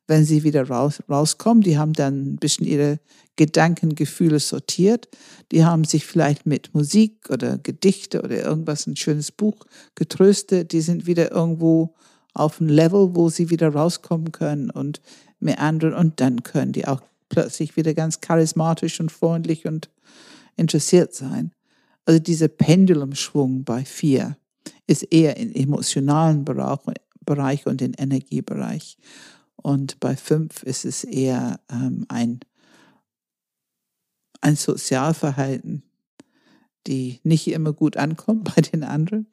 wenn 0.08 0.24
sie 0.24 0.44
wieder 0.44 0.68
raus, 0.68 1.02
rauskommen. 1.10 1.64
Die 1.64 1.78
haben 1.78 1.94
dann 1.94 2.34
ein 2.34 2.36
bisschen 2.38 2.66
ihre 2.66 3.00
Gedanken, 3.40 3.96
Gefühle 3.96 4.42
sortiert. 4.42 5.08
Die 5.54 5.64
haben 5.64 5.86
sich 5.86 6.06
vielleicht 6.06 6.46
mit 6.46 6.74
Musik 6.74 7.30
oder 7.30 7.58
Gedichte 7.58 8.22
oder 8.22 8.44
irgendwas, 8.44 8.86
ein 8.86 8.98
schönes 8.98 9.32
Buch 9.32 9.56
getröstet. 9.96 10.74
Die 10.74 10.82
sind 10.82 11.06
wieder 11.06 11.32
irgendwo 11.32 11.96
auf 12.34 12.60
einem 12.60 12.70
Level, 12.70 13.16
wo 13.16 13.30
sie 13.30 13.50
wieder 13.50 13.70
rauskommen 13.70 14.34
können 14.34 14.70
und 14.70 15.00
meandern. 15.40 15.94
Und 15.94 16.20
dann 16.20 16.44
können 16.44 16.74
die 16.74 16.86
auch 16.86 17.00
plötzlich 17.30 17.78
wieder 17.78 17.94
ganz 17.94 18.20
charismatisch 18.20 19.00
und 19.00 19.10
freundlich 19.10 19.66
und 19.66 19.90
interessiert 20.58 21.14
sein. 21.14 21.54
Also 22.04 22.20
dieser 22.20 22.50
Pendulumschwung 22.50 23.64
bei 23.64 23.86
vier 23.86 24.36
ist 24.86 25.04
eher 25.14 25.38
im 25.38 25.54
emotionalen 25.54 26.44
Bereich, 26.44 26.80
Bereich 27.26 27.66
und 27.68 27.82
im 27.82 27.94
Energiebereich. 27.98 28.98
Und 29.56 30.02
bei 30.02 30.18
fünf 30.18 30.64
ist 30.64 30.84
es 30.84 31.06
eher 31.06 31.62
ähm, 31.72 32.06
ein, 32.10 32.42
ein 34.42 34.56
Sozialverhalten, 34.56 35.84
die 36.88 37.20
nicht 37.24 37.48
immer 37.48 37.74
gut 37.74 37.98
ankommt 37.98 38.44
bei 38.56 38.62
den 38.62 38.84
anderen. 38.84 39.28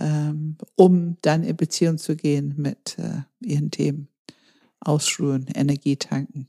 ähm, 0.00 0.56
um 0.74 1.18
dann 1.20 1.42
in 1.44 1.56
Beziehung 1.56 1.98
zu 1.98 2.16
gehen 2.16 2.54
mit 2.56 2.98
äh, 2.98 3.22
ihren 3.40 3.70
Themen. 3.70 4.08
Ausruhen, 4.80 5.46
Energie 5.54 5.96
tanken. 5.96 6.48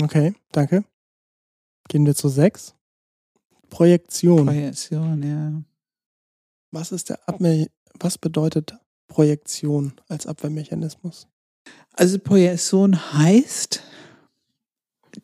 Okay, 0.00 0.34
danke. 0.52 0.84
Gehen 1.88 2.06
wir 2.06 2.14
zu 2.14 2.28
sechs. 2.28 2.74
Projektion. 3.68 4.46
Projektion, 4.46 5.22
ja. 5.22 5.62
Was 6.70 6.92
ist 6.92 7.08
der 7.08 7.28
Abwehr, 7.28 7.66
was 7.98 8.16
bedeutet 8.16 8.76
Projektion 9.08 9.94
als 10.08 10.26
Abwehrmechanismus? 10.26 11.26
Also 11.94 12.18
Projektion 12.18 13.12
heißt, 13.12 13.82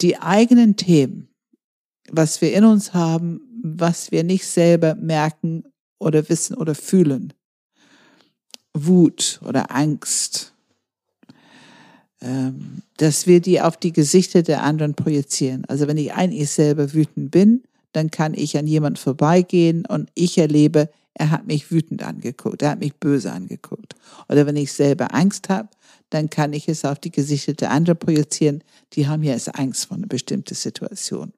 die 0.01 0.19
eigenen 0.19 0.77
Themen, 0.77 1.29
was 2.11 2.41
wir 2.41 2.53
in 2.53 2.65
uns 2.65 2.95
haben, 2.95 3.41
was 3.63 4.11
wir 4.13 4.25
nicht 4.25 4.47
selber 4.47 4.95
merken 4.95 5.65
oder 5.99 6.29
wissen 6.29 6.57
oder 6.57 6.75
fühlen. 6.75 7.33
Wut 8.75 9.41
oder 9.45 9.75
Angst, 9.75 10.55
ähm, 12.21 12.83
dass 12.97 13.27
wir 13.27 13.41
die 13.41 13.61
auf 13.61 13.77
die 13.77 13.93
Gesichter 13.93 14.43
der 14.43 14.63
anderen 14.63 14.95
projizieren. 14.95 15.65
Also 15.67 15.89
wenn 15.89 15.97
ich 15.97 16.13
eigentlich 16.13 16.51
selber 16.51 16.93
wütend 16.93 17.31
bin, 17.31 17.63
dann 17.93 18.11
kann 18.11 18.35
ich 18.35 18.57
an 18.57 18.67
jemand 18.67 18.99
vorbeigehen 18.99 19.85
und 19.87 20.11
ich 20.15 20.39
erlebe, 20.39 20.91
er 21.15 21.31
hat 21.31 21.47
mich 21.47 21.71
wütend 21.73 22.03
angeguckt, 22.03 22.63
er 22.63 22.71
hat 22.71 22.81
mich 22.81 22.95
böse 22.95 23.33
angeguckt. 23.33 23.97
Oder 24.29 24.47
wenn 24.47 24.57
ich 24.57 24.73
selber 24.73 25.15
Angst 25.15 25.49
habe, 25.49 25.69
dann 26.11 26.31
kann 26.31 26.53
ich 26.53 26.69
es 26.69 26.85
auf 26.85 26.99
die 26.99 27.11
Gesichter 27.11 27.55
der 27.55 27.71
anderen 27.71 27.99
projizieren. 27.99 28.63
Die 28.93 29.09
haben 29.09 29.23
ja 29.23 29.33
jetzt 29.33 29.55
Angst 29.59 29.87
vor 29.87 29.97
einer 29.97 30.07
bestimmten 30.07 30.55
Situation. 30.55 31.33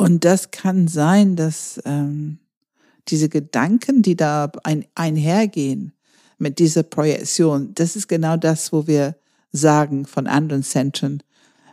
Und 0.00 0.24
das 0.24 0.50
kann 0.50 0.88
sein, 0.88 1.36
dass 1.36 1.78
ähm, 1.84 2.38
diese 3.08 3.28
Gedanken, 3.28 4.00
die 4.00 4.16
da 4.16 4.50
ein, 4.64 4.86
einhergehen 4.94 5.92
mit 6.38 6.58
dieser 6.58 6.84
Projektion, 6.84 7.74
das 7.74 7.96
ist 7.96 8.08
genau 8.08 8.38
das, 8.38 8.72
wo 8.72 8.86
wir 8.86 9.16
sagen 9.52 10.06
von 10.06 10.26
anderen 10.26 10.62
Zentren, 10.62 11.22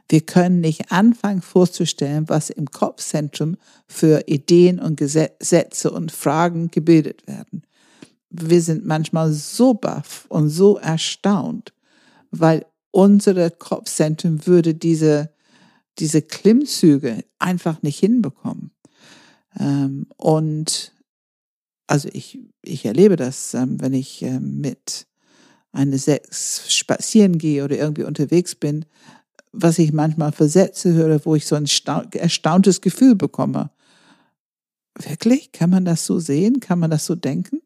wir 0.10 0.20
können 0.20 0.60
nicht 0.60 0.92
anfangen 0.92 1.42
vorzustellen, 1.42 2.28
was 2.28 2.50
im 2.50 2.70
Kopfzentrum 2.70 3.56
für 3.88 4.24
Ideen 4.28 4.82
und 4.82 4.98
Gesetze 4.98 5.90
und 5.90 6.12
Fragen 6.12 6.70
gebildet 6.70 7.26
werden. 7.28 7.64
Wir 8.30 8.62
sind 8.62 8.86
manchmal 8.86 9.32
so 9.32 9.74
baff 9.74 10.26
und 10.28 10.50
so 10.50 10.76
erstaunt, 10.76 11.72
weil 12.32 12.66
unsere 12.92 13.52
Kopfzentrum 13.52 14.46
würde 14.46 14.74
diese, 14.74 15.30
diese 16.00 16.22
Klimmzüge 16.22 17.24
einfach 17.40 17.82
nicht 17.82 18.00
hinbekommen. 18.00 18.72
Ähm, 19.60 20.08
und 20.18 20.94
also 21.88 22.10
ich, 22.12 22.40
ich 22.62 22.86
erlebe 22.86 23.16
das, 23.16 23.54
ähm, 23.54 23.82
wenn 23.82 23.94
ich 23.94 24.22
ähm, 24.22 24.60
mit 24.60 25.08
eine 25.72 25.98
Sechs 25.98 26.74
spazieren 26.74 27.38
gehe 27.38 27.64
oder 27.64 27.78
irgendwie 27.78 28.04
unterwegs 28.04 28.56
bin, 28.56 28.86
was 29.52 29.80
ich 29.80 29.94
manchmal 29.94 30.32
für 30.32 30.50
Sätze 30.50 30.94
höre, 30.94 31.26
wo 31.26 31.36
ich 31.36 31.46
so 31.46 31.56
ein 31.56 31.68
erstauntes 32.14 32.82
Gefühl 32.82 33.16
bekomme. 33.16 33.72
Wirklich? 35.00 35.52
Kann 35.52 35.70
man 35.70 35.86
das 35.86 36.06
so 36.06 36.20
sehen? 36.20 36.60
Kann 36.60 36.80
man 36.80 36.92
das 36.92 37.06
so 37.06 37.16
denken? 37.16 37.62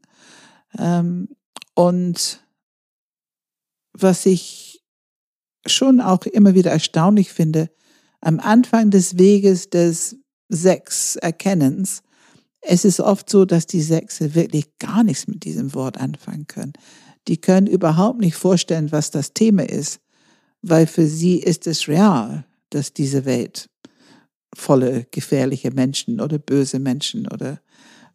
Ähm, 0.78 1.30
und 1.74 2.42
was 3.94 4.26
ich 4.26 4.84
schon 5.66 6.02
auch 6.02 6.26
immer 6.26 6.56
wieder 6.56 6.72
erstaunlich 6.72 7.32
finde, 7.32 7.70
am 8.22 8.40
Anfang 8.40 8.90
des 8.90 9.18
Weges 9.18 9.70
des 9.70 10.18
Sechs-Erkennens, 10.50 12.04
es 12.62 12.86
ist 12.86 13.00
oft 13.00 13.30
so, 13.30 13.46
dass 13.46 13.66
die 13.66 13.82
Sechse 13.82 14.36
wirklich 14.36 14.78
gar 14.78 15.04
nichts 15.04 15.28
mit 15.28 15.44
diesem 15.44 15.74
Wort 15.74 16.00
anfangen 16.00 16.48
können 16.48 16.74
die 17.28 17.38
können 17.38 17.68
überhaupt 17.68 18.20
nicht 18.20 18.36
vorstellen, 18.36 18.92
was 18.92 19.12
das 19.12 19.34
Thema 19.34 19.68
ist, 19.68 20.00
weil 20.62 20.88
für 20.88 21.06
sie 21.06 21.38
ist 21.38 21.68
es 21.68 21.88
real, 21.88 22.46
dass 22.70 22.94
diese 22.94 23.26
Welt 23.26 23.70
volle 24.56 25.08
gefährliche 25.12 25.72
Menschen 25.72 26.20
oder 26.20 26.38
böse 26.38 26.80
Menschen 26.80 27.28
oder 27.28 27.62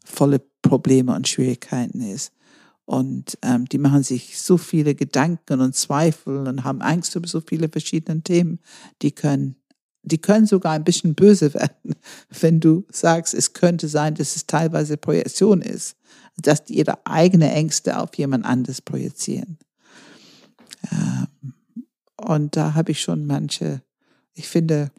volle 0.05 0.41
Probleme 0.63 1.15
und 1.15 1.29
Schwierigkeiten 1.29 2.01
ist. 2.01 2.33
Und 2.85 3.37
ähm, 3.43 3.65
die 3.65 3.79
machen 3.79 4.05
sich 4.05 4.41
so 4.41 4.59
viele 4.59 4.95
Gedanken 4.95 5.61
und 5.61 5.75
Zweifel 5.75 6.47
und 6.47 6.63
haben 6.63 6.83
Angst 6.83 7.17
über 7.17 7.27
so 7.27 7.41
viele 7.41 7.69
verschiedene 7.69 8.23
Themen. 8.23 8.61
Die 9.03 9.11
können, 9.11 9.57
die 10.07 10.19
können 10.19 10.47
sogar 10.47 10.73
ein 10.73 10.85
bisschen 10.85 11.15
böse 11.15 11.53
werden, 11.55 11.95
wenn 12.41 12.61
du 12.61 12.85
sagst, 12.91 13.35
es 13.35 13.53
könnte 13.53 13.89
sein, 13.89 14.15
dass 14.15 14.37
es 14.37 14.47
teilweise 14.47 14.97
Projektion 14.97 15.61
ist 15.61 15.97
dass 16.37 16.65
die 16.65 16.79
ihre 16.79 17.05
eigenen 17.07 17.51
Ängste 17.51 17.99
auf 17.99 18.15
jemand 18.17 18.45
anderes 18.45 18.83
projizieren. 18.83 19.59
Ähm, 20.93 21.55
und 22.17 22.57
da 22.57 22.75
habe 22.75 22.93
ich 22.93 23.01
schon 23.01 23.27
manche, 23.27 23.83
ich 24.35 24.49
finde, 24.49 24.91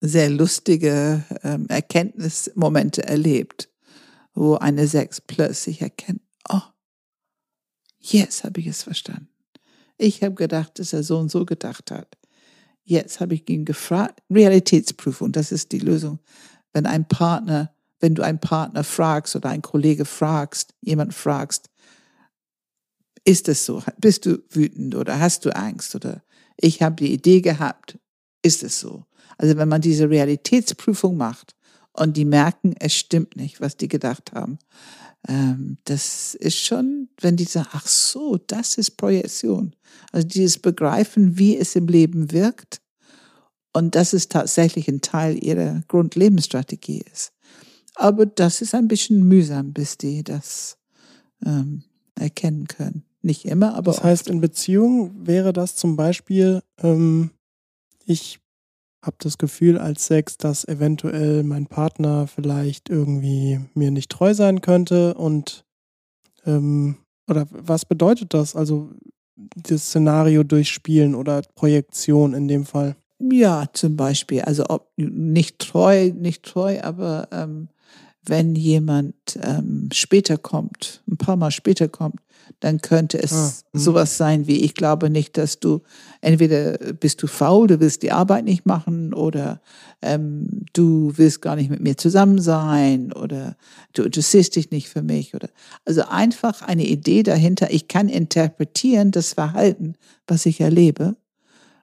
sehr 0.00 0.30
lustige 0.30 1.24
ähm, 1.42 1.66
Erkenntnismomente 1.68 3.02
erlebt, 3.04 3.68
wo 4.34 4.54
eine 4.54 4.86
Sechs 4.86 5.20
plötzlich 5.20 5.82
erkennt, 5.82 6.22
oh, 6.48 6.62
jetzt 7.98 8.44
habe 8.44 8.60
ich 8.60 8.66
es 8.66 8.82
verstanden. 8.82 9.28
Ich 9.98 10.22
habe 10.22 10.34
gedacht, 10.34 10.78
dass 10.78 10.94
er 10.94 11.02
so 11.02 11.18
und 11.18 11.30
so 11.30 11.44
gedacht 11.44 11.90
hat. 11.90 12.16
Jetzt 12.90 13.20
habe 13.20 13.34
ich 13.34 13.48
ihn 13.48 13.64
gefragt. 13.64 14.20
Realitätsprüfung, 14.30 15.32
das 15.32 15.52
ist 15.52 15.72
die 15.72 15.78
Lösung. 15.78 16.18
Wenn 16.72 16.86
ein 16.86 17.06
Partner 17.06 17.72
wenn 18.00 18.14
du 18.14 18.22
einen 18.22 18.40
Partner 18.40 18.82
fragst 18.82 19.36
oder 19.36 19.50
einen 19.50 19.62
Kollege 19.62 20.04
fragst, 20.04 20.74
jemand 20.80 21.14
fragst, 21.14 21.70
ist 23.24 23.48
es 23.48 23.66
so? 23.66 23.82
Bist 23.98 24.24
du 24.24 24.42
wütend 24.48 24.94
oder 24.94 25.20
hast 25.20 25.44
du 25.44 25.54
Angst 25.54 25.94
oder 25.94 26.22
ich 26.56 26.82
habe 26.82 26.96
die 26.96 27.12
Idee 27.12 27.42
gehabt, 27.42 27.98
ist 28.42 28.62
es 28.62 28.80
so? 28.80 29.04
Also 29.36 29.56
wenn 29.56 29.68
man 29.68 29.82
diese 29.82 30.08
Realitätsprüfung 30.08 31.16
macht 31.16 31.54
und 31.92 32.16
die 32.16 32.24
merken, 32.24 32.74
es 32.78 32.94
stimmt 32.94 33.36
nicht, 33.36 33.60
was 33.60 33.76
die 33.76 33.88
gedacht 33.88 34.32
haben, 34.32 34.58
ähm, 35.28 35.78
das 35.84 36.34
ist 36.34 36.56
schon, 36.56 37.08
wenn 37.20 37.36
die 37.36 37.44
sagen, 37.44 37.68
ach 37.72 37.86
so, 37.86 38.38
das 38.46 38.78
ist 38.78 38.96
Projektion. 38.96 39.74
Also 40.12 40.26
dieses 40.26 40.58
Begreifen, 40.58 41.38
wie 41.38 41.56
es 41.56 41.76
im 41.76 41.86
Leben 41.86 42.32
wirkt 42.32 42.80
und 43.72 43.94
dass 43.94 44.12
es 44.12 44.28
tatsächlich 44.28 44.88
ein 44.88 45.00
Teil 45.00 45.42
ihrer 45.42 45.82
Grundlebensstrategie 45.88 47.02
ist. 47.12 47.32
Aber 47.94 48.24
das 48.24 48.62
ist 48.62 48.74
ein 48.74 48.88
bisschen 48.88 49.24
mühsam, 49.24 49.72
bis 49.72 49.98
die 49.98 50.24
das 50.24 50.78
ähm, 51.44 51.84
erkennen 52.14 52.66
können. 52.66 53.04
Nicht 53.22 53.44
immer, 53.44 53.74
aber. 53.74 53.92
Das 53.92 54.02
heißt, 54.02 54.22
oft. 54.22 54.30
in 54.30 54.40
Beziehungen 54.40 55.26
wäre 55.26 55.52
das 55.52 55.76
zum 55.76 55.96
Beispiel, 55.96 56.62
ähm, 56.78 57.30
ich 58.06 58.40
habe 59.02 59.16
das 59.20 59.38
Gefühl 59.38 59.78
als 59.78 60.06
Sex, 60.06 60.36
dass 60.36 60.66
eventuell 60.66 61.42
mein 61.42 61.66
Partner 61.66 62.26
vielleicht 62.26 62.90
irgendwie 62.90 63.60
mir 63.74 63.90
nicht 63.90 64.10
treu 64.10 64.34
sein 64.34 64.60
könnte 64.60 65.14
und 65.14 65.64
ähm, 66.44 66.96
oder 67.28 67.46
was 67.50 67.84
bedeutet 67.84 68.34
das? 68.34 68.56
Also 68.56 68.90
das 69.56 69.86
Szenario 69.86 70.42
durchspielen 70.42 71.14
oder 71.14 71.42
Projektion 71.54 72.34
in 72.34 72.48
dem 72.48 72.66
Fall. 72.66 72.96
Ja, 73.18 73.66
zum 73.72 73.96
Beispiel. 73.96 74.42
Also 74.42 74.64
ob 74.68 74.90
nicht 74.96 75.58
treu, 75.58 76.12
nicht 76.14 76.42
treu, 76.42 76.80
aber 76.82 77.28
ähm, 77.30 77.68
wenn 78.24 78.54
jemand 78.54 79.14
ähm, 79.42 79.88
später 79.92 80.36
kommt, 80.36 81.02
ein 81.08 81.16
paar 81.16 81.36
Mal 81.36 81.50
später 81.50 81.88
kommt, 81.88 82.20
dann 82.58 82.80
könnte 82.80 83.22
es 83.22 83.32
ah, 83.32 83.52
hm. 83.72 83.80
sowas 83.80 84.16
sein 84.16 84.46
wie, 84.46 84.60
ich 84.64 84.74
glaube 84.74 85.08
nicht, 85.08 85.38
dass 85.38 85.60
du, 85.60 85.82
entweder 86.20 86.78
bist 86.94 87.22
du 87.22 87.26
faul, 87.26 87.68
du 87.68 87.80
willst 87.80 88.02
die 88.02 88.12
Arbeit 88.12 88.44
nicht 88.44 88.66
machen 88.66 89.14
oder 89.14 89.60
ähm, 90.02 90.64
du 90.72 91.12
willst 91.16 91.42
gar 91.42 91.56
nicht 91.56 91.70
mit 91.70 91.80
mir 91.80 91.96
zusammen 91.96 92.40
sein 92.40 93.12
oder 93.12 93.56
du 93.92 94.02
interessierst 94.02 94.56
dich 94.56 94.70
nicht 94.70 94.88
für 94.88 95.02
mich 95.02 95.34
oder, 95.34 95.48
also 95.84 96.02
einfach 96.08 96.62
eine 96.62 96.86
Idee 96.86 97.22
dahinter, 97.22 97.70
ich 97.70 97.88
kann 97.88 98.08
interpretieren 98.08 99.12
das 99.12 99.32
Verhalten, 99.34 99.94
was 100.26 100.46
ich 100.46 100.60
erlebe 100.60 101.16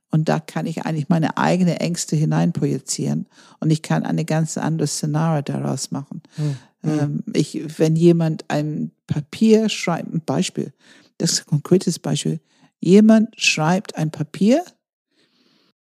und 0.09 0.29
da 0.29 0.39
kann 0.39 0.65
ich 0.65 0.83
eigentlich 0.83 1.09
meine 1.09 1.37
eigenen 1.37 1.77
Ängste 1.77 2.15
hineinprojizieren 2.15 3.27
und 3.59 3.69
ich 3.69 3.81
kann 3.81 4.03
eine 4.03 4.25
ganz 4.25 4.57
andere 4.57 4.87
Szenario 4.87 5.41
daraus 5.41 5.91
machen. 5.91 6.21
Mhm. 6.37 6.57
Ähm, 6.83 7.23
ich, 7.33 7.79
wenn 7.79 7.95
jemand 7.95 8.45
ein 8.47 8.91
Papier 9.07 9.69
schreibt, 9.69 10.13
ein 10.13 10.21
Beispiel, 10.25 10.73
das 11.17 11.33
ist 11.33 11.39
ein 11.41 11.49
konkretes 11.49 11.99
Beispiel. 11.99 12.39
Jemand 12.79 13.29
schreibt 13.39 13.97
ein 13.97 14.11
Papier, 14.11 14.63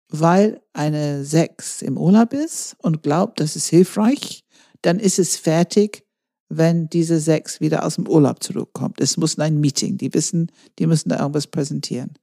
weil 0.08 0.60
eine 0.72 1.24
Sechs 1.24 1.82
im 1.82 1.98
Urlaub 1.98 2.32
ist 2.32 2.76
und 2.78 3.02
glaubt, 3.02 3.40
das 3.40 3.56
ist 3.56 3.66
hilfreich, 3.66 4.44
dann 4.82 4.98
ist 4.98 5.18
es 5.18 5.36
fertig, 5.36 6.04
wenn 6.48 6.88
diese 6.88 7.18
Sechs 7.18 7.60
wieder 7.60 7.84
aus 7.84 7.96
dem 7.96 8.06
Urlaub 8.06 8.42
zurückkommt. 8.42 9.00
Es 9.00 9.16
muss 9.16 9.38
ein 9.38 9.60
Meeting, 9.60 9.98
die 9.98 10.14
wissen, 10.14 10.52
die 10.78 10.86
müssen 10.86 11.08
da 11.08 11.18
irgendwas 11.18 11.48
präsentieren. 11.48 12.14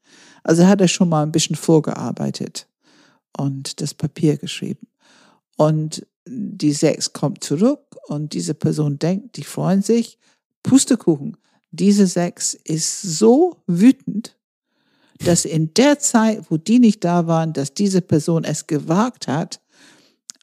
Also 0.43 0.67
hat 0.67 0.81
er 0.81 0.87
schon 0.87 1.09
mal 1.09 1.23
ein 1.23 1.31
bisschen 1.31 1.55
vorgearbeitet 1.55 2.67
und 3.37 3.81
das 3.81 3.93
Papier 3.93 4.37
geschrieben. 4.37 4.87
Und 5.55 6.05
die 6.25 6.73
Sechs 6.73 7.13
kommt 7.13 7.43
zurück 7.43 7.95
und 8.07 8.33
diese 8.33 8.53
Person 8.53 8.99
denkt, 8.99 9.37
die 9.37 9.43
freuen 9.43 9.81
sich, 9.81 10.17
Pustekuchen. 10.63 11.37
Diese 11.71 12.07
Sechs 12.07 12.53
ist 12.53 13.01
so 13.01 13.63
wütend, 13.67 14.37
dass 15.19 15.45
in 15.45 15.73
der 15.73 15.99
Zeit, 15.99 16.45
wo 16.49 16.57
die 16.57 16.79
nicht 16.79 17.03
da 17.03 17.27
waren, 17.27 17.53
dass 17.53 17.73
diese 17.73 18.01
Person 18.01 18.43
es 18.43 18.67
gewagt 18.67 19.27
hat, 19.27 19.61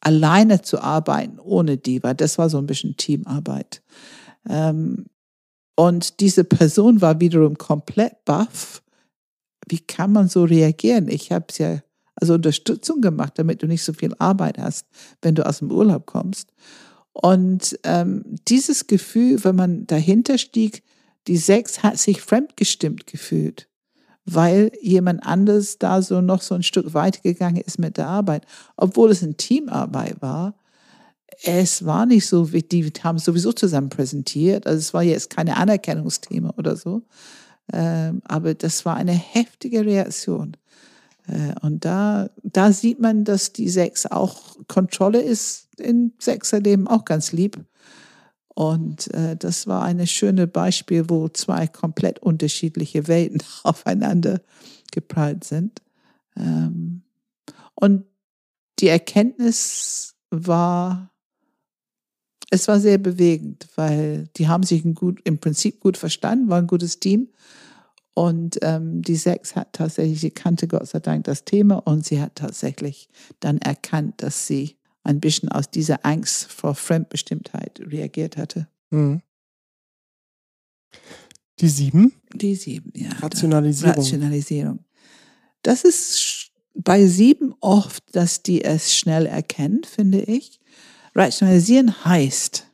alleine 0.01 0.63
zu 0.63 0.81
arbeiten 0.81 1.39
ohne 1.39 1.77
die, 1.77 2.03
weil 2.03 2.15
das 2.15 2.39
war 2.39 2.49
so 2.49 2.59
ein 2.59 2.67
bisschen 2.67 2.97
Teamarbeit. 2.97 3.83
Ähm, 4.49 5.07
und 5.77 6.21
diese 6.21 6.45
Person 6.45 7.01
war 7.01 7.21
wiederum 7.21 7.57
komplett 7.57 8.25
baff. 8.25 8.83
Wie 9.71 9.79
kann 9.79 10.13
man 10.13 10.29
so 10.29 10.45
reagieren? 10.45 11.09
Ich 11.09 11.31
habe 11.31 11.47
es 11.49 11.59
ja 11.59 11.81
also 12.17 12.35
Unterstützung 12.35 13.01
gemacht, 13.01 13.35
damit 13.37 13.63
du 13.63 13.67
nicht 13.67 13.85
so 13.85 13.93
viel 13.93 14.15
Arbeit 14.19 14.59
hast, 14.59 14.87
wenn 15.23 15.37
du 15.37 15.47
aus 15.47 15.61
dem 15.61 15.71
Urlaub 15.71 16.07
kommst. 16.07 16.53
Und 17.13 17.79
ähm, 17.85 18.25
dieses 18.49 18.87
Gefühl, 18.89 19.43
wenn 19.45 19.57
man 19.57 19.87
dahinter 19.87 20.39
stieg, 20.39 20.83
die 21.27 21.37
Sechs 21.37 21.83
hat 21.83 21.99
sich 21.99 22.21
fremdgestimmt 22.21 23.07
gefühlt, 23.07 23.69
weil 24.25 24.73
jemand 24.81 25.25
anderes 25.25 25.79
da 25.79 26.03
so 26.03 26.21
noch 26.21 26.43
so 26.43 26.55
ein 26.55 26.63
Stück 26.63 26.93
weitergegangen 26.93 27.63
ist 27.63 27.79
mit 27.79 27.97
der 27.97 28.09
Arbeit, 28.09 28.47
obwohl 28.77 29.11
es 29.11 29.23
eine 29.23 29.37
Teamarbeit 29.37 30.21
war. 30.21 30.57
Es 31.43 31.85
war 31.87 32.07
nicht 32.07 32.27
so, 32.27 32.45
die 32.47 32.93
haben 33.03 33.19
sowieso 33.19 33.53
zusammen 33.53 33.89
präsentiert. 33.89 34.67
Also 34.67 34.79
es 34.79 34.93
war 34.93 35.03
jetzt 35.03 35.31
keine 35.31 35.57
Anerkennungsthema 35.57 36.55
oder 36.57 36.77
so. 36.77 37.03
Ähm, 37.73 38.23
aber 38.25 38.55
das 38.55 38.85
war 38.85 38.97
eine 38.97 39.13
heftige 39.13 39.85
Reaktion. 39.85 40.57
Äh, 41.27 41.55
und 41.63 41.85
da, 41.85 42.31
da 42.43 42.73
sieht 42.73 43.01
man, 43.01 43.25
dass 43.25 43.53
die 43.53 43.69
Sechs 43.69 44.07
auch 44.07 44.57
Kontrolle 44.69 45.21
ist 45.21 45.69
in 45.79 46.13
Sechserleben 46.19 46.89
auch 46.89 47.05
ganz 47.05 47.33
lieb. 47.33 47.65
Und 48.49 49.13
äh, 49.15 49.37
das 49.37 49.67
war 49.67 49.83
ein 49.85 50.07
schönes 50.07 50.51
Beispiel, 50.51 51.09
wo 51.09 51.29
zwei 51.29 51.67
komplett 51.67 52.19
unterschiedliche 52.19 53.09
Welten 53.09 53.43
aufeinander 53.63 54.41
geprallt 54.93 55.45
sind. 55.45 55.81
Ähm, 56.37 57.03
und 57.75 58.05
die 58.81 58.89
Erkenntnis 58.89 60.15
war, 60.31 61.10
es 62.51 62.67
war 62.67 62.81
sehr 62.81 62.99
bewegend, 62.99 63.69
weil 63.77 64.29
die 64.37 64.49
haben 64.49 64.65
sich 64.65 64.83
gut, 64.95 65.21
im 65.25 65.39
Prinzip 65.39 65.81
gut 65.81 65.97
verstanden, 65.97 66.49
war 66.49 66.59
ein 66.59 66.67
gutes 66.67 66.99
Team. 66.99 67.29
Und 68.13 68.59
ähm, 68.63 69.03
die 69.03 69.17
Sechs 69.17 69.55
hat 69.55 69.73
tatsächlich, 69.73 70.21
sie 70.21 70.33
kannte 70.33 70.67
Gott 70.67 70.89
sei 70.89 70.99
Dank 70.99 71.25
das 71.25 71.45
Thema 71.45 71.77
und 71.77 72.05
sie 72.05 72.21
hat 72.21 72.35
tatsächlich 72.35 73.09
dann 73.39 73.59
erkannt, 73.59 74.15
dass 74.19 74.49
sie 74.49 74.77
ein 75.05 75.21
bisschen 75.21 75.49
aus 75.49 75.71
dieser 75.71 76.05
Angst 76.05 76.53
vor 76.53 76.75
Fremdbestimmtheit 76.75 77.81
reagiert 77.87 78.37
hatte. 78.37 78.69
Mhm. 78.91 79.23
Die 81.61 81.69
sieben? 81.69 82.13
Die 82.35 82.57
sieben, 82.57 82.93
ja. 82.95 83.11
Rationalisierung. 83.21 83.95
Rationalisierung. 83.95 84.79
Das 85.63 85.85
ist 85.85 86.51
bei 86.75 87.07
sieben 87.07 87.55
oft, 87.61 88.03
dass 88.13 88.43
die 88.43 88.65
es 88.65 88.95
schnell 88.97 89.27
erkennen, 89.27 89.85
finde 89.85 90.21
ich. 90.23 90.61
Rationalisieren 91.15 92.05
heißt, 92.05 92.67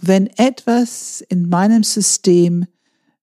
wenn 0.00 0.26
etwas 0.36 1.22
in 1.28 1.48
meinem 1.48 1.84
System 1.84 2.66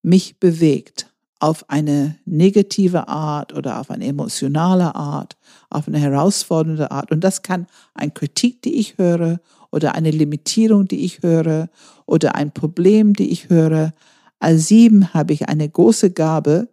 mich 0.01 0.39
bewegt, 0.39 1.09
auf 1.39 1.69
eine 1.69 2.17
negative 2.25 3.07
Art 3.07 3.53
oder 3.53 3.79
auf 3.79 3.89
eine 3.89 4.05
emotionale 4.05 4.93
Art, 4.95 5.37
auf 5.69 5.87
eine 5.87 5.97
herausfordernde 5.97 6.91
Art. 6.91 7.11
Und 7.11 7.23
das 7.23 7.41
kann 7.43 7.67
ein 7.93 8.13
Kritik, 8.13 8.61
die 8.61 8.75
ich 8.75 8.97
höre, 8.97 9.39
oder 9.71 9.95
eine 9.95 10.11
Limitierung, 10.11 10.87
die 10.87 11.05
ich 11.05 11.21
höre, 11.21 11.69
oder 12.05 12.35
ein 12.35 12.51
Problem, 12.51 13.13
die 13.13 13.31
ich 13.31 13.49
höre. 13.49 13.93
Als 14.39 14.67
sieben 14.67 15.13
habe 15.13 15.33
ich 15.33 15.47
eine 15.47 15.69
große 15.69 16.11
Gabe, 16.11 16.69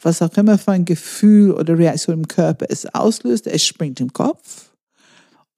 was 0.00 0.22
auch 0.22 0.36
immer 0.36 0.58
für 0.58 0.72
ein 0.72 0.84
Gefühl 0.84 1.52
oder 1.52 1.78
Reaktion 1.78 2.16
im 2.16 2.28
Körper 2.28 2.66
es 2.68 2.86
auslöst, 2.86 3.46
es 3.46 3.64
springt 3.64 4.00
im 4.00 4.12
Kopf. 4.12 4.73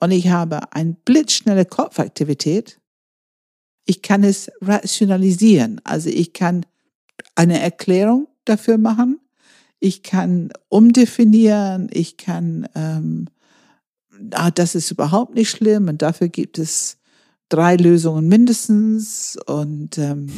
Und 0.01 0.11
ich 0.11 0.29
habe 0.29 0.73
eine 0.73 0.97
blitzschnelle 1.05 1.65
Kopfaktivität. 1.65 2.79
Ich 3.87 4.03
kann 4.03 4.25
es 4.25 4.51
rationalisieren. 4.61 5.81
Also 5.85 6.11
ich 6.11 6.33
kann 6.33 6.67
eine 7.35 7.61
Erklärung 7.61 8.29
dafür 8.45 8.79
machen. 8.79 9.21
Ich 9.79 10.03
kann 10.03 10.51
umdefinieren. 10.69 11.89
Ich 11.93 12.17
kann, 12.17 12.69
ähm, 12.75 13.29
ah, 14.33 14.51
das 14.51 14.75
ist 14.75 14.91
überhaupt 14.91 15.35
nicht 15.35 15.51
schlimm 15.51 15.89
und 15.89 16.03
dafür 16.03 16.29
gibt 16.29 16.59
es 16.59 16.99
drei 17.49 17.77
Lösungen 17.77 18.29
mindestens. 18.29 19.39
Und 19.47 19.99
ähm, 19.99 20.31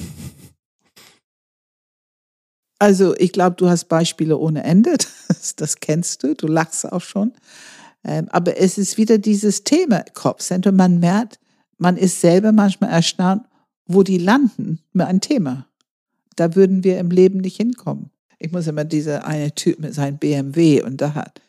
also 2.78 3.16
ich 3.16 3.32
glaube, 3.32 3.56
du 3.56 3.68
hast 3.68 3.86
Beispiele 3.86 4.36
ohne 4.36 4.62
Ende. 4.64 4.96
Das, 5.28 5.54
das 5.54 5.76
kennst 5.76 6.24
du. 6.24 6.34
Du 6.34 6.48
lachst 6.48 6.90
auch 6.90 7.02
schon. 7.02 7.32
Ähm, 8.05 8.28
aber 8.30 8.59
es 8.59 8.78
ist 8.78 8.96
wieder 8.99 9.18
dieses 9.18 9.64
Thema 9.64 10.05
Kopfcenter. 10.14 10.72
Man 10.72 11.01
merkt, 11.01 11.38
man 11.78 11.96
ist 11.96 12.20
selber 12.20 12.53
manchmal 12.53 12.90
erstaunt, 12.90 13.42
wo 13.86 14.03
die 14.03 14.18
landen 14.18 14.80
mit 14.92 15.07
einem 15.07 15.20
Thema. 15.20 15.66
Da 16.36 16.55
würden 16.55 16.84
wir 16.84 16.99
im 16.99 17.11
Leben 17.11 17.40
nicht 17.40 17.57
hinkommen. 17.57 18.11
Ich 18.38 18.53
muss 18.53 18.66
immer 18.66 18.84
dieser 18.84 19.26
eine 19.26 19.53
Typ 19.55 19.80
mit 19.80 19.94
seinem 19.94 20.18
BMW 20.18 20.82
und 20.82 21.01
da 21.01 21.14
hat 21.14 21.40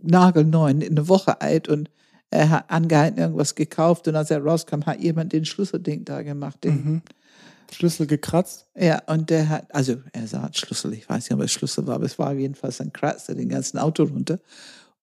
nagelneun, 0.00 0.82
eine 0.82 1.08
Woche 1.08 1.40
alt 1.40 1.68
und 1.68 1.90
er 2.30 2.50
hat 2.50 2.70
angehalten 2.70 3.18
irgendwas 3.18 3.54
gekauft 3.54 4.08
und 4.08 4.16
als 4.16 4.30
er 4.30 4.42
rauskam, 4.42 4.82
hat 4.84 5.00
jemand 5.00 5.32
den 5.32 5.44
Schlüsselding 5.44 6.04
da 6.04 6.22
gemacht. 6.22 6.64
Mhm. 6.64 7.02
Schlüssel 7.70 8.06
gekratzt? 8.06 8.66
Ja, 8.78 9.02
und 9.06 9.28
der 9.30 9.48
hat, 9.48 9.74
also 9.74 9.96
er 10.12 10.26
sah 10.26 10.48
Schlüssel, 10.52 10.94
ich 10.94 11.08
weiß 11.08 11.24
nicht, 11.24 11.32
ob 11.32 11.42
es 11.42 11.52
Schlüssel 11.52 11.86
war, 11.86 11.96
aber 11.96 12.06
es 12.06 12.18
war 12.18 12.32
jedenfalls 12.32 12.80
ein 12.80 12.92
Kratzer 12.92 13.34
den 13.34 13.48
ganzen 13.48 13.78
Auto 13.78 14.04
runter. 14.04 14.38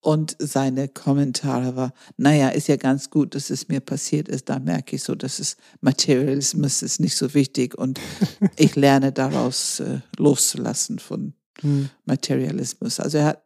Und 0.05 0.35
seine 0.37 0.87
Kommentare 0.87 1.75
war, 1.75 1.91
naja, 2.15 2.49
ist 2.49 2.67
ja 2.67 2.75
ganz 2.75 3.09
gut, 3.09 3.33
dass 3.33 3.49
es 3.49 3.69
mir 3.69 3.79
passiert 3.79 4.27
ist. 4.27 4.49
Da 4.49 4.59
merke 4.59 4.97
ich 4.97 5.01
so, 5.01 5.15
dass 5.15 5.39
es 5.39 5.57
Materialismus 5.81 6.83
ist 6.83 6.99
nicht 6.99 7.17
so 7.17 7.33
wichtig 7.33 7.75
und 7.75 7.99
ich 8.55 8.75
lerne 8.75 9.11
daraus 9.11 9.79
äh, 9.79 10.01
loszulassen 10.19 10.99
von 10.99 11.33
hm. 11.59 11.89
Materialismus. 12.05 12.99
Also 12.99 13.17
er 13.17 13.25
hat 13.25 13.43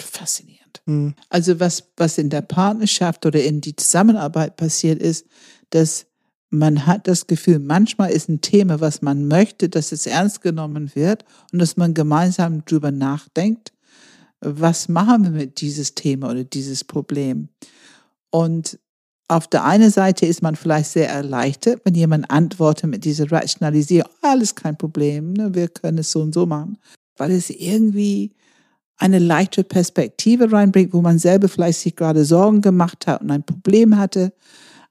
faszinierend. 0.00 0.80
Hm. 0.86 1.14
Also 1.28 1.60
was, 1.60 1.90
was 1.98 2.16
in 2.16 2.30
der 2.30 2.40
Partnerschaft 2.40 3.26
oder 3.26 3.44
in 3.44 3.60
die 3.60 3.76
Zusammenarbeit 3.76 4.56
passiert 4.56 5.02
ist, 5.02 5.26
dass 5.68 6.06
man 6.48 6.86
hat 6.86 7.06
das 7.06 7.26
Gefühl, 7.26 7.58
manchmal 7.58 8.12
ist 8.12 8.30
ein 8.30 8.40
Thema, 8.40 8.80
was 8.80 9.02
man 9.02 9.28
möchte, 9.28 9.68
dass 9.68 9.92
es 9.92 10.06
ernst 10.06 10.40
genommen 10.40 10.90
wird 10.94 11.26
und 11.52 11.58
dass 11.58 11.76
man 11.76 11.92
gemeinsam 11.92 12.64
drüber 12.64 12.92
nachdenkt 12.92 13.74
was 14.40 14.88
machen 14.88 15.24
wir 15.24 15.30
mit 15.30 15.60
dieses 15.60 15.94
Thema 15.94 16.30
oder 16.30 16.44
dieses 16.44 16.84
Problem? 16.84 17.48
Und 18.30 18.78
auf 19.28 19.46
der 19.46 19.64
einen 19.64 19.90
Seite 19.90 20.26
ist 20.26 20.42
man 20.42 20.56
vielleicht 20.56 20.90
sehr 20.90 21.08
erleichtert, 21.08 21.82
wenn 21.84 21.94
jemand 21.94 22.30
antwortet 22.30 22.88
mit 22.88 23.04
dieser 23.04 23.30
Rationalisierung, 23.30 24.10
alles 24.22 24.54
kein 24.54 24.78
Problem, 24.78 25.34
ne, 25.34 25.54
wir 25.54 25.68
können 25.68 25.98
es 25.98 26.12
so 26.12 26.22
und 26.22 26.32
so 26.32 26.46
machen, 26.46 26.78
weil 27.18 27.32
es 27.32 27.50
irgendwie 27.50 28.32
eine 28.96 29.18
leichte 29.18 29.64
Perspektive 29.64 30.50
reinbringt, 30.50 30.92
wo 30.92 31.02
man 31.02 31.18
selber 31.18 31.48
vielleicht 31.48 31.80
sich 31.80 31.94
gerade 31.94 32.24
Sorgen 32.24 32.62
gemacht 32.62 33.06
hat 33.06 33.20
und 33.20 33.30
ein 33.30 33.44
Problem 33.44 33.96
hatte. 33.96 34.32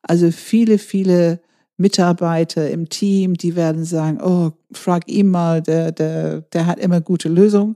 Also 0.02 0.32
viele, 0.32 0.78
viele 0.78 1.42
Mitarbeiter 1.78 2.70
im 2.70 2.90
Team, 2.90 3.34
die 3.34 3.56
werden 3.56 3.86
sagen, 3.86 4.22
oh, 4.22 4.52
frag 4.72 5.10
ihn 5.10 5.28
mal, 5.28 5.62
der, 5.62 5.92
der, 5.92 6.42
der 6.42 6.66
hat 6.68 6.80
immer 6.80 7.02
gute 7.02 7.28
Lösungen. 7.28 7.76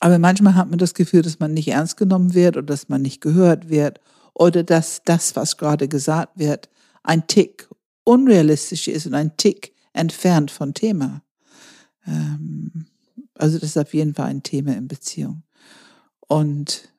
Aber 0.00 0.18
manchmal 0.18 0.54
hat 0.54 0.68
man 0.68 0.78
das 0.78 0.94
Gefühl, 0.94 1.22
dass 1.22 1.38
man 1.38 1.54
nicht 1.54 1.68
ernst 1.68 1.96
genommen 1.96 2.34
wird 2.34 2.56
oder 2.56 2.66
dass 2.66 2.88
man 2.88 3.02
nicht 3.02 3.20
gehört 3.20 3.68
wird 3.68 4.00
oder 4.34 4.62
dass 4.62 5.02
das, 5.04 5.36
was 5.36 5.56
gerade 5.56 5.88
gesagt 5.88 6.38
wird, 6.38 6.68
ein 7.02 7.26
Tick 7.26 7.68
unrealistisch 8.04 8.88
ist 8.88 9.06
und 9.06 9.14
ein 9.14 9.36
Tick 9.36 9.74
entfernt 9.92 10.50
von 10.50 10.74
Thema. 10.74 11.22
Ähm, 12.06 12.86
also 13.34 13.58
das 13.58 13.70
ist 13.70 13.78
auf 13.78 13.94
jeden 13.94 14.14
Fall 14.14 14.26
ein 14.26 14.42
Thema 14.42 14.76
in 14.76 14.88
Beziehung. 14.88 15.42
Und 16.28 16.92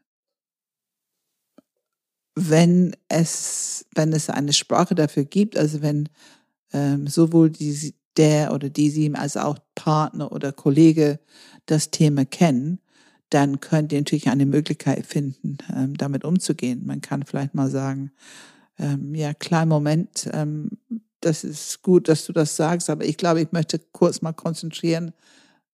wenn 2.36 2.96
es, 3.10 3.86
wenn 3.96 4.14
es 4.14 4.30
eine 4.30 4.54
Sprache 4.54 4.96
dafür 4.96 5.26
gibt, 5.26 5.58
also 5.58 5.82
wenn 5.82 6.10
ähm, 6.72 7.08
sowohl 7.08 7.50
die, 7.50 7.96
der 8.16 8.54
oder 8.54 8.70
die 8.70 8.90
sie 8.90 9.14
als 9.16 9.38
auch 9.38 9.58
Partner 9.76 10.32
oder 10.32 10.52
Kollege 10.52 11.20
das 11.66 11.92
Thema 11.92 12.26
kennen, 12.26 12.80
dann 13.30 13.60
könnt 13.60 13.92
ihr 13.92 14.00
natürlich 14.00 14.30
eine 14.30 14.46
Möglichkeit 14.46 15.06
finden, 15.06 15.58
ähm, 15.76 15.98
damit 15.98 16.24
umzugehen. 16.24 16.86
Man 16.86 17.02
kann 17.02 17.24
vielleicht 17.24 17.54
mal 17.56 17.70
sagen, 17.70 18.12
ähm, 18.80 19.14
ja, 19.16 19.34
kleinen 19.34 19.70
Moment, 19.70 20.30
ähm, 20.34 20.72
das 21.20 21.44
ist 21.44 21.82
gut, 21.82 22.08
dass 22.08 22.26
du 22.26 22.34
das 22.34 22.56
sagst, 22.56 22.90
aber 22.90 23.04
ich 23.04 23.18
glaube, 23.18 23.42
ich 23.42 23.52
möchte 23.52 23.80
kurz 23.92 24.22
mal 24.22 24.34
konzentrieren, 24.34 25.14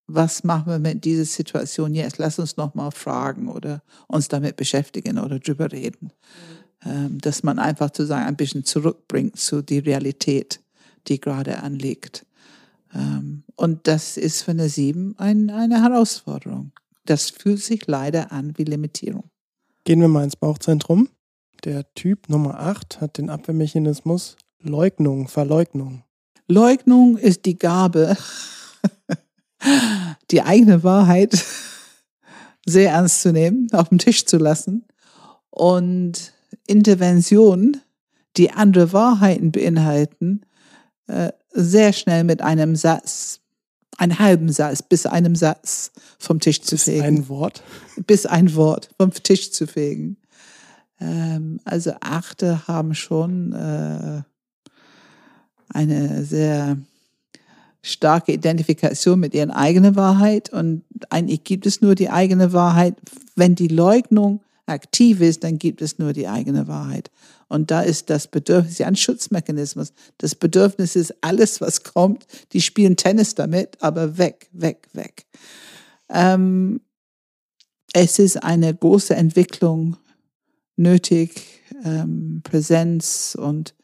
was 0.07 0.43
machen 0.43 0.71
wir 0.71 0.79
mit 0.79 1.05
dieser 1.05 1.25
Situation 1.25 1.93
jetzt? 1.93 2.17
Lass 2.17 2.39
uns 2.39 2.57
noch 2.57 2.75
mal 2.75 2.91
fragen 2.91 3.47
oder 3.47 3.81
uns 4.07 4.27
damit 4.27 4.57
beschäftigen 4.57 5.17
oder 5.19 5.39
drüber 5.39 5.71
reden. 5.71 6.11
Mhm. 6.85 7.19
dass 7.19 7.43
man 7.43 7.59
einfach 7.59 7.91
zu 7.91 8.05
sagen, 8.05 8.25
ein 8.25 8.35
bisschen 8.35 8.65
zurückbringt 8.65 9.37
zu 9.37 9.61
die 9.61 9.79
Realität, 9.79 10.59
die 11.07 11.19
gerade 11.19 11.63
anliegt. 11.63 12.25
Ähm, 12.93 13.43
und 13.55 13.87
das 13.87 14.17
ist 14.17 14.41
für 14.41 14.51
eine 14.51 14.69
Sieben 14.69 15.15
ein, 15.17 15.49
eine 15.49 15.81
Herausforderung. 15.81 16.71
Das 17.05 17.29
fühlt 17.29 17.61
sich 17.61 17.87
leider 17.87 18.31
an 18.31 18.57
wie 18.57 18.63
Limitierung. 18.63 19.29
Gehen 19.83 19.99
wir 19.99 20.07
mal 20.07 20.23
ins 20.23 20.35
Bauchzentrum. 20.35 21.09
Der 21.63 21.91
Typ 21.93 22.29
Nummer 22.29 22.59
8 22.59 23.01
hat 23.01 23.17
den 23.17 23.29
Abwehrmechanismus 23.29 24.37
Leugnung, 24.59 25.27
Verleugnung. 25.27 26.03
Leugnung 26.47 27.17
ist 27.17 27.45
die 27.45 27.57
Gabe, 27.57 28.17
die 30.31 30.41
eigene 30.41 30.83
Wahrheit 30.83 31.33
sehr 32.65 32.91
ernst 32.91 33.21
zu 33.21 33.31
nehmen, 33.33 33.67
auf 33.73 33.89
dem 33.89 33.97
Tisch 33.97 34.25
zu 34.25 34.37
lassen 34.37 34.85
und 35.49 36.33
Interventionen, 36.67 37.81
die 38.37 38.51
andere 38.51 38.93
Wahrheiten 38.93 39.51
beinhalten, 39.51 40.41
äh, 41.07 41.31
sehr 41.51 41.93
schnell 41.93 42.23
mit 42.23 42.41
einem 42.41 42.75
Satz, 42.75 43.41
einem 43.97 44.19
halben 44.19 44.51
Satz, 44.51 44.81
bis 44.81 45.05
einem 45.05 45.35
Satz 45.35 45.91
vom 46.19 46.39
Tisch 46.39 46.61
zu 46.61 46.77
fegen. 46.77 47.01
Bis 47.01 47.05
ein 47.05 47.29
Wort? 47.29 47.63
Bis 48.07 48.25
ein 48.25 48.55
Wort 48.55 48.89
vom 48.97 49.11
Tisch 49.11 49.51
zu 49.51 49.67
fegen. 49.67 50.17
Ähm, 50.99 51.59
also 51.65 51.93
Achte 52.01 52.67
haben 52.67 52.95
schon 52.95 53.53
äh, 53.53 54.21
eine 55.69 56.23
sehr 56.23 56.77
starke 57.81 58.31
Identifikation 58.31 59.19
mit 59.19 59.33
ihren 59.33 59.51
eigenen 59.51 59.95
Wahrheit 59.95 60.49
und 60.49 60.83
eigentlich 61.09 61.43
gibt 61.43 61.65
es 61.65 61.81
nur 61.81 61.95
die 61.95 62.09
eigene 62.09 62.53
Wahrheit. 62.53 62.95
Wenn 63.35 63.55
die 63.55 63.67
Leugnung 63.67 64.41
aktiv 64.65 65.21
ist, 65.21 65.43
dann 65.43 65.57
gibt 65.57 65.81
es 65.81 65.99
nur 65.99 66.13
die 66.13 66.27
eigene 66.27 66.67
Wahrheit. 66.67 67.11
Und 67.47 67.69
da 67.71 67.81
ist 67.81 68.09
das 68.09 68.27
Bedürfnis, 68.27 68.77
ja 68.77 68.87
ein 68.87 68.95
Schutzmechanismus. 68.95 69.93
Das 70.17 70.35
Bedürfnis 70.35 70.95
ist 70.95 71.13
alles, 71.21 71.61
was 71.61 71.83
kommt. 71.83 72.25
Die 72.53 72.61
spielen 72.61 72.95
Tennis 72.95 73.35
damit, 73.35 73.81
aber 73.81 74.17
weg, 74.17 74.49
weg, 74.53 74.87
weg. 74.93 75.25
Ähm, 76.09 76.81
es 77.93 78.19
ist 78.19 78.43
eine 78.43 78.73
große 78.73 79.15
Entwicklung 79.15 79.97
nötig, 80.75 81.61
ähm, 81.83 82.41
Präsenz 82.43 83.37
und 83.39 83.75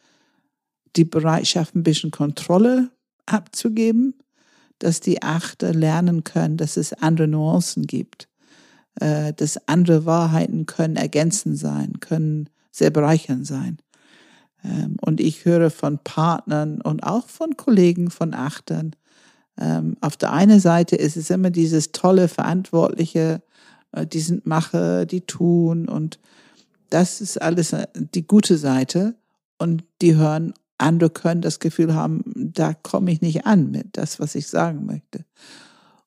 die 0.96 1.06
Bereitschaft, 1.06 1.76
ein 1.76 1.84
bisschen 1.84 2.12
Kontrolle 2.12 2.90
abzugeben, 3.28 4.16
dass 4.80 5.00
die 5.00 5.22
Achter 5.22 5.74
lernen 5.74 6.24
können, 6.24 6.58
dass 6.58 6.78
es 6.78 6.94
andere 6.94 7.28
Nuancen 7.28 7.86
gibt, 7.86 8.28
äh, 9.00 9.34
dass 9.34 9.68
andere 9.68 10.06
Wahrheiten 10.06 10.66
können 10.66 10.96
ergänzend 10.96 11.58
sein, 11.58 12.00
können 12.00 12.50
sehr 12.72 12.90
bereichernd 12.90 13.46
sein. 13.46 13.78
Ähm, 14.64 14.98
und 15.02 15.20
ich 15.20 15.46
höre 15.46 15.70
von 15.70 16.00
Partnern 16.04 16.82
und 16.82 17.04
auch 17.04 17.28
von 17.28 17.58
Kollegen 17.58 18.12
von 18.12 18.34
Achtern, 18.34 18.96
ähm, 19.60 19.98
auf 20.00 20.16
der 20.16 20.32
einen 20.32 20.60
Seite 20.60 20.96
ist 20.96 21.18
es 21.18 21.30
immer 21.30 21.50
dieses 21.50 21.92
tolle, 21.92 22.28
verantwortliche, 22.28 23.42
äh, 23.92 24.08
die 24.08 24.22
sind 24.22 24.46
Macher, 24.46 25.06
die 25.06 25.22
tun 25.22 25.88
und 25.88 26.20
das 26.90 27.22
ist 27.22 27.42
alles 27.42 27.74
äh, 27.74 27.88
die 27.94 28.26
gute 28.26 28.58
Seite. 28.58 29.16
Und 29.58 29.84
die 30.02 30.16
hören 30.16 30.54
andere 30.78 31.10
können 31.10 31.42
das 31.42 31.60
Gefühl 31.60 31.94
haben, 31.94 32.24
da 32.36 32.74
komme 32.74 33.12
ich 33.12 33.20
nicht 33.20 33.46
an 33.46 33.70
mit 33.70 33.98
das, 33.98 34.22
was 34.22 34.36
ich 34.36 34.48
sagen 34.48 34.86
möchte. 34.86 35.26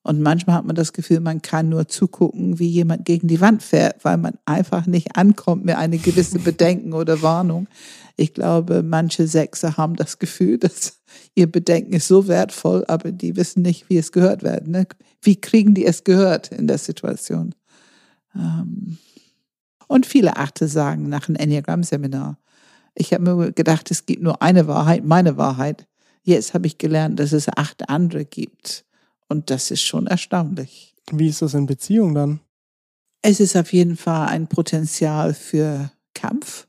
Und 0.03 0.21
manchmal 0.21 0.57
hat 0.57 0.65
man 0.65 0.75
das 0.75 0.91
Gefühl, 0.91 1.21
man 1.21 1.41
kann 1.41 1.69
nur 1.69 1.87
zugucken, 1.87 2.59
wie 2.59 2.67
jemand 2.67 3.05
gegen 3.05 3.29
die 3.29 3.39
Wand 3.39 3.63
fährt, 3.63 4.03
weil 4.03 4.17
man 4.17 4.33
einfach 4.45 4.85
nicht 4.85 5.15
ankommt 5.15 5.63
mit 5.63 5.75
einer 5.75 5.97
gewissen 5.97 6.43
Bedenken 6.43 6.91
oder 6.91 7.21
Warnung. 7.21 7.67
Ich 8.17 8.33
glaube, 8.33 8.83
manche 8.83 9.27
Sechser 9.27 9.77
haben 9.77 9.95
das 9.95 10.19
Gefühl, 10.19 10.57
dass 10.59 10.99
ihr 11.35 11.49
Bedenken 11.49 11.93
ist 11.93 12.09
so 12.09 12.27
wertvoll, 12.27 12.83
aber 12.87 13.11
die 13.11 13.37
wissen 13.37 13.61
nicht, 13.61 13.89
wie 13.89 13.97
es 13.97 14.11
gehört 14.11 14.43
wird. 14.43 14.67
Ne? 14.67 14.87
Wie 15.21 15.39
kriegen 15.39 15.73
die 15.73 15.85
es 15.85 16.03
gehört 16.03 16.51
in 16.51 16.67
der 16.67 16.77
Situation? 16.77 17.55
Ähm, 18.35 18.97
und 19.87 20.05
viele 20.05 20.35
Achte 20.35 20.67
sagen 20.67 21.07
nach 21.07 21.29
einem 21.29 21.37
Enneagramm-Seminar, 21.37 22.37
ich 22.95 23.13
habe 23.13 23.35
mir 23.35 23.51
gedacht, 23.53 23.89
es 23.89 24.05
gibt 24.05 24.21
nur 24.21 24.41
eine 24.41 24.67
Wahrheit, 24.67 25.03
meine 25.03 25.37
Wahrheit. 25.37 25.87
Jetzt 26.21 26.53
habe 26.53 26.67
ich 26.67 26.77
gelernt, 26.77 27.19
dass 27.19 27.31
es 27.31 27.49
acht 27.49 27.89
andere 27.89 28.25
gibt. 28.25 28.85
Und 29.27 29.49
das 29.49 29.71
ist 29.71 29.81
schon 29.81 30.07
erstaunlich. 30.07 30.95
Wie 31.11 31.29
ist 31.29 31.41
das 31.41 31.53
in 31.53 31.65
Beziehung 31.65 32.13
dann? 32.13 32.39
Es 33.21 33.39
ist 33.39 33.55
auf 33.55 33.71
jeden 33.73 33.97
Fall 33.97 34.27
ein 34.27 34.47
Potenzial 34.47 35.33
für 35.33 35.91
Kampf, 36.13 36.67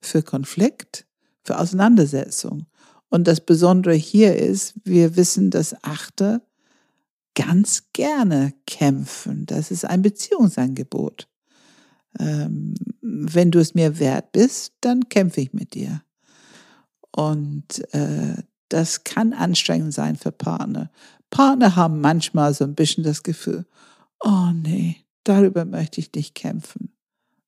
für 0.00 0.22
Konflikt, 0.22 1.06
für 1.42 1.58
Auseinandersetzung. 1.58 2.66
Und 3.10 3.28
das 3.28 3.40
Besondere 3.40 3.94
hier 3.94 4.36
ist, 4.36 4.74
wir 4.84 5.16
wissen, 5.16 5.50
dass 5.50 5.76
Achte 5.84 6.42
ganz 7.34 7.84
gerne 7.92 8.54
kämpfen. 8.66 9.46
Das 9.46 9.70
ist 9.70 9.84
ein 9.84 10.02
Beziehungsangebot 10.02 11.28
ähm, 12.18 12.74
wenn 13.00 13.50
du 13.50 13.58
es 13.58 13.74
mir 13.74 13.98
wert 13.98 14.32
bist, 14.32 14.74
dann 14.80 15.08
kämpfe 15.08 15.40
ich 15.40 15.52
mit 15.52 15.74
dir. 15.74 16.02
Und 17.10 17.94
äh, 17.94 18.42
das 18.68 19.04
kann 19.04 19.32
anstrengend 19.32 19.94
sein 19.94 20.16
für 20.16 20.32
Partner. 20.32 20.90
Partner 21.34 21.74
haben 21.74 22.00
manchmal 22.00 22.54
so 22.54 22.62
ein 22.62 22.76
bisschen 22.76 23.02
das 23.02 23.24
Gefühl, 23.24 23.66
oh 24.20 24.52
nee, 24.54 24.98
darüber 25.24 25.64
möchte 25.64 26.00
ich 26.00 26.14
nicht 26.14 26.36
kämpfen. 26.36 26.92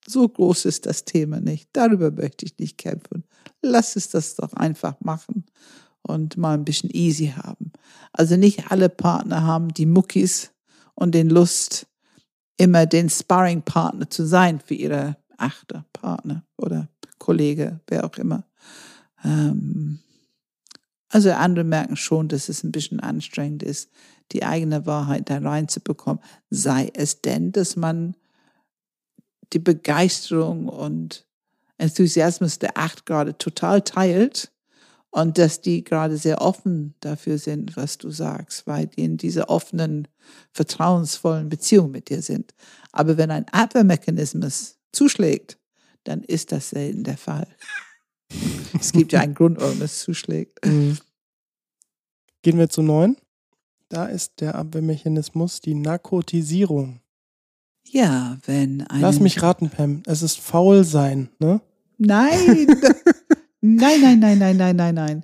So 0.05 0.29
groß 0.29 0.65
ist 0.65 0.87
das 0.87 1.05
Thema 1.05 1.39
nicht. 1.39 1.69
Darüber 1.73 2.11
möchte 2.11 2.47
ich 2.47 2.59
nicht 2.59 2.79
kämpfen. 2.79 3.23
Lass 3.63 3.95
es 3.95 4.09
das 4.09 4.35
doch 4.35 4.53
einfach 4.55 4.97
machen 5.03 5.45
und 6.03 6.37
mal 6.37 6.55
ein 6.55 6.65
bisschen 6.65 6.91
easy 6.91 7.33
haben. 7.37 7.71
Also 8.13 8.37
nicht 8.37 8.73
alle 8.73 8.89
Partner 8.89 9.45
haben 9.45 9.73
die 9.73 9.87
Muckis 9.87 10.51
und 10.97 11.15
den 11.15 11.31
Lust, 11.31 11.87
immer 12.57 12.87
den 12.87 13.09
Sparring-Partner 13.09 14.11
zu 14.11 14.27
sein 14.27 14.59
für 14.59 14.75
ihre 14.75 15.17
achte 15.37 15.85
Partner 15.93 16.45
oder 16.57 16.89
Kollege, 17.19 17.79
wer 17.87 18.05
auch 18.05 18.17
immer. 18.17 18.43
Ähm, 19.23 20.01
also 21.09 21.31
andere 21.33 21.65
merken 21.65 21.97
schon, 21.97 22.29
dass 22.29 22.49
es 22.49 22.65
ein 22.65 22.73
bisschen 22.73 23.01
anstrengend 23.01 23.63
ist, 23.63 23.91
die 24.33 24.45
eigene 24.45 24.87
Wahrheit 24.87 25.31
da 25.31 25.39
reinzubekommen. 25.39 26.23
Sei 26.51 26.91
es 26.95 27.21
denn, 27.23 27.53
dass 27.53 27.77
man 27.77 28.17
die 29.53 29.61
Begeisterung 29.61 30.69
und 30.69 31.27
Enthusiasmus 31.79 32.59
der 32.59 32.77
Acht 32.77 33.07
gerade 33.07 33.39
total 33.39 33.83
teilt 33.83 34.53
und 35.11 35.39
dass 35.39 35.61
die 35.61 35.85
gerade 35.85 36.17
sehr 36.17 36.41
offen 36.41 36.95
dafür 37.01 37.39
sind, 37.39 37.77
was 37.77 37.99
du 37.99 38.11
sagst, 38.11 38.67
weil 38.67 38.89
die 38.89 39.05
in 39.05 39.17
dieser 39.17 39.49
offenen, 39.49 40.09
vertrauensvollen 40.53 41.49
Beziehung 41.49 41.93
mit 41.93 42.09
dir 42.09 42.21
sind. 42.21 42.53
Aber 42.91 43.17
wenn 43.17 43.31
ein 43.31 43.47
Abwehrmechanismus 43.53 44.79
zuschlägt, 44.93 45.59
dann 46.03 46.23
ist 46.23 46.51
das 46.51 46.71
selten 46.71 47.05
der 47.05 47.17
Fall. 47.17 47.47
es 48.81 48.93
gibt 48.93 49.13
ja 49.13 49.21
einen 49.21 49.35
Grund, 49.35 49.61
warum 49.61 49.81
es 49.83 50.01
zuschlägt. 50.01 50.65
Mhm. 50.65 50.99
Gehen 52.43 52.59
wir 52.59 52.69
zu 52.69 52.83
neun. 52.83 53.17
Da 53.89 54.07
ist 54.07 54.41
der 54.41 54.57
Abwehrmechanismus 54.57 55.61
die 55.61 55.75
Narkotisierung. 55.75 57.01
Ja, 57.85 58.39
wenn 58.47 58.83
ein. 58.83 59.01
Lass 59.01 59.21
mich 59.21 59.43
raten, 59.43 59.71
Pam. 59.71 60.03
Es 60.07 60.23
ist 60.23 60.41
faul 60.41 60.85
sein, 60.85 61.29
ne? 61.39 61.61
Nein! 61.99 62.67
Nein, 63.63 64.01
nein, 64.01 64.21
nein, 64.21 64.39
nein, 64.39 64.57
nein, 64.57 64.77
nein, 64.77 64.95
nein. 64.95 65.23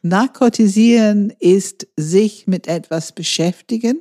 Narkotisieren 0.00 1.30
ist 1.40 1.88
sich 1.96 2.46
mit 2.46 2.66
etwas 2.66 3.12
beschäftigen, 3.12 4.00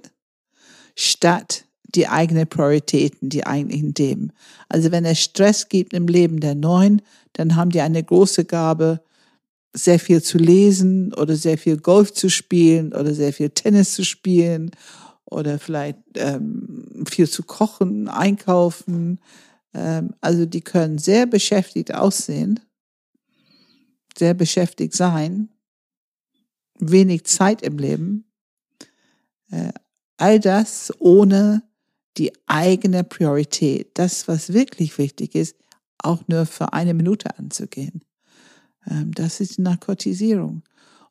statt 0.96 1.66
die 1.96 2.08
eigenen 2.08 2.48
Prioritäten, 2.48 3.30
die 3.30 3.46
eigentlichen 3.46 3.94
Themen. 3.94 4.34
Also 4.70 4.92
wenn 4.92 5.06
es 5.06 5.20
Stress 5.20 5.70
gibt 5.70 5.94
im 5.94 6.08
Leben 6.08 6.40
der 6.40 6.56
Neuen, 6.56 7.02
dann 7.34 7.56
haben 7.56 7.72
die 7.72 7.82
eine 7.82 8.04
große 8.04 8.46
Gabe, 8.46 9.02
sehr 9.74 10.00
viel 10.00 10.22
zu 10.22 10.38
lesen 10.38 11.14
oder 11.14 11.36
sehr 11.36 11.58
viel 11.58 11.78
Golf 11.78 12.12
zu 12.12 12.30
spielen 12.30 12.94
oder 12.94 13.14
sehr 13.14 13.32
viel 13.32 13.52
Tennis 13.52 13.94
zu 13.94 14.04
spielen 14.04 14.72
oder 15.24 15.60
vielleicht 15.60 15.98
ähm, 16.16 17.06
viel 17.10 17.30
zu 17.30 17.44
kochen, 17.44 18.10
einkaufen. 18.10 19.22
Ähm, 19.74 20.14
also 20.20 20.46
die 20.46 20.60
können 20.60 20.98
sehr 20.98 21.26
beschäftigt 21.26 21.94
aussehen 21.94 22.60
sehr 24.18 24.34
beschäftigt 24.34 24.94
sein, 24.94 25.50
wenig 26.80 27.26
Zeit 27.26 27.62
im 27.62 27.78
Leben, 27.78 28.32
äh, 29.50 29.72
all 30.18 30.40
das 30.40 30.94
ohne 31.00 31.64
die 32.18 32.34
eigene 32.46 33.04
Priorität, 33.04 33.92
das, 33.94 34.28
was 34.28 34.54
wirklich 34.54 34.98
wichtig 34.98 35.36
ist, 35.36 35.56
auch 35.98 36.24
nur 36.28 36.46
für 36.46 36.74
eine 36.74 36.94
Minute 36.94 37.38
anzugehen. 37.38 38.02
Ähm, 38.90 39.12
das 39.14 39.40
ist 39.40 39.58
die 39.58 39.62
Narkotisierung. 39.62 40.64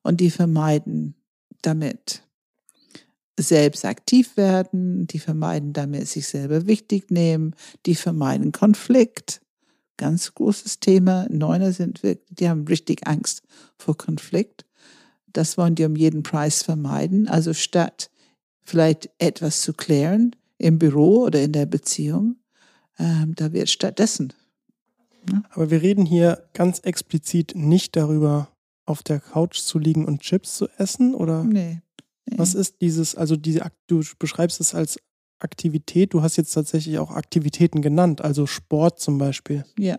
Und 0.03 0.21
die 0.21 0.31
vermeiden 0.31 1.15
damit 1.63 2.23
selbst 3.39 3.85
aktiv 3.85 4.37
werden, 4.37 5.07
die 5.07 5.19
vermeiden 5.19 5.73
damit 5.73 6.09
sich 6.09 6.29
selber 6.29 6.67
wichtig 6.67 7.11
nehmen, 7.11 7.55
die 7.87 7.95
vermeiden 7.95 8.53
Konflikt, 8.53 9.41
ganz 9.97 10.35
großes 10.35 10.81
Thema. 10.81 11.27
Neuner 11.31 11.73
sind 11.73 12.03
wirklich, 12.03 12.37
die 12.37 12.49
haben 12.49 12.67
richtig 12.67 13.07
Angst 13.07 13.43
vor 13.77 13.97
Konflikt. 13.97 14.67
Das 15.27 15.57
wollen 15.57 15.75
die 15.75 15.85
um 15.85 15.97
jeden 15.97 16.23
Preis 16.23 16.63
vermeiden. 16.63 17.29
Also 17.29 17.55
statt 17.55 18.11
vielleicht 18.63 19.11
etwas 19.19 19.63
zu 19.63 19.73
klären 19.73 20.35
im 20.61 20.79
Büro 20.79 21.25
oder 21.25 21.43
in 21.43 21.53
der 21.53 21.67
Beziehung, 21.67 22.37
ähm, 22.99 23.35
da 23.35 23.53
wird 23.53 23.71
stattdessen. 23.71 24.33
Ne? 25.31 25.43
Aber 25.51 25.71
wir 25.71 25.83
reden 25.83 26.07
hier 26.07 26.49
ganz 26.53 26.81
explizit 26.81 27.55
nicht 27.55 27.97
darüber, 27.97 28.49
auf 28.87 29.03
der 29.03 29.21
Couch 29.21 29.59
zu 29.59 29.79
liegen 29.79 30.05
und 30.05 30.21
Chips 30.21 30.57
zu 30.57 30.69
essen, 30.77 31.15
oder? 31.15 31.45
Nee. 31.45 31.81
nee. 32.27 32.39
Was 32.39 32.55
ist 32.55 32.81
dieses, 32.81 33.15
also 33.15 33.37
diese, 33.37 33.71
du 33.87 34.03
beschreibst 34.19 34.61
es 34.61 34.75
als 34.75 34.99
Aktivität, 35.39 36.13
du 36.13 36.23
hast 36.23 36.37
jetzt 36.37 36.53
tatsächlich 36.53 36.99
auch 36.99 37.11
Aktivitäten 37.11 37.83
genannt, 37.83 38.21
also 38.21 38.47
Sport 38.47 39.01
zum 39.01 39.19
Beispiel. 39.19 39.65
Ja. 39.79 39.99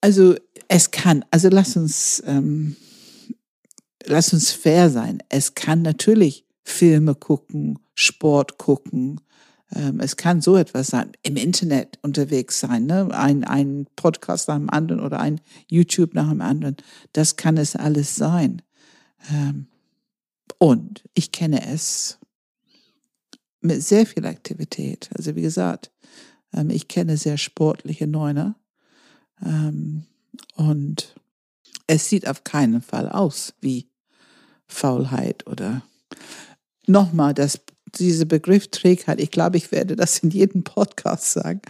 Also 0.00 0.34
es 0.68 0.90
kann, 0.90 1.24
also 1.30 1.48
lass 1.50 1.76
uns, 1.76 2.22
ähm, 2.26 2.76
lass 4.06 4.32
uns 4.32 4.50
fair 4.50 4.90
sein. 4.90 5.22
Es 5.28 5.54
kann 5.54 5.82
natürlich 5.82 6.46
Filme 6.64 7.14
gucken, 7.14 7.78
Sport 7.94 8.58
gucken. 8.58 9.20
Ähm, 9.74 10.00
es 10.00 10.16
kann 10.16 10.40
so 10.40 10.56
etwas 10.56 10.88
sein, 10.88 11.12
im 11.22 11.36
Internet 11.36 11.98
unterwegs 12.02 12.60
sein, 12.60 12.86
ne? 12.86 13.08
ein, 13.12 13.44
ein 13.44 13.86
Podcast 13.96 14.48
nach 14.48 14.56
dem 14.56 14.70
anderen 14.70 15.00
oder 15.00 15.20
ein 15.20 15.40
YouTube 15.68 16.14
nach 16.14 16.28
dem 16.28 16.40
anderen. 16.40 16.76
Das 17.12 17.36
kann 17.36 17.56
es 17.56 17.76
alles 17.76 18.16
sein. 18.16 18.62
Ähm, 19.30 19.66
und 20.58 21.04
ich 21.14 21.32
kenne 21.32 21.66
es 21.66 22.18
mit 23.60 23.82
sehr 23.82 24.06
viel 24.06 24.26
Aktivität. 24.26 25.10
Also 25.16 25.36
wie 25.36 25.42
gesagt, 25.42 25.90
ähm, 26.52 26.70
ich 26.70 26.88
kenne 26.88 27.16
sehr 27.16 27.38
sportliche 27.38 28.06
Neuner. 28.06 28.56
Und 30.54 31.14
es 31.86 32.08
sieht 32.10 32.28
auf 32.28 32.44
keinen 32.44 32.82
Fall 32.82 33.08
aus 33.08 33.54
wie 33.62 33.88
Faulheit 34.66 35.46
oder 35.46 35.82
nochmal, 36.86 37.34
dass 37.34 37.60
dieser 37.98 38.24
Begriff 38.24 38.68
Trägheit, 38.68 39.20
ich 39.20 39.30
glaube, 39.30 39.56
ich 39.56 39.72
werde 39.72 39.96
das 39.96 40.18
in 40.18 40.30
jedem 40.30 40.64
Podcast 40.64 41.32
sagen. 41.32 41.60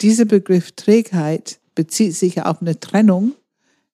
Dieser 0.00 0.24
Begriff 0.24 0.72
Trägheit 0.72 1.58
bezieht 1.74 2.14
sich 2.14 2.42
auf 2.42 2.60
eine 2.60 2.78
Trennung. 2.78 3.34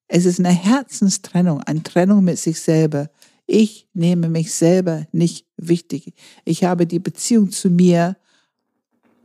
Es 0.08 0.24
ist 0.24 0.38
eine 0.38 0.50
Herzenstrennung, 0.50 1.60
eine 1.60 1.82
Trennung 1.82 2.24
mit 2.24 2.38
sich 2.38 2.60
selber. 2.60 3.10
Ich 3.46 3.88
nehme 3.94 4.28
mich 4.28 4.54
selber 4.54 5.06
nicht 5.12 5.46
wichtig. 5.56 6.14
Ich 6.44 6.64
habe 6.64 6.86
die 6.86 6.98
Beziehung 6.98 7.50
zu 7.50 7.70
mir 7.70 8.16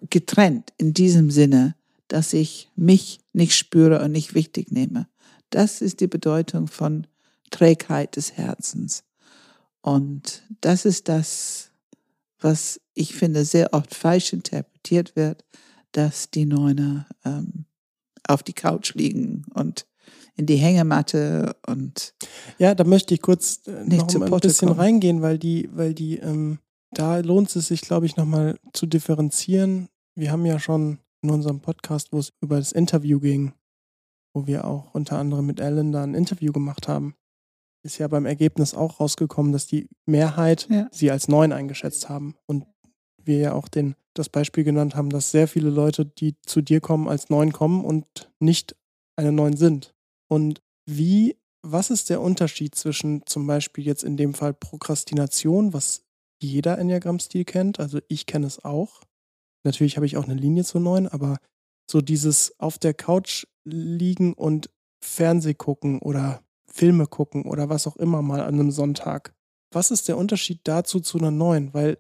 getrennt 0.10 0.74
in 0.78 0.94
diesem 0.94 1.32
Sinne, 1.32 1.76
dass 2.08 2.34
ich 2.34 2.70
mich 2.76 3.20
nicht 3.34 3.56
spüre 3.56 4.04
und 4.04 4.12
nicht 4.12 4.34
wichtig 4.34 4.72
nehme. 4.72 5.08
Das 5.50 5.82
ist 5.82 6.00
die 6.00 6.08
Bedeutung 6.08 6.68
von 6.68 7.08
Trägheit 7.50 8.16
des 8.16 8.34
Herzens. 8.34 9.04
Und 9.82 10.44
das 10.62 10.86
ist 10.86 11.08
das, 11.08 11.69
was 12.40 12.80
ich 12.94 13.16
finde 13.16 13.46
sehr 13.46 13.74
oft 13.74 13.94
falsch 13.94 14.34
interpretiert 14.34 15.16
wird, 15.16 15.46
dass 15.92 16.30
die 16.30 16.46
Neuner 16.46 17.08
ähm, 17.26 17.66
auf 18.28 18.44
die 18.44 18.54
Couch 18.54 18.94
liegen 18.94 19.46
und 19.54 19.86
in 20.36 20.46
die 20.46 20.56
Hängematte 20.56 21.56
und 21.68 22.14
ja, 22.58 22.74
da 22.74 22.84
möchte 22.86 23.14
ich 23.14 23.22
kurz 23.22 23.62
äh, 23.68 23.84
noch 23.84 24.14
mal 24.16 24.34
ein 24.34 24.40
bisschen 24.40 24.70
kommen. 24.70 24.80
reingehen, 24.80 25.22
weil 25.22 25.38
die, 25.38 25.70
weil 25.74 25.94
die, 25.94 26.18
ähm, 26.18 26.60
da 26.92 27.20
lohnt 27.20 27.54
es 27.56 27.68
sich, 27.68 27.82
glaube 27.82 28.06
ich, 28.06 28.16
nochmal 28.16 28.58
zu 28.74 28.86
differenzieren. 28.86 29.90
Wir 30.16 30.32
haben 30.32 30.46
ja 30.46 30.58
schon 30.60 31.00
in 31.22 31.30
unserem 31.30 31.60
Podcast, 31.60 32.14
wo 32.14 32.20
es 32.20 32.32
über 32.42 32.58
das 32.58 32.72
Interview 32.72 33.20
ging, 33.20 33.54
wo 34.34 34.48
wir 34.48 34.66
auch 34.66 34.94
unter 34.94 35.18
anderem 35.18 35.46
mit 35.46 35.60
Ellen 35.60 35.92
da 35.92 36.04
ein 36.04 36.16
Interview 36.16 36.54
gemacht 36.54 36.88
haben, 36.88 37.16
ist 37.84 37.98
ja 37.98 38.08
beim 38.08 38.26
Ergebnis 38.26 38.74
auch 38.74 39.00
rausgekommen, 39.00 39.52
dass 39.52 39.68
die 39.68 39.90
Mehrheit 40.06 40.68
ja. 40.70 40.88
sie 40.92 41.12
als 41.12 41.28
neun 41.28 41.52
eingeschätzt 41.52 42.10
haben. 42.10 42.36
Und 42.46 42.66
wir 43.24 43.38
ja 43.38 43.54
auch 43.54 43.68
den, 43.68 43.96
das 44.14 44.30
Beispiel 44.30 44.64
genannt 44.64 44.96
haben, 44.96 45.10
dass 45.10 45.32
sehr 45.32 45.48
viele 45.48 45.70
Leute, 45.70 46.06
die 46.06 46.36
zu 46.42 46.62
dir 46.62 46.82
kommen, 46.82 47.08
als 47.08 47.30
neun 47.30 47.54
kommen 47.54 47.86
und 47.86 48.32
nicht 48.40 48.76
eine 49.16 49.32
neun 49.32 49.56
sind. 49.56 49.94
Und 50.28 50.62
wie, 50.86 51.38
was 51.62 51.90
ist 51.90 52.10
der 52.10 52.22
Unterschied 52.22 52.76
zwischen 52.76 53.26
zum 53.26 53.48
Beispiel 53.48 53.86
jetzt 53.86 54.04
in 54.04 54.18
dem 54.18 54.34
Fall 54.34 54.54
Prokrastination, 54.54 55.74
was 55.74 56.04
jeder 56.42 56.78
Enneagramm-Stil 56.78 57.46
kennt, 57.46 57.80
also 57.80 58.00
ich 58.08 58.26
kenne 58.26 58.48
es 58.48 58.64
auch. 58.64 59.02
Natürlich 59.66 59.98
habe 59.98 60.06
ich 60.06 60.18
auch 60.18 60.24
eine 60.24 60.36
Linie 60.36 60.64
zu 60.64 60.80
neun, 60.80 61.08
aber 61.08 61.38
so 61.90 62.02
dieses 62.02 62.58
auf 62.60 62.78
der 62.78 62.94
Couch 62.94 63.46
liegen 63.66 64.34
und 64.34 64.70
Fernseh 65.04 65.54
gucken 65.54 66.00
oder 66.00 66.42
Filme 66.72 67.08
gucken 67.08 67.44
oder 67.44 67.70
was 67.70 67.88
auch 67.88 67.98
immer 67.98 68.22
mal 68.22 68.42
an 68.42 68.56
einem 68.56 68.72
Sonntag. 68.72 69.34
Was 69.72 69.92
ist 69.92 70.08
der 70.08 70.18
Unterschied 70.18 70.62
dazu 70.64 71.00
zu 71.00 71.18
einer 71.18 71.32
neuen? 71.32 71.74
Weil 71.74 71.98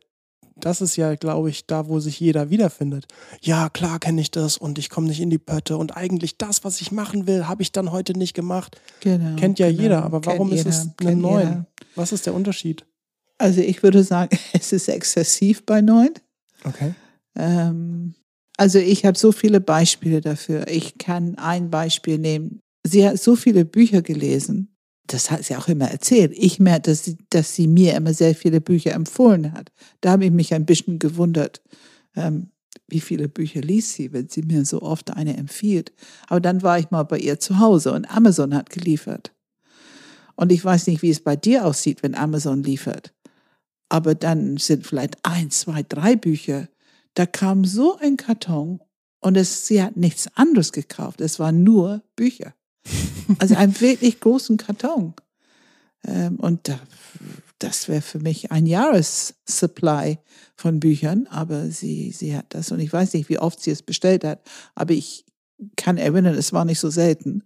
das 0.59 0.82
ist 0.82 0.95
ja, 0.95 1.15
glaube 1.15 1.49
ich, 1.49 1.67
da, 1.67 1.88
wo 1.88 1.99
sich 1.99 2.20
jeder 2.20 2.49
wiederfindet. 2.49 3.07
Ja, 3.41 3.70
klar 3.70 3.99
kenne 3.99 4.22
ich 4.22 4.32
das 4.32 4.57
und 4.57 4.78
ich 4.78 4.89
komme 4.89 5.07
nicht 5.07 5.22
in 5.22 5.30
die 5.30 5.38
Pötte 5.38 5.78
und 5.78 5.95
eigentlich 5.95 6.38
das, 6.38 6.63
was 6.63 6.82
ich 6.82 6.91
machen 6.91 7.28
will, 7.28 7.47
habe 7.47 7.61
ich 7.61 7.72
dann 7.72 7.91
heute 7.91 8.17
nicht 8.17 8.34
gemacht. 8.34 8.80
Genau, 8.99 9.36
Kennt 9.38 9.59
ja 9.59 9.70
genau. 9.70 9.82
jeder, 9.82 10.03
aber 10.03 10.26
warum 10.26 10.49
Kennt 10.49 10.61
ist 10.61 10.67
es 10.67 10.89
eine 10.99 11.15
neun? 11.15 11.65
Was 11.95 12.11
ist 12.11 12.26
der 12.26 12.34
Unterschied? 12.34 12.86
Also 13.38 13.61
ich 13.61 13.84
würde 13.84 14.03
sagen, 14.03 14.38
es 14.53 14.72
ist 14.74 14.88
exzessiv 14.89 15.65
bei 15.65 15.82
neun. 15.82 16.11
Okay. 16.65 16.93
Ähm, 17.36 18.15
also 18.57 18.80
ich 18.80 19.05
habe 19.05 19.17
so 19.17 19.32
viele 19.32 19.61
Beispiele 19.61 20.20
dafür. 20.22 20.67
Ich 20.67 20.97
kann 20.97 21.36
ein 21.36 21.70
Beispiel 21.70 22.17
nehmen. 22.17 22.61
Sie 22.89 23.07
hat 23.07 23.19
so 23.19 23.35
viele 23.35 23.65
Bücher 23.65 24.01
gelesen 24.01 24.69
das 25.13 25.31
hat 25.31 25.43
sie 25.43 25.55
auch 25.55 25.67
immer 25.67 25.89
erzählt. 25.89 26.33
Ich 26.35 26.59
merke, 26.59 26.91
dass 26.91 27.03
sie, 27.03 27.17
dass 27.29 27.55
sie 27.55 27.67
mir 27.67 27.95
immer 27.95 28.13
sehr 28.13 28.35
viele 28.35 28.61
Bücher 28.61 28.93
empfohlen 28.93 29.53
hat. 29.53 29.71
Da 30.01 30.11
habe 30.11 30.25
ich 30.25 30.31
mich 30.31 30.53
ein 30.53 30.65
bisschen 30.65 30.99
gewundert, 30.99 31.61
ähm, 32.15 32.51
wie 32.87 32.99
viele 32.99 33.27
Bücher 33.27 33.61
liest 33.61 33.93
sie, 33.93 34.13
wenn 34.13 34.29
sie 34.29 34.43
mir 34.43 34.65
so 34.65 34.81
oft 34.81 35.11
eine 35.11 35.35
empfiehlt. 35.37 35.91
Aber 36.27 36.39
dann 36.39 36.61
war 36.61 36.79
ich 36.79 36.91
mal 36.91 37.03
bei 37.03 37.17
ihr 37.17 37.39
zu 37.39 37.59
Hause 37.59 37.91
und 37.93 38.05
Amazon 38.05 38.53
hat 38.53 38.69
geliefert. 38.69 39.33
Und 40.35 40.51
ich 40.51 40.63
weiß 40.63 40.87
nicht, 40.87 41.01
wie 41.01 41.09
es 41.09 41.19
bei 41.19 41.35
dir 41.35 41.65
aussieht, 41.65 42.03
wenn 42.03 42.15
Amazon 42.15 42.63
liefert. 42.63 43.13
Aber 43.89 44.15
dann 44.15 44.57
sind 44.57 44.85
vielleicht 44.85 45.17
ein, 45.23 45.49
zwei, 45.49 45.83
drei 45.83 46.15
Bücher. 46.15 46.69
Da 47.15 47.25
kam 47.25 47.65
so 47.65 47.97
ein 47.97 48.17
Karton 48.17 48.79
und 49.19 49.35
es, 49.35 49.67
sie 49.67 49.81
hat 49.81 49.97
nichts 49.97 50.29
anderes 50.35 50.71
gekauft. 50.71 51.19
Es 51.19 51.39
waren 51.39 51.63
nur 51.63 52.03
Bücher. 52.15 52.53
Also 53.37 53.55
einen 53.55 53.79
wirklich 53.79 54.19
großen 54.19 54.57
Karton. 54.57 55.13
Ähm, 56.03 56.37
und 56.37 56.71
das 57.59 57.87
wäre 57.87 58.01
für 58.01 58.19
mich 58.19 58.51
ein 58.51 58.65
Jahressupply 58.65 60.17
von 60.55 60.79
Büchern, 60.79 61.27
aber 61.29 61.69
sie, 61.69 62.11
sie 62.11 62.35
hat 62.35 62.45
das 62.49 62.71
und 62.71 62.79
ich 62.79 62.91
weiß 62.91 63.13
nicht, 63.13 63.29
wie 63.29 63.39
oft 63.39 63.61
sie 63.61 63.71
es 63.71 63.83
bestellt 63.83 64.23
hat, 64.23 64.41
aber 64.75 64.93
ich 64.93 65.25
kann 65.75 65.97
erinnern, 65.97 66.35
es 66.35 66.53
war 66.53 66.65
nicht 66.65 66.79
so 66.79 66.89
selten. 66.89 67.43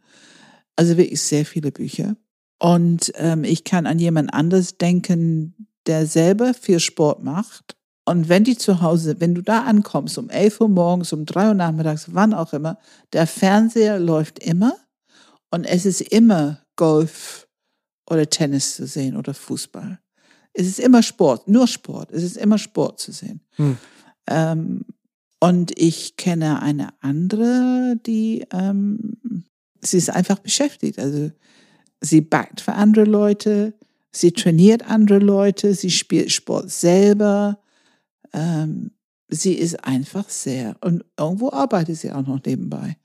Also 0.76 0.98
wirklich 0.98 1.22
sehr 1.22 1.46
viele 1.46 1.72
Bücher. 1.72 2.16
Und 2.60 3.12
ähm, 3.16 3.44
ich 3.44 3.64
kann 3.64 3.86
an 3.86 4.00
jemand 4.00 4.34
anderes 4.34 4.78
denken, 4.78 5.68
der 5.86 6.06
selber 6.06 6.54
viel 6.54 6.80
Sport 6.80 7.24
macht. 7.24 7.76
Und 8.06 8.30
wenn 8.30 8.44
die 8.44 8.58
zu 8.58 8.82
Hause, 8.82 9.20
wenn 9.20 9.34
du 9.34 9.42
da 9.42 9.64
ankommst, 9.64 10.18
um 10.18 10.30
11 10.30 10.62
Uhr 10.62 10.70
morgens, 10.70 11.14
um 11.14 11.26
3 11.26 11.50
Uhr 11.50 11.54
nachmittags, 11.54 12.14
wann 12.14 12.34
auch 12.34 12.54
immer, 12.54 12.78
der 13.14 13.28
Fernseher 13.28 14.00
läuft 14.00 14.40
immer 14.40 14.76
und 15.54 15.66
es 15.66 15.86
ist 15.86 16.02
immer 16.02 16.66
Golf 16.78 17.48
oder 18.10 18.28
Tennis 18.28 18.76
zu 18.76 18.88
sehen 18.88 19.16
oder 19.16 19.36
Fußball. 19.36 20.00
Es 20.52 20.66
ist 20.66 20.80
immer 20.80 21.04
Sport, 21.04 21.48
nur 21.48 21.68
Sport. 21.68 22.12
Es 22.12 22.24
ist 22.24 22.38
immer 22.38 22.58
Sport 22.58 23.00
zu 23.00 23.12
sehen. 23.12 23.40
Hm. 23.58 23.78
Ähm, 24.26 24.86
und 25.40 25.80
ich 25.80 26.18
kenne 26.18 26.60
eine 26.64 26.90
andere, 27.02 28.00
die, 28.04 28.48
ähm, 28.52 29.46
sie 29.80 29.98
ist 29.98 30.10
einfach 30.10 30.40
beschäftigt. 30.40 30.98
Also 30.98 31.30
sie 32.02 32.22
backt 32.22 32.60
für 32.60 32.74
andere 32.74 33.06
Leute, 33.06 33.76
sie 34.12 34.32
trainiert 34.32 34.90
andere 34.90 35.20
Leute, 35.20 35.76
sie 35.76 35.92
spielt 35.92 36.32
Sport 36.32 36.72
selber. 36.72 37.60
Ähm, 38.34 38.90
sie 39.28 39.54
ist 39.54 39.84
einfach 39.84 40.30
sehr, 40.30 40.78
und 40.82 41.06
irgendwo 41.16 41.52
arbeitet 41.52 41.98
sie 41.98 42.12
auch 42.12 42.26
noch 42.26 42.44
nebenbei. 42.44 42.98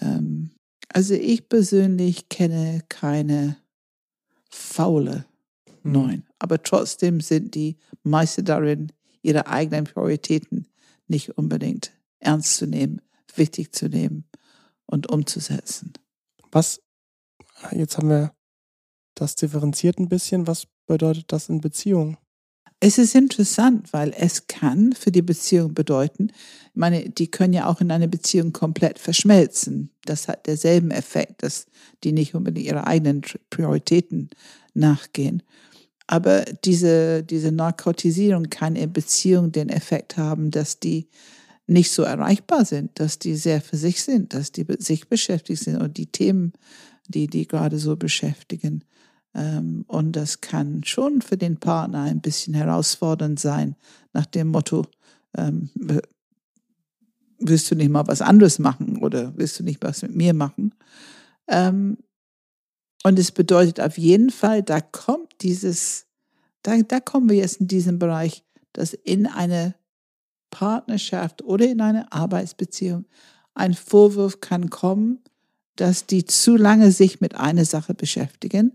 Ähm, 0.00 0.53
also 0.94 1.14
ich 1.14 1.48
persönlich 1.48 2.28
kenne 2.28 2.82
keine 2.88 3.56
faule 4.48 5.26
hm. 5.82 5.92
Neun. 5.92 6.10
Mhm. 6.10 6.22
Aber 6.38 6.62
trotzdem 6.62 7.20
sind 7.20 7.54
die 7.54 7.76
Meister 8.02 8.42
darin, 8.42 8.92
ihre 9.20 9.46
eigenen 9.48 9.84
Prioritäten 9.84 10.68
nicht 11.08 11.36
unbedingt 11.36 11.92
ernst 12.20 12.56
zu 12.56 12.66
nehmen, 12.66 13.00
wichtig 13.34 13.74
zu 13.74 13.88
nehmen 13.88 14.24
und 14.86 15.10
umzusetzen. 15.10 15.92
Was, 16.52 16.80
jetzt 17.72 17.98
haben 17.98 18.08
wir 18.08 18.32
das 19.14 19.34
differenziert 19.34 19.98
ein 19.98 20.08
bisschen, 20.08 20.46
was 20.46 20.66
bedeutet 20.86 21.32
das 21.32 21.48
in 21.48 21.60
Beziehungen? 21.60 22.16
Es 22.86 22.98
ist 22.98 23.14
interessant, 23.14 23.94
weil 23.94 24.12
es 24.14 24.46
kann 24.46 24.92
für 24.92 25.10
die 25.10 25.22
Beziehung 25.22 25.72
bedeuten, 25.72 26.28
ich 26.28 26.74
meine, 26.74 27.08
die 27.08 27.30
können 27.30 27.54
ja 27.54 27.66
auch 27.66 27.80
in 27.80 27.90
einer 27.90 28.08
Beziehung 28.08 28.52
komplett 28.52 28.98
verschmelzen. 28.98 29.88
Das 30.04 30.28
hat 30.28 30.46
derselben 30.46 30.90
Effekt, 30.90 31.42
dass 31.42 31.64
die 32.02 32.12
nicht 32.12 32.34
unbedingt 32.34 32.66
ihre 32.66 32.86
eigenen 32.86 33.22
Prioritäten 33.48 34.28
nachgehen. 34.74 35.42
Aber 36.08 36.44
diese, 36.66 37.22
diese 37.22 37.52
Narkotisierung 37.52 38.50
kann 38.50 38.76
in 38.76 38.92
Beziehung 38.92 39.50
den 39.50 39.70
Effekt 39.70 40.18
haben, 40.18 40.50
dass 40.50 40.78
die 40.78 41.08
nicht 41.66 41.90
so 41.90 42.02
erreichbar 42.02 42.66
sind, 42.66 43.00
dass 43.00 43.18
die 43.18 43.36
sehr 43.36 43.62
für 43.62 43.78
sich 43.78 44.02
sind, 44.02 44.34
dass 44.34 44.52
die 44.52 44.66
sich 44.78 45.08
beschäftigt 45.08 45.62
sind 45.62 45.78
und 45.78 45.96
die 45.96 46.12
Themen, 46.12 46.52
die 47.08 47.28
die 47.28 47.48
gerade 47.48 47.78
so 47.78 47.96
beschäftigen. 47.96 48.84
Ähm, 49.34 49.84
und 49.88 50.12
das 50.12 50.40
kann 50.40 50.84
schon 50.84 51.22
für 51.22 51.36
den 51.36 51.58
Partner 51.58 52.02
ein 52.02 52.20
bisschen 52.20 52.54
herausfordernd 52.54 53.40
sein, 53.40 53.76
nach 54.12 54.26
dem 54.26 54.48
Motto, 54.48 54.86
ähm, 55.36 55.70
willst 57.38 57.70
du 57.70 57.74
nicht 57.74 57.90
mal 57.90 58.06
was 58.06 58.22
anderes 58.22 58.58
machen 58.58 58.98
oder 58.98 59.36
willst 59.36 59.58
du 59.58 59.64
nicht 59.64 59.82
was 59.82 60.02
mit 60.02 60.14
mir 60.14 60.34
machen? 60.34 60.74
Ähm, 61.48 61.98
und 63.02 63.18
es 63.18 63.32
bedeutet 63.32 63.80
auf 63.80 63.98
jeden 63.98 64.30
Fall, 64.30 64.62
da 64.62 64.80
kommt 64.80 65.42
dieses, 65.42 66.06
da, 66.62 66.80
da 66.82 67.00
kommen 67.00 67.28
wir 67.28 67.36
jetzt 67.36 67.60
in 67.60 67.68
diesem 67.68 67.98
Bereich, 67.98 68.44
dass 68.72 68.94
in 68.94 69.26
eine 69.26 69.74
Partnerschaft 70.50 71.42
oder 71.42 71.66
in 71.66 71.80
eine 71.80 72.12
Arbeitsbeziehung 72.12 73.04
ein 73.54 73.74
Vorwurf 73.74 74.40
kann 74.40 74.70
kommen, 74.70 75.20
dass 75.76 76.06
die 76.06 76.24
zu 76.24 76.56
lange 76.56 76.92
sich 76.92 77.20
mit 77.20 77.34
einer 77.34 77.64
Sache 77.64 77.94
beschäftigen, 77.94 78.72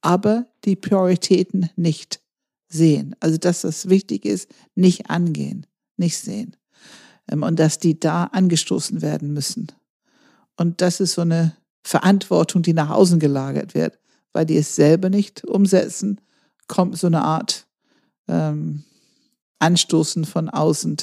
aber 0.00 0.46
die 0.64 0.76
Prioritäten 0.76 1.70
nicht 1.76 2.20
sehen. 2.68 3.16
Also 3.20 3.38
dass 3.38 3.62
das 3.62 3.88
wichtig 3.88 4.24
ist, 4.24 4.50
nicht 4.74 5.10
angehen, 5.10 5.66
nicht 5.96 6.18
sehen. 6.18 6.56
Ähm, 7.30 7.42
und 7.42 7.58
dass 7.58 7.78
die 7.78 7.98
da 7.98 8.24
angestoßen 8.24 9.02
werden 9.02 9.32
müssen. 9.32 9.68
Und 10.56 10.80
das 10.80 11.00
ist 11.00 11.14
so 11.14 11.22
eine 11.22 11.56
Verantwortung, 11.82 12.62
die 12.62 12.74
nach 12.74 12.90
außen 12.90 13.18
gelagert 13.18 13.74
wird, 13.74 13.98
weil 14.32 14.44
die 14.44 14.56
es 14.56 14.76
selber 14.76 15.08
nicht 15.08 15.44
umsetzen, 15.44 16.20
kommt 16.66 16.98
so 16.98 17.06
eine 17.06 17.22
Art 17.22 17.66
ähm, 18.28 18.84
Anstoßen 19.58 20.24
von 20.24 20.48
außen 20.50 20.98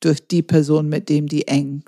durch 0.00 0.28
die 0.28 0.42
Person, 0.42 0.88
mit 0.88 1.08
dem 1.08 1.26
die 1.26 1.48
eng 1.48 1.84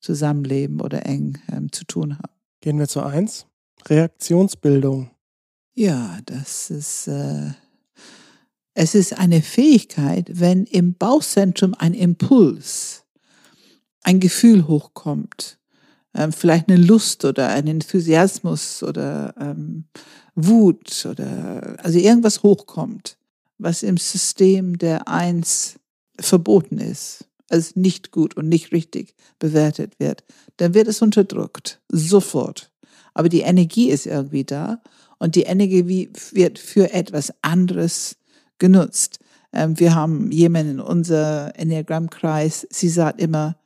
zusammenleben 0.00 0.80
oder 0.80 1.06
eng 1.06 1.38
ähm, 1.50 1.70
zu 1.72 1.84
tun 1.84 2.18
haben. 2.18 2.32
Gehen 2.60 2.78
wir 2.78 2.88
zu 2.88 3.02
eins. 3.02 3.46
Reaktionsbildung. 3.86 5.10
Ja, 5.78 6.20
das 6.24 6.70
ist, 6.70 7.06
äh, 7.06 7.50
es 8.72 8.94
ist 8.94 9.18
eine 9.18 9.42
Fähigkeit, 9.42 10.30
wenn 10.32 10.64
im 10.64 10.94
Bauchzentrum 10.94 11.74
ein 11.74 11.92
Impuls, 11.92 13.04
ein 14.02 14.18
Gefühl 14.18 14.68
hochkommt, 14.68 15.58
ähm, 16.14 16.32
vielleicht 16.32 16.70
eine 16.70 16.78
Lust 16.78 17.26
oder 17.26 17.48
ein 17.50 17.66
Enthusiasmus 17.66 18.82
oder 18.82 19.34
ähm, 19.38 19.84
Wut 20.34 21.04
oder 21.10 21.76
also 21.82 21.98
irgendwas 21.98 22.42
hochkommt, 22.42 23.18
was 23.58 23.82
im 23.82 23.98
System 23.98 24.78
der 24.78 25.08
Eins 25.08 25.78
verboten 26.18 26.78
ist, 26.78 27.26
als 27.50 27.76
nicht 27.76 28.12
gut 28.12 28.34
und 28.34 28.48
nicht 28.48 28.72
richtig 28.72 29.14
bewertet 29.38 30.00
wird, 30.00 30.24
dann 30.56 30.72
wird 30.72 30.88
es 30.88 31.02
unterdrückt, 31.02 31.82
sofort. 31.90 32.72
Aber 33.12 33.28
die 33.28 33.40
Energie 33.40 33.90
ist 33.90 34.06
irgendwie 34.06 34.44
da 34.44 34.80
und 35.18 35.34
die 35.34 35.42
Energie 35.42 36.10
wird 36.32 36.58
für 36.58 36.92
etwas 36.92 37.32
anderes 37.42 38.16
genutzt. 38.58 39.18
Ähm, 39.52 39.78
wir 39.78 39.94
haben 39.94 40.30
jemanden 40.30 40.72
in 40.72 40.80
unser 40.80 41.58
Enneagrammkreis, 41.58 42.66
sie 42.70 42.88
sagt 42.88 43.20
immer, 43.20 43.56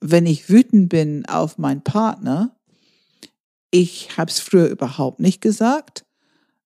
wenn 0.00 0.26
ich 0.26 0.48
wütend 0.48 0.88
bin 0.88 1.26
auf 1.26 1.58
meinen 1.58 1.82
Partner, 1.82 2.56
ich 3.70 4.16
habe 4.16 4.30
es 4.30 4.40
früher 4.40 4.66
überhaupt 4.66 5.20
nicht 5.20 5.40
gesagt, 5.40 6.04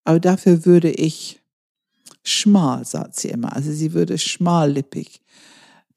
aber 0.04 0.20
dafür 0.20 0.64
würde 0.64 0.90
ich 0.90 1.40
schmal, 2.22 2.84
sagt 2.84 3.16
sie 3.16 3.28
immer. 3.28 3.54
Also 3.54 3.72
sie 3.72 3.92
würde 3.92 4.18
schmallippig. 4.18 5.20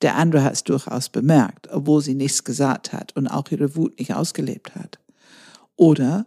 Der 0.01 0.15
andere 0.15 0.43
hat 0.43 0.53
es 0.53 0.63
durchaus 0.63 1.09
bemerkt, 1.09 1.69
obwohl 1.71 2.01
sie 2.01 2.13
nichts 2.13 2.43
gesagt 2.43 2.93
hat 2.93 3.15
und 3.15 3.27
auch 3.27 3.49
ihre 3.49 3.75
Wut 3.75 3.97
nicht 3.99 4.13
ausgelebt 4.13 4.75
hat. 4.75 4.99
Oder 5.75 6.25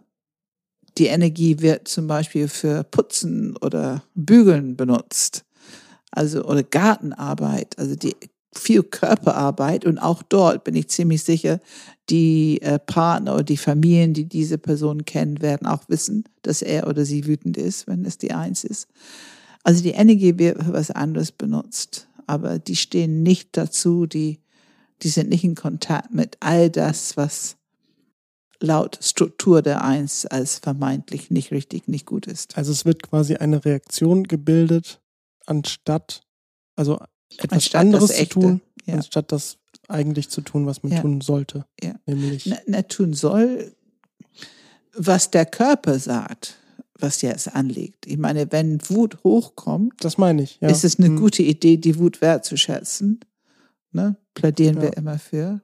die 0.97 1.07
Energie 1.07 1.59
wird 1.59 1.87
zum 1.87 2.07
Beispiel 2.07 2.47
für 2.47 2.83
Putzen 2.83 3.55
oder 3.57 4.03
Bügeln 4.15 4.75
benutzt. 4.75 5.45
Also, 6.11 6.43
oder 6.43 6.63
Gartenarbeit. 6.63 7.79
Also 7.79 7.95
die 7.95 8.15
viel 8.53 8.83
Körperarbeit 8.83 9.85
und 9.85 9.97
auch 9.97 10.23
dort 10.23 10.63
bin 10.63 10.75
ich 10.75 10.89
ziemlich 10.89 11.23
sicher, 11.23 11.59
die 12.09 12.61
äh, 12.61 12.79
Partner 12.79 13.35
oder 13.35 13.43
die 13.43 13.57
Familien, 13.57 14.13
die 14.13 14.25
diese 14.25 14.57
Person 14.57 15.05
kennen, 15.05 15.41
werden 15.41 15.67
auch 15.67 15.83
wissen, 15.87 16.25
dass 16.41 16.61
er 16.61 16.87
oder 16.87 17.05
sie 17.05 17.27
wütend 17.27 17.57
ist, 17.57 17.87
wenn 17.87 18.03
es 18.03 18.17
die 18.17 18.33
Eins 18.33 18.63
ist. 18.63 18.87
Also 19.63 19.81
die 19.83 19.91
Energie 19.91 20.37
wird 20.37 20.61
für 20.63 20.73
was 20.73 20.91
anderes 20.91 21.31
benutzt, 21.31 22.09
aber 22.27 22.59
die 22.59 22.75
stehen 22.75 23.23
nicht 23.23 23.55
dazu, 23.55 24.05
die, 24.05 24.39
die 25.01 25.09
sind 25.09 25.29
nicht 25.29 25.43
in 25.43 25.55
Kontakt 25.55 26.13
mit 26.13 26.35
all 26.41 26.69
das, 26.69 27.15
was 27.15 27.55
laut 28.61 28.99
Struktur 29.01 29.61
der 29.61 29.83
Eins 29.83 30.25
als 30.25 30.59
vermeintlich 30.59 31.31
nicht 31.31 31.51
richtig, 31.51 31.87
nicht 31.87 32.05
gut 32.05 32.27
ist. 32.27 32.57
Also 32.57 32.71
es 32.71 32.85
wird 32.85 33.03
quasi 33.03 33.35
eine 33.35 33.65
Reaktion 33.65 34.23
gebildet, 34.23 35.01
anstatt, 35.45 36.21
also 36.75 36.99
etwas 37.37 37.51
anstatt 37.51 37.81
anderes 37.81 38.15
zu 38.15 38.25
tun, 38.27 38.61
ja. 38.85 38.95
anstatt 38.95 39.31
das 39.31 39.57
eigentlich 39.87 40.29
zu 40.29 40.41
tun, 40.41 40.65
was 40.65 40.83
man 40.83 40.93
ja. 40.93 41.01
tun 41.01 41.21
sollte. 41.21 41.65
Ja. 41.81 41.95
Nämlich. 42.05 42.45
Na, 42.45 42.57
na, 42.67 42.81
tun 42.83 43.13
soll, 43.13 43.73
was 44.95 45.31
der 45.31 45.45
Körper 45.45 45.99
sagt, 45.99 46.57
was 46.93 47.21
jetzt 47.21 47.53
anliegt. 47.53 48.05
Ich 48.05 48.17
meine, 48.17 48.51
wenn 48.51 48.79
Wut 48.89 49.23
hochkommt, 49.23 49.93
das 50.03 50.17
meine 50.17 50.43
ich, 50.43 50.59
ja. 50.61 50.69
ist 50.69 50.83
es 50.83 50.99
eine 50.99 51.07
hm. 51.07 51.17
gute 51.17 51.43
Idee, 51.43 51.77
die 51.77 51.97
Wut 51.97 52.21
wertzuschätzen. 52.21 53.19
Ne? 53.91 54.15
Plädieren 54.35 54.81
wir 54.81 54.95
immer 54.95 55.19
für. 55.19 55.61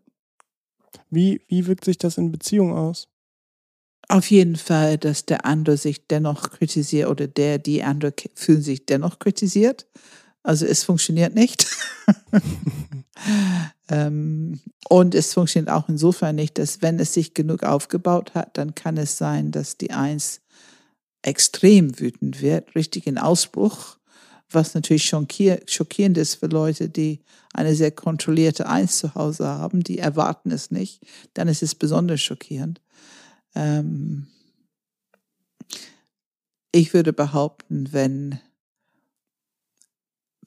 Wie, 1.09 1.41
wie 1.47 1.67
wirkt 1.67 1.85
sich 1.85 1.97
das 1.97 2.17
in 2.17 2.31
Beziehung 2.31 2.73
aus? 2.73 3.07
Auf 4.09 4.31
jeden 4.31 4.55
Fall, 4.55 4.97
dass 4.97 5.25
der 5.25 5.45
andere 5.45 5.77
sich 5.77 6.07
dennoch 6.07 6.49
kritisiert 6.49 7.09
oder 7.09 7.27
der, 7.27 7.57
die 7.57 7.83
andere 7.83 8.13
fühlen 8.35 8.61
sich 8.61 8.85
dennoch 8.85 9.19
kritisiert 9.19 9.85
also 10.47 10.65
es 10.65 10.85
funktioniert 10.85 11.35
nicht. 11.35 11.67
ähm, 13.89 14.61
und 14.87 15.13
es 15.13 15.33
funktioniert 15.33 15.69
auch 15.69 15.89
insofern 15.89 16.37
nicht, 16.37 16.57
dass 16.57 16.81
wenn 16.81 16.99
es 16.99 17.13
sich 17.13 17.33
genug 17.33 17.63
aufgebaut 17.63 18.33
hat, 18.33 18.57
dann 18.57 18.73
kann 18.73 18.95
es 18.95 19.17
sein, 19.17 19.51
dass 19.51 19.77
die 19.77 19.91
Eins 19.91 20.39
extrem 21.21 21.99
wütend 21.99 22.41
wird, 22.41 22.75
richtig 22.75 23.07
in 23.07 23.17
Ausbruch, 23.17 23.96
was 24.49 24.73
natürlich 24.73 25.05
schockierend 25.05 26.17
ist 26.17 26.35
für 26.35 26.47
Leute, 26.47 26.89
die 26.89 27.19
eine 27.53 27.75
sehr 27.75 27.91
kontrollierte 27.91 28.67
Eins 28.67 28.97
zu 28.99 29.15
Hause 29.15 29.47
haben, 29.47 29.83
die 29.83 29.97
erwarten 29.97 30.51
es 30.51 30.71
nicht, 30.71 31.01
dann 31.33 31.47
ist 31.47 31.63
es 31.63 31.75
besonders 31.75 32.21
schockierend. 32.21 32.81
Ähm, 33.55 34.27
ich 36.71 36.93
würde 36.93 37.13
behaupten, 37.13 37.91
wenn 37.91 38.39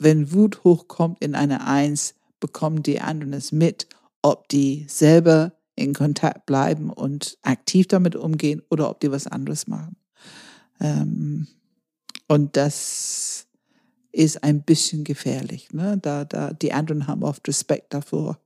wenn 0.00 0.32
Wut 0.32 0.64
hochkommt 0.64 1.22
in 1.22 1.34
eine 1.34 1.66
Eins, 1.66 2.14
bekommen 2.40 2.82
die 2.82 3.00
anderen 3.00 3.34
es 3.34 3.52
mit, 3.52 3.86
ob 4.22 4.48
die 4.48 4.86
selber 4.88 5.52
in 5.76 5.92
Kontakt 5.92 6.46
bleiben 6.46 6.90
und 6.90 7.36
aktiv 7.42 7.86
damit 7.86 8.16
umgehen 8.16 8.62
oder 8.70 8.88
ob 8.88 9.00
die 9.00 9.10
was 9.10 9.26
anderes 9.26 9.66
machen. 9.66 9.96
Ähm, 10.80 11.48
und 12.28 12.56
das 12.56 13.46
ist 14.12 14.42
ein 14.42 14.62
bisschen 14.62 15.04
gefährlich. 15.04 15.72
Ne? 15.72 15.98
Da, 15.98 16.24
da, 16.24 16.52
die 16.52 16.72
anderen 16.72 17.06
haben 17.06 17.22
oft 17.22 17.46
Respekt 17.48 17.94
davor 17.94 18.38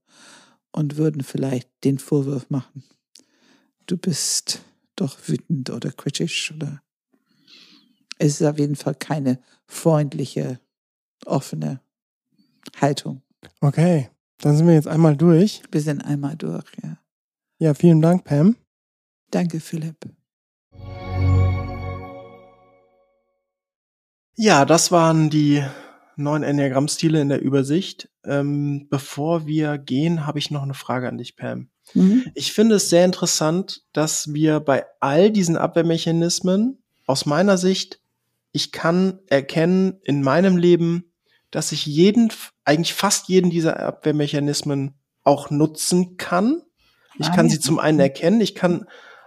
und 0.72 0.96
würden 0.96 1.22
vielleicht 1.22 1.68
den 1.84 1.98
Vorwurf 1.98 2.50
machen. 2.50 2.84
Du 3.86 3.96
bist 3.96 4.60
doch 4.96 5.18
wütend 5.26 5.70
oder 5.70 5.90
kritisch 5.90 6.52
oder 6.52 6.82
es 8.18 8.40
ist 8.40 8.46
auf 8.46 8.58
jeden 8.58 8.76
Fall 8.76 8.94
keine 8.94 9.38
freundliche 9.66 10.60
offene 11.26 11.80
Haltung. 12.80 13.22
Okay, 13.60 14.08
dann 14.38 14.56
sind 14.56 14.66
wir 14.66 14.74
jetzt 14.74 14.88
einmal 14.88 15.16
durch. 15.16 15.62
Wir 15.70 15.80
sind 15.80 16.00
einmal 16.02 16.36
durch, 16.36 16.64
ja. 16.82 16.98
Ja, 17.58 17.74
vielen 17.74 18.00
Dank, 18.00 18.24
Pam. 18.24 18.56
Danke, 19.30 19.60
Philipp. 19.60 19.96
Ja, 24.36 24.64
das 24.64 24.90
waren 24.90 25.30
die 25.30 25.64
neun 26.16 26.42
Enneagramm-Stile 26.42 27.20
in 27.20 27.28
der 27.28 27.40
Übersicht. 27.42 28.08
Ähm, 28.24 28.86
bevor 28.90 29.46
wir 29.46 29.78
gehen, 29.78 30.26
habe 30.26 30.38
ich 30.38 30.50
noch 30.50 30.62
eine 30.62 30.74
Frage 30.74 31.08
an 31.08 31.18
dich, 31.18 31.36
Pam. 31.36 31.68
Mhm. 31.92 32.24
Ich 32.34 32.52
finde 32.52 32.76
es 32.76 32.88
sehr 32.88 33.04
interessant, 33.04 33.82
dass 33.92 34.32
wir 34.32 34.60
bei 34.60 34.86
all 35.00 35.30
diesen 35.30 35.56
Abwehrmechanismen 35.56 36.82
aus 37.06 37.26
meiner 37.26 37.58
Sicht, 37.58 38.00
ich 38.52 38.72
kann 38.72 39.18
erkennen 39.28 40.00
in 40.02 40.22
meinem 40.22 40.56
Leben, 40.56 41.12
dass 41.50 41.72
ich 41.72 41.86
jeden, 41.86 42.32
eigentlich 42.64 42.94
fast 42.94 43.28
jeden 43.28 43.50
dieser 43.50 43.78
Abwehrmechanismen 43.80 44.94
auch 45.22 45.50
nutzen 45.50 46.16
kann. 46.16 46.62
Ich 47.18 47.30
kann 47.30 47.48
sie 47.48 47.60
zum 47.60 47.78
einen 47.78 48.00
erkennen, 48.00 48.40
ich 48.40 48.54
kann 48.54 48.86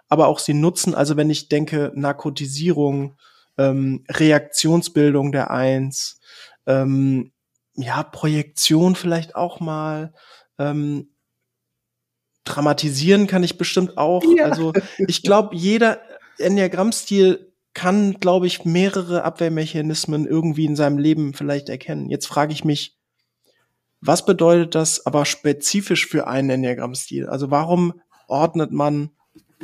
aber 0.10 0.28
auch 0.28 0.40
sie 0.40 0.54
nutzen. 0.54 0.94
Also 0.94 1.16
wenn 1.16 1.30
ich 1.30 1.48
denke, 1.48 1.92
Narkotisierung, 1.96 3.16
ähm, 3.58 4.04
Reaktionsbildung 4.10 5.32
der 5.32 5.52
Eins, 5.52 6.20
ähm, 6.66 7.32
ja, 7.76 8.04
Projektion 8.04 8.96
vielleicht 8.96 9.36
auch 9.36 9.60
mal, 9.60 10.14
ähm, 10.58 11.10
dramatisieren 12.44 13.28
kann 13.28 13.44
ich 13.44 13.58
bestimmt 13.58 13.98
auch. 13.98 14.24
Ja. 14.36 14.46
Also 14.46 14.74
ich 14.98 15.22
glaube, 15.22 15.56
jeder 15.56 16.00
Enneagramm-Stil 16.40 17.54
kann, 17.74 18.20
glaube 18.20 18.48
ich, 18.48 18.66
mehrere 18.66 19.24
Abwehrmechanismen 19.24 20.26
irgendwie 20.26 20.66
in 20.66 20.76
seinem 20.76 20.98
Leben 20.98 21.34
vielleicht 21.34 21.70
erkennen. 21.70 22.10
Jetzt 22.10 22.26
frage 22.26 22.54
ich 22.54 22.64
mich, 22.64 22.98
was 24.02 24.26
bedeutet 24.26 24.76
das 24.76 25.06
aber 25.06 25.26
spezifisch 25.26 26.08
für 26.08 26.28
einen 26.28 26.50
Enneagramm-Stil? 26.50 27.28
Also 27.28 27.52
warum 27.52 28.02
ordnet 28.28 28.72
man 28.72 29.12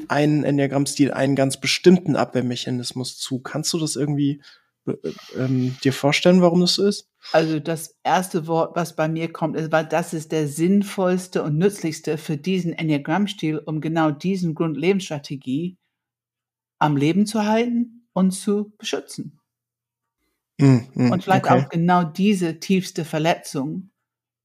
einen 0.08 0.44
Enneagramm-Stil 0.44 1.12
einen 1.12 1.36
ganz 1.36 1.60
bestimmten 1.60 2.16
Abwehrmechanismus 2.16 3.18
zu? 3.18 3.40
Kannst 3.40 3.74
du 3.74 3.80
das 3.80 3.96
irgendwie 3.96 4.42
äh, 4.88 4.94
ähm, 5.38 5.76
dir 5.84 5.94
vorstellen, 5.94 6.42
warum 6.42 6.62
das 6.62 6.76
so 6.76 6.86
ist? 6.86 7.10
Also 7.32 7.60
das 7.60 7.96
erste 8.04 8.48
Wort, 8.48 8.76
was 8.76 8.96
bei 8.96 9.08
mir 9.08 9.32
kommt, 9.32 9.56
ist, 9.56 9.72
weil 9.72 9.86
das 9.86 10.14
ist 10.14 10.32
der 10.32 10.48
sinnvollste 10.48 11.44
und 11.44 11.58
nützlichste 11.58 12.18
für 12.18 12.38
diesen 12.38 12.74
Enneagramm-Stil, 12.74 13.60
um 13.60 13.82
genau 13.82 14.12
diesen 14.12 14.56
Grundlebensstrategie 14.56 15.78
am 16.80 16.98
Leben 16.98 17.26
zu 17.26 17.46
halten 17.46 18.08
und 18.12 18.32
zu 18.32 18.74
beschützen. 18.78 19.40
Mm, 20.60 20.80
mm, 20.94 21.12
und 21.12 21.24
vielleicht 21.24 21.46
okay. 21.46 21.64
auch 21.64 21.70
genau 21.70 22.04
diese 22.04 22.60
tiefste 22.60 23.06
Verletzung 23.06 23.92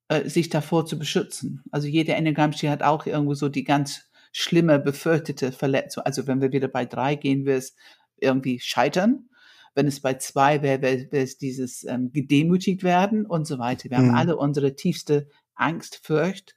äh, 0.09 0.29
sich 0.29 0.49
davor 0.49 0.87
zu 0.87 0.99
beschützen. 0.99 1.63
Also 1.71 1.89
jeder 1.89 2.17
Enneagramm-Stil 2.17 2.71
hat 2.71 2.83
auch 2.83 3.07
irgendwo 3.07 3.35
so 3.35 3.49
die 3.49 3.65
ganz 3.65 4.08
schlimme, 4.33 4.79
befürchtete 4.79 5.53
Verletzung. 5.53 6.05
Also 6.05 6.27
wenn 6.27 6.41
wir 6.41 6.53
wieder 6.53 6.69
bei 6.69 6.85
drei 6.85 7.15
gehen, 7.15 7.47
wir 7.47 7.57
es 7.57 7.75
irgendwie 8.17 8.61
scheitern. 8.61 9.29
Wenn 9.75 9.87
es 9.87 10.01
bei 10.01 10.15
zwei 10.15 10.63
wäre, 10.63 10.83
wäre 10.83 11.09
es 11.13 11.39
dieses 11.39 11.85
ähm, 11.85 12.11
gedemütigt 12.13 12.83
werden 12.83 13.27
und 13.27 13.47
so 13.47 13.59
weiter. 13.59 13.91
Wir 13.91 13.99
mhm. 13.99 14.09
haben 14.09 14.15
alle 14.17 14.37
unsere 14.37 14.75
tiefste 14.75 15.29
Angst, 15.55 16.01
Furcht. 16.03 16.57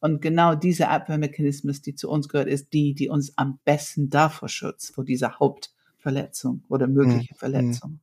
Und 0.00 0.22
genau 0.22 0.54
diese 0.54 0.88
Abwehrmechanismus, 0.88 1.82
die 1.82 1.94
zu 1.94 2.08
uns 2.08 2.28
gehört, 2.28 2.48
ist 2.48 2.72
die, 2.72 2.94
die 2.94 3.08
uns 3.08 3.36
am 3.36 3.58
besten 3.64 4.10
davor 4.10 4.48
schützt, 4.48 4.94
vor 4.94 5.04
dieser 5.04 5.38
Hauptverletzung 5.38 6.64
oder 6.68 6.86
mögliche 6.86 7.34
mhm. 7.34 7.38
Verletzung. 7.38 8.00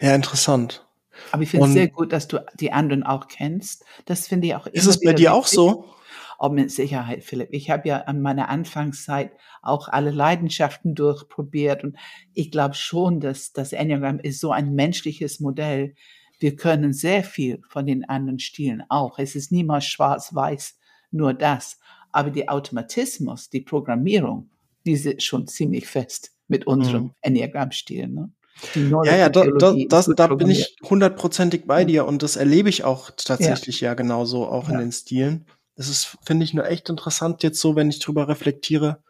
Ja, 0.00 0.14
interessant. 0.14 0.86
Aber 1.32 1.42
ich 1.42 1.50
finde 1.50 1.66
es 1.66 1.72
sehr 1.72 1.88
gut, 1.88 2.12
dass 2.12 2.28
du 2.28 2.42
die 2.58 2.72
anderen 2.72 3.02
auch 3.02 3.28
kennst. 3.28 3.84
Das 4.06 4.26
finde 4.26 4.46
ich 4.46 4.54
auch. 4.54 4.66
Ist 4.66 4.86
es 4.86 5.00
bei 5.00 5.12
dir 5.12 5.12
wichtig. 5.12 5.28
auch 5.28 5.46
so? 5.46 5.84
Oh, 6.42 6.48
mit 6.48 6.70
Sicherheit, 6.70 7.22
Philipp. 7.22 7.50
Ich 7.52 7.68
habe 7.68 7.86
ja 7.86 7.98
an 7.98 8.22
meiner 8.22 8.48
Anfangszeit 8.48 9.32
auch 9.60 9.88
alle 9.88 10.10
Leidenschaften 10.10 10.94
durchprobiert 10.94 11.84
und 11.84 11.98
ich 12.32 12.50
glaube 12.50 12.74
schon, 12.74 13.20
dass 13.20 13.52
das 13.52 13.74
Enneagram 13.74 14.18
ist 14.20 14.40
so 14.40 14.50
ein 14.50 14.74
menschliches 14.74 15.40
Modell. 15.40 15.94
Wir 16.38 16.56
können 16.56 16.94
sehr 16.94 17.24
viel 17.24 17.60
von 17.68 17.84
den 17.84 18.08
anderen 18.08 18.38
Stilen 18.38 18.82
auch. 18.88 19.18
Es 19.18 19.34
ist 19.34 19.52
niemals 19.52 19.84
schwarz-weiß, 19.84 20.78
nur 21.10 21.34
das. 21.34 21.78
Aber 22.10 22.30
der 22.30 22.50
Automatismus, 22.50 23.50
die 23.50 23.60
Programmierung, 23.60 24.48
die 24.86 24.96
sind 24.96 25.22
schon 25.22 25.46
ziemlich 25.46 25.86
fest 25.86 26.32
mit 26.48 26.66
unserem 26.66 27.02
mhm. 27.02 27.14
Enneagram-Stil. 27.20 28.08
Ne? 28.08 28.32
Ja, 29.04 29.14
ja, 29.14 29.28
da, 29.28 29.44
da, 29.44 29.74
das, 29.90 30.10
da 30.16 30.26
bin 30.28 30.48
ich 30.48 30.78
hundertprozentig 30.88 31.66
bei 31.66 31.84
dir 31.84 32.06
und 32.06 32.22
das 32.22 32.36
erlebe 32.36 32.70
ich 32.70 32.82
auch 32.82 33.10
tatsächlich 33.10 33.82
ja, 33.82 33.90
ja 33.90 33.94
genauso 33.94 34.46
auch 34.46 34.68
ja. 34.68 34.76
in 34.76 34.80
den 34.80 34.92
Stilen 34.92 35.44
es 35.80 35.88
ist, 35.88 36.18
finde 36.22 36.44
ich, 36.44 36.52
nur 36.52 36.66
echt 36.66 36.90
interessant 36.90 37.42
jetzt 37.42 37.58
so, 37.58 37.74
wenn 37.74 37.88
ich 37.88 38.00
drüber 38.00 38.28
reflektiere, 38.28 39.02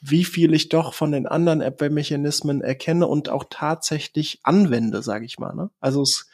wie 0.00 0.24
viel 0.24 0.54
ich 0.54 0.70
doch 0.70 0.94
von 0.94 1.12
den 1.12 1.26
anderen 1.26 1.60
Abwehrmechanismen 1.60 2.62
erkenne 2.62 3.06
und 3.06 3.28
auch 3.28 3.44
tatsächlich 3.50 4.40
anwende, 4.42 5.02
sage 5.02 5.26
ich 5.26 5.38
mal. 5.38 5.54
Ne? 5.54 5.70
Also 5.80 6.00
es, 6.00 6.26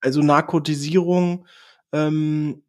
also 0.00 0.22
Narkotisierung, 0.22 1.46
ähm, 1.92 2.62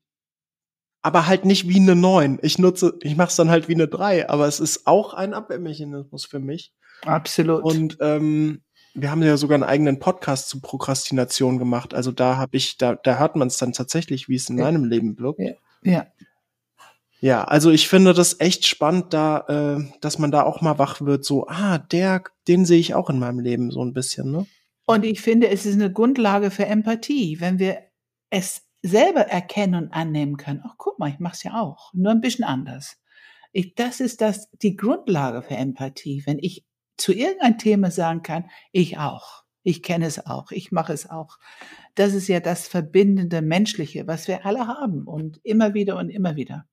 aber 1.02 1.28
halt 1.28 1.46
nicht 1.46 1.70
wie 1.70 1.80
eine 1.80 1.96
9. 1.96 2.40
Ich 2.42 2.60
nutze, 2.60 2.98
ich 3.02 3.16
mache 3.16 3.30
es 3.30 3.38
dann 3.38 3.50
halt 3.50 3.70
wie 3.70 3.76
eine 3.76 3.88
3, 3.88 4.28
aber 4.28 4.46
es 4.46 4.60
ist 4.60 4.86
auch 4.86 5.14
ein 5.14 5.34
Abwehrmechanismus 5.34 6.26
für 6.26 6.40
mich. 6.40 6.74
Absolut. 7.04 7.64
Und 7.64 7.98
ähm, 8.02 8.64
wir 8.94 9.12
haben 9.12 9.24
ja 9.24 9.38
sogar 9.38 9.56
einen 9.56 9.64
eigenen 9.64 10.00
Podcast 10.00 10.50
zu 10.50 10.60
Prokrastination 10.60 11.58
gemacht. 11.58 11.94
Also 11.94 12.12
da 12.12 12.36
habe 12.36 12.58
ich, 12.58 12.78
da, 12.78 12.96
da 12.96 13.18
hört 13.18 13.38
man 13.38 13.48
es 13.48 13.58
dann 13.58 13.72
tatsächlich, 13.72 14.28
wie 14.28 14.36
es 14.36 14.50
in 14.50 14.58
ja. 14.58 14.66
meinem 14.66 14.84
Leben 14.84 15.18
wirkt. 15.20 15.40
Ja. 15.40 15.54
ja. 15.84 16.08
Ja, 17.24 17.46
also 17.46 17.72
ich 17.72 17.88
finde 17.88 18.14
das 18.14 18.42
echt 18.42 18.66
spannend, 18.66 19.14
da, 19.14 19.46
äh, 19.48 20.00
dass 20.02 20.20
man 20.20 20.30
da 20.30 20.44
auch 20.44 20.60
mal 20.60 20.78
wach 20.78 21.00
wird, 21.00 21.24
so, 21.24 21.48
ah, 21.48 21.78
der, 21.78 22.26
den 22.50 22.66
sehe 22.66 22.82
ich 22.82 22.96
auch 22.96 23.10
in 23.10 23.18
meinem 23.18 23.40
Leben 23.40 23.72
so 23.72 23.82
ein 23.82 23.94
bisschen, 23.94 24.30
ne? 24.30 24.46
Und 24.86 25.06
ich 25.06 25.22
finde, 25.22 25.48
es 25.48 25.66
ist 25.66 25.76
eine 25.76 25.90
Grundlage 25.90 26.52
für 26.52 26.66
Empathie, 26.66 27.40
wenn 27.40 27.60
wir 27.60 27.80
es 28.30 28.64
selber 28.82 29.22
erkennen 29.22 29.76
und 29.76 29.94
annehmen 29.94 30.36
können. 30.36 30.64
Ach, 30.66 30.76
guck 30.78 31.00
mal, 31.00 31.12
ich 31.12 31.20
mache 31.20 31.36
es 31.36 31.44
ja 31.44 31.62
auch, 31.62 31.94
nur 31.94 32.12
ein 32.12 32.20
bisschen 32.20 32.44
anders. 32.44 32.98
Ich, 33.54 33.74
das 33.76 34.02
ist 34.02 34.20
das, 34.20 34.50
die 34.62 34.76
Grundlage 34.76 35.44
für 35.44 35.56
Empathie, 35.56 36.24
wenn 36.26 36.40
ich 36.40 36.66
zu 36.98 37.14
irgendeinem 37.14 37.58
Thema 37.58 37.90
sagen 37.90 38.22
kann, 38.24 38.50
ich 38.74 38.98
auch, 38.98 39.46
ich 39.64 39.82
kenne 39.82 40.08
es 40.08 40.26
auch, 40.26 40.52
ich 40.52 40.74
mache 40.74 40.92
es 40.92 41.10
auch. 41.10 41.38
Das 41.96 42.14
ist 42.14 42.28
ja 42.28 42.42
das 42.42 42.68
verbindende 42.68 43.42
Menschliche, 43.42 44.08
was 44.08 44.28
wir 44.28 44.46
alle 44.46 44.68
haben 44.68 45.08
und 45.08 45.40
immer 45.46 45.74
wieder 45.74 45.98
und 45.98 46.10
immer 46.10 46.36
wieder. 46.36 46.68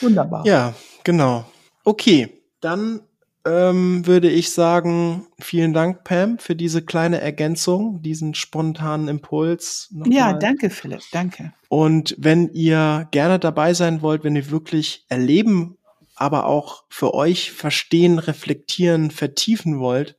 Wunderbar. 0.00 0.46
Ja, 0.46 0.74
genau. 1.04 1.44
Okay, 1.84 2.42
dann 2.60 3.00
ähm, 3.46 4.06
würde 4.06 4.28
ich 4.30 4.50
sagen, 4.50 5.26
vielen 5.40 5.72
Dank, 5.72 6.04
Pam, 6.04 6.38
für 6.38 6.54
diese 6.54 6.82
kleine 6.82 7.20
Ergänzung, 7.20 8.02
diesen 8.02 8.34
spontanen 8.34 9.08
Impuls. 9.08 9.92
Ja, 10.06 10.32
mal. 10.32 10.38
danke, 10.38 10.70
Philipp, 10.70 11.00
danke. 11.12 11.52
Und 11.68 12.14
wenn 12.18 12.50
ihr 12.52 13.08
gerne 13.10 13.38
dabei 13.38 13.74
sein 13.74 14.02
wollt, 14.02 14.24
wenn 14.24 14.36
ihr 14.36 14.50
wirklich 14.50 15.06
erleben, 15.08 15.78
aber 16.16 16.46
auch 16.46 16.84
für 16.90 17.14
euch 17.14 17.52
verstehen, 17.52 18.18
reflektieren, 18.18 19.10
vertiefen 19.10 19.78
wollt, 19.78 20.18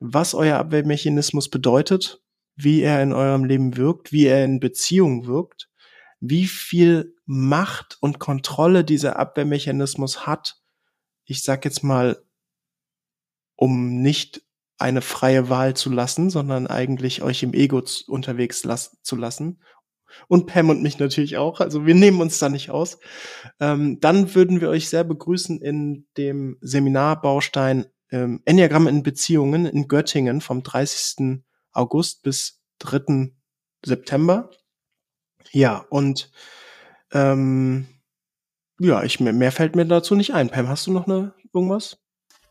was 0.00 0.34
euer 0.34 0.58
Abwehrmechanismus 0.58 1.48
bedeutet, 1.48 2.20
wie 2.56 2.82
er 2.82 3.02
in 3.02 3.12
eurem 3.12 3.44
Leben 3.44 3.76
wirkt, 3.76 4.10
wie 4.10 4.26
er 4.26 4.44
in 4.44 4.58
Beziehungen 4.58 5.26
wirkt, 5.26 5.67
wie 6.20 6.46
viel 6.46 7.14
Macht 7.26 7.98
und 8.00 8.18
Kontrolle 8.18 8.84
dieser 8.84 9.18
Abwehrmechanismus 9.18 10.26
hat, 10.26 10.60
ich 11.24 11.42
sag 11.42 11.64
jetzt 11.64 11.84
mal, 11.84 12.22
um 13.56 14.00
nicht 14.02 14.42
eine 14.78 15.02
freie 15.02 15.48
Wahl 15.48 15.74
zu 15.74 15.90
lassen, 15.90 16.30
sondern 16.30 16.66
eigentlich 16.66 17.22
euch 17.22 17.42
im 17.42 17.52
Ego 17.52 17.82
unterwegs 18.06 18.64
las 18.64 18.96
zu 19.02 19.16
lassen. 19.16 19.60
Und 20.26 20.46
Pam 20.46 20.70
und 20.70 20.82
mich 20.82 20.98
natürlich 20.98 21.36
auch. 21.36 21.60
Also 21.60 21.84
wir 21.84 21.94
nehmen 21.94 22.20
uns 22.20 22.38
da 22.38 22.48
nicht 22.48 22.70
aus. 22.70 22.98
Ähm, 23.60 23.98
dann 24.00 24.34
würden 24.34 24.60
wir 24.60 24.70
euch 24.70 24.88
sehr 24.88 25.04
begrüßen 25.04 25.60
in 25.60 26.06
dem 26.16 26.56
Seminarbaustein 26.60 27.86
ähm, 28.10 28.40
Enneagramm 28.44 28.88
in 28.88 29.02
Beziehungen 29.02 29.66
in 29.66 29.86
Göttingen 29.86 30.40
vom 30.40 30.62
30. 30.62 31.40
August 31.72 32.22
bis 32.22 32.62
3. 32.78 33.32
September. 33.84 34.50
Ja, 35.52 35.84
und 35.90 36.30
ähm, 37.12 37.86
ja, 38.80 39.02
ich, 39.02 39.18
mehr 39.20 39.52
fällt 39.52 39.76
mir 39.76 39.86
dazu 39.86 40.14
nicht 40.14 40.34
ein. 40.34 40.50
Pam, 40.50 40.68
hast 40.68 40.86
du 40.86 40.92
noch 40.92 41.06
eine, 41.06 41.34
irgendwas? 41.52 41.98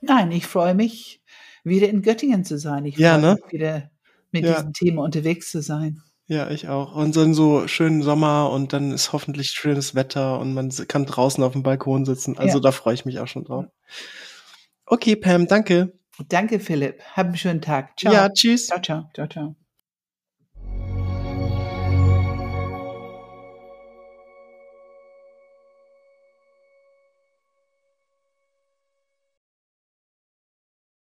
Nein, 0.01 0.31
ich 0.31 0.45
freue 0.45 0.75
mich, 0.75 1.21
wieder 1.63 1.89
in 1.89 2.01
Göttingen 2.01 2.43
zu 2.43 2.57
sein. 2.57 2.85
Ich 2.85 2.97
ja, 2.97 3.13
freue 3.13 3.21
ne? 3.21 3.37
mich 3.41 3.53
wieder 3.53 3.91
mit 4.31 4.45
ja. 4.45 4.55
diesem 4.55 4.73
Thema 4.73 5.03
unterwegs 5.03 5.51
zu 5.51 5.61
sein. 5.61 6.01
Ja, 6.27 6.49
ich 6.49 6.67
auch. 6.67 6.93
Und 6.93 7.15
dann 7.15 7.33
so 7.33 7.67
schönen 7.67 8.01
Sommer 8.01 8.49
und 8.51 8.73
dann 8.73 8.91
ist 8.91 9.13
hoffentlich 9.13 9.51
schönes 9.51 9.95
Wetter 9.95 10.39
und 10.39 10.53
man 10.53 10.69
kann 10.87 11.05
draußen 11.05 11.41
auf 11.41 11.53
dem 11.53 11.63
Balkon 11.63 12.03
sitzen. 12.03 12.37
Also 12.37 12.57
ja. 12.57 12.61
da 12.61 12.71
freue 12.73 12.95
ich 12.95 13.05
mich 13.05 13.19
auch 13.19 13.27
schon 13.27 13.45
drauf. 13.45 13.65
Okay, 14.85 15.15
Pam, 15.15 15.47
danke. 15.47 15.93
Danke, 16.27 16.59
Philipp. 16.59 17.01
Hab 17.15 17.27
einen 17.27 17.37
schönen 17.37 17.61
Tag. 17.61 17.97
Ciao. 17.97 18.13
Ja, 18.13 18.29
tschüss. 18.29 18.67
Ciao, 18.67 18.81
ciao, 18.81 19.09
ciao, 19.13 19.27
ciao. 19.27 19.66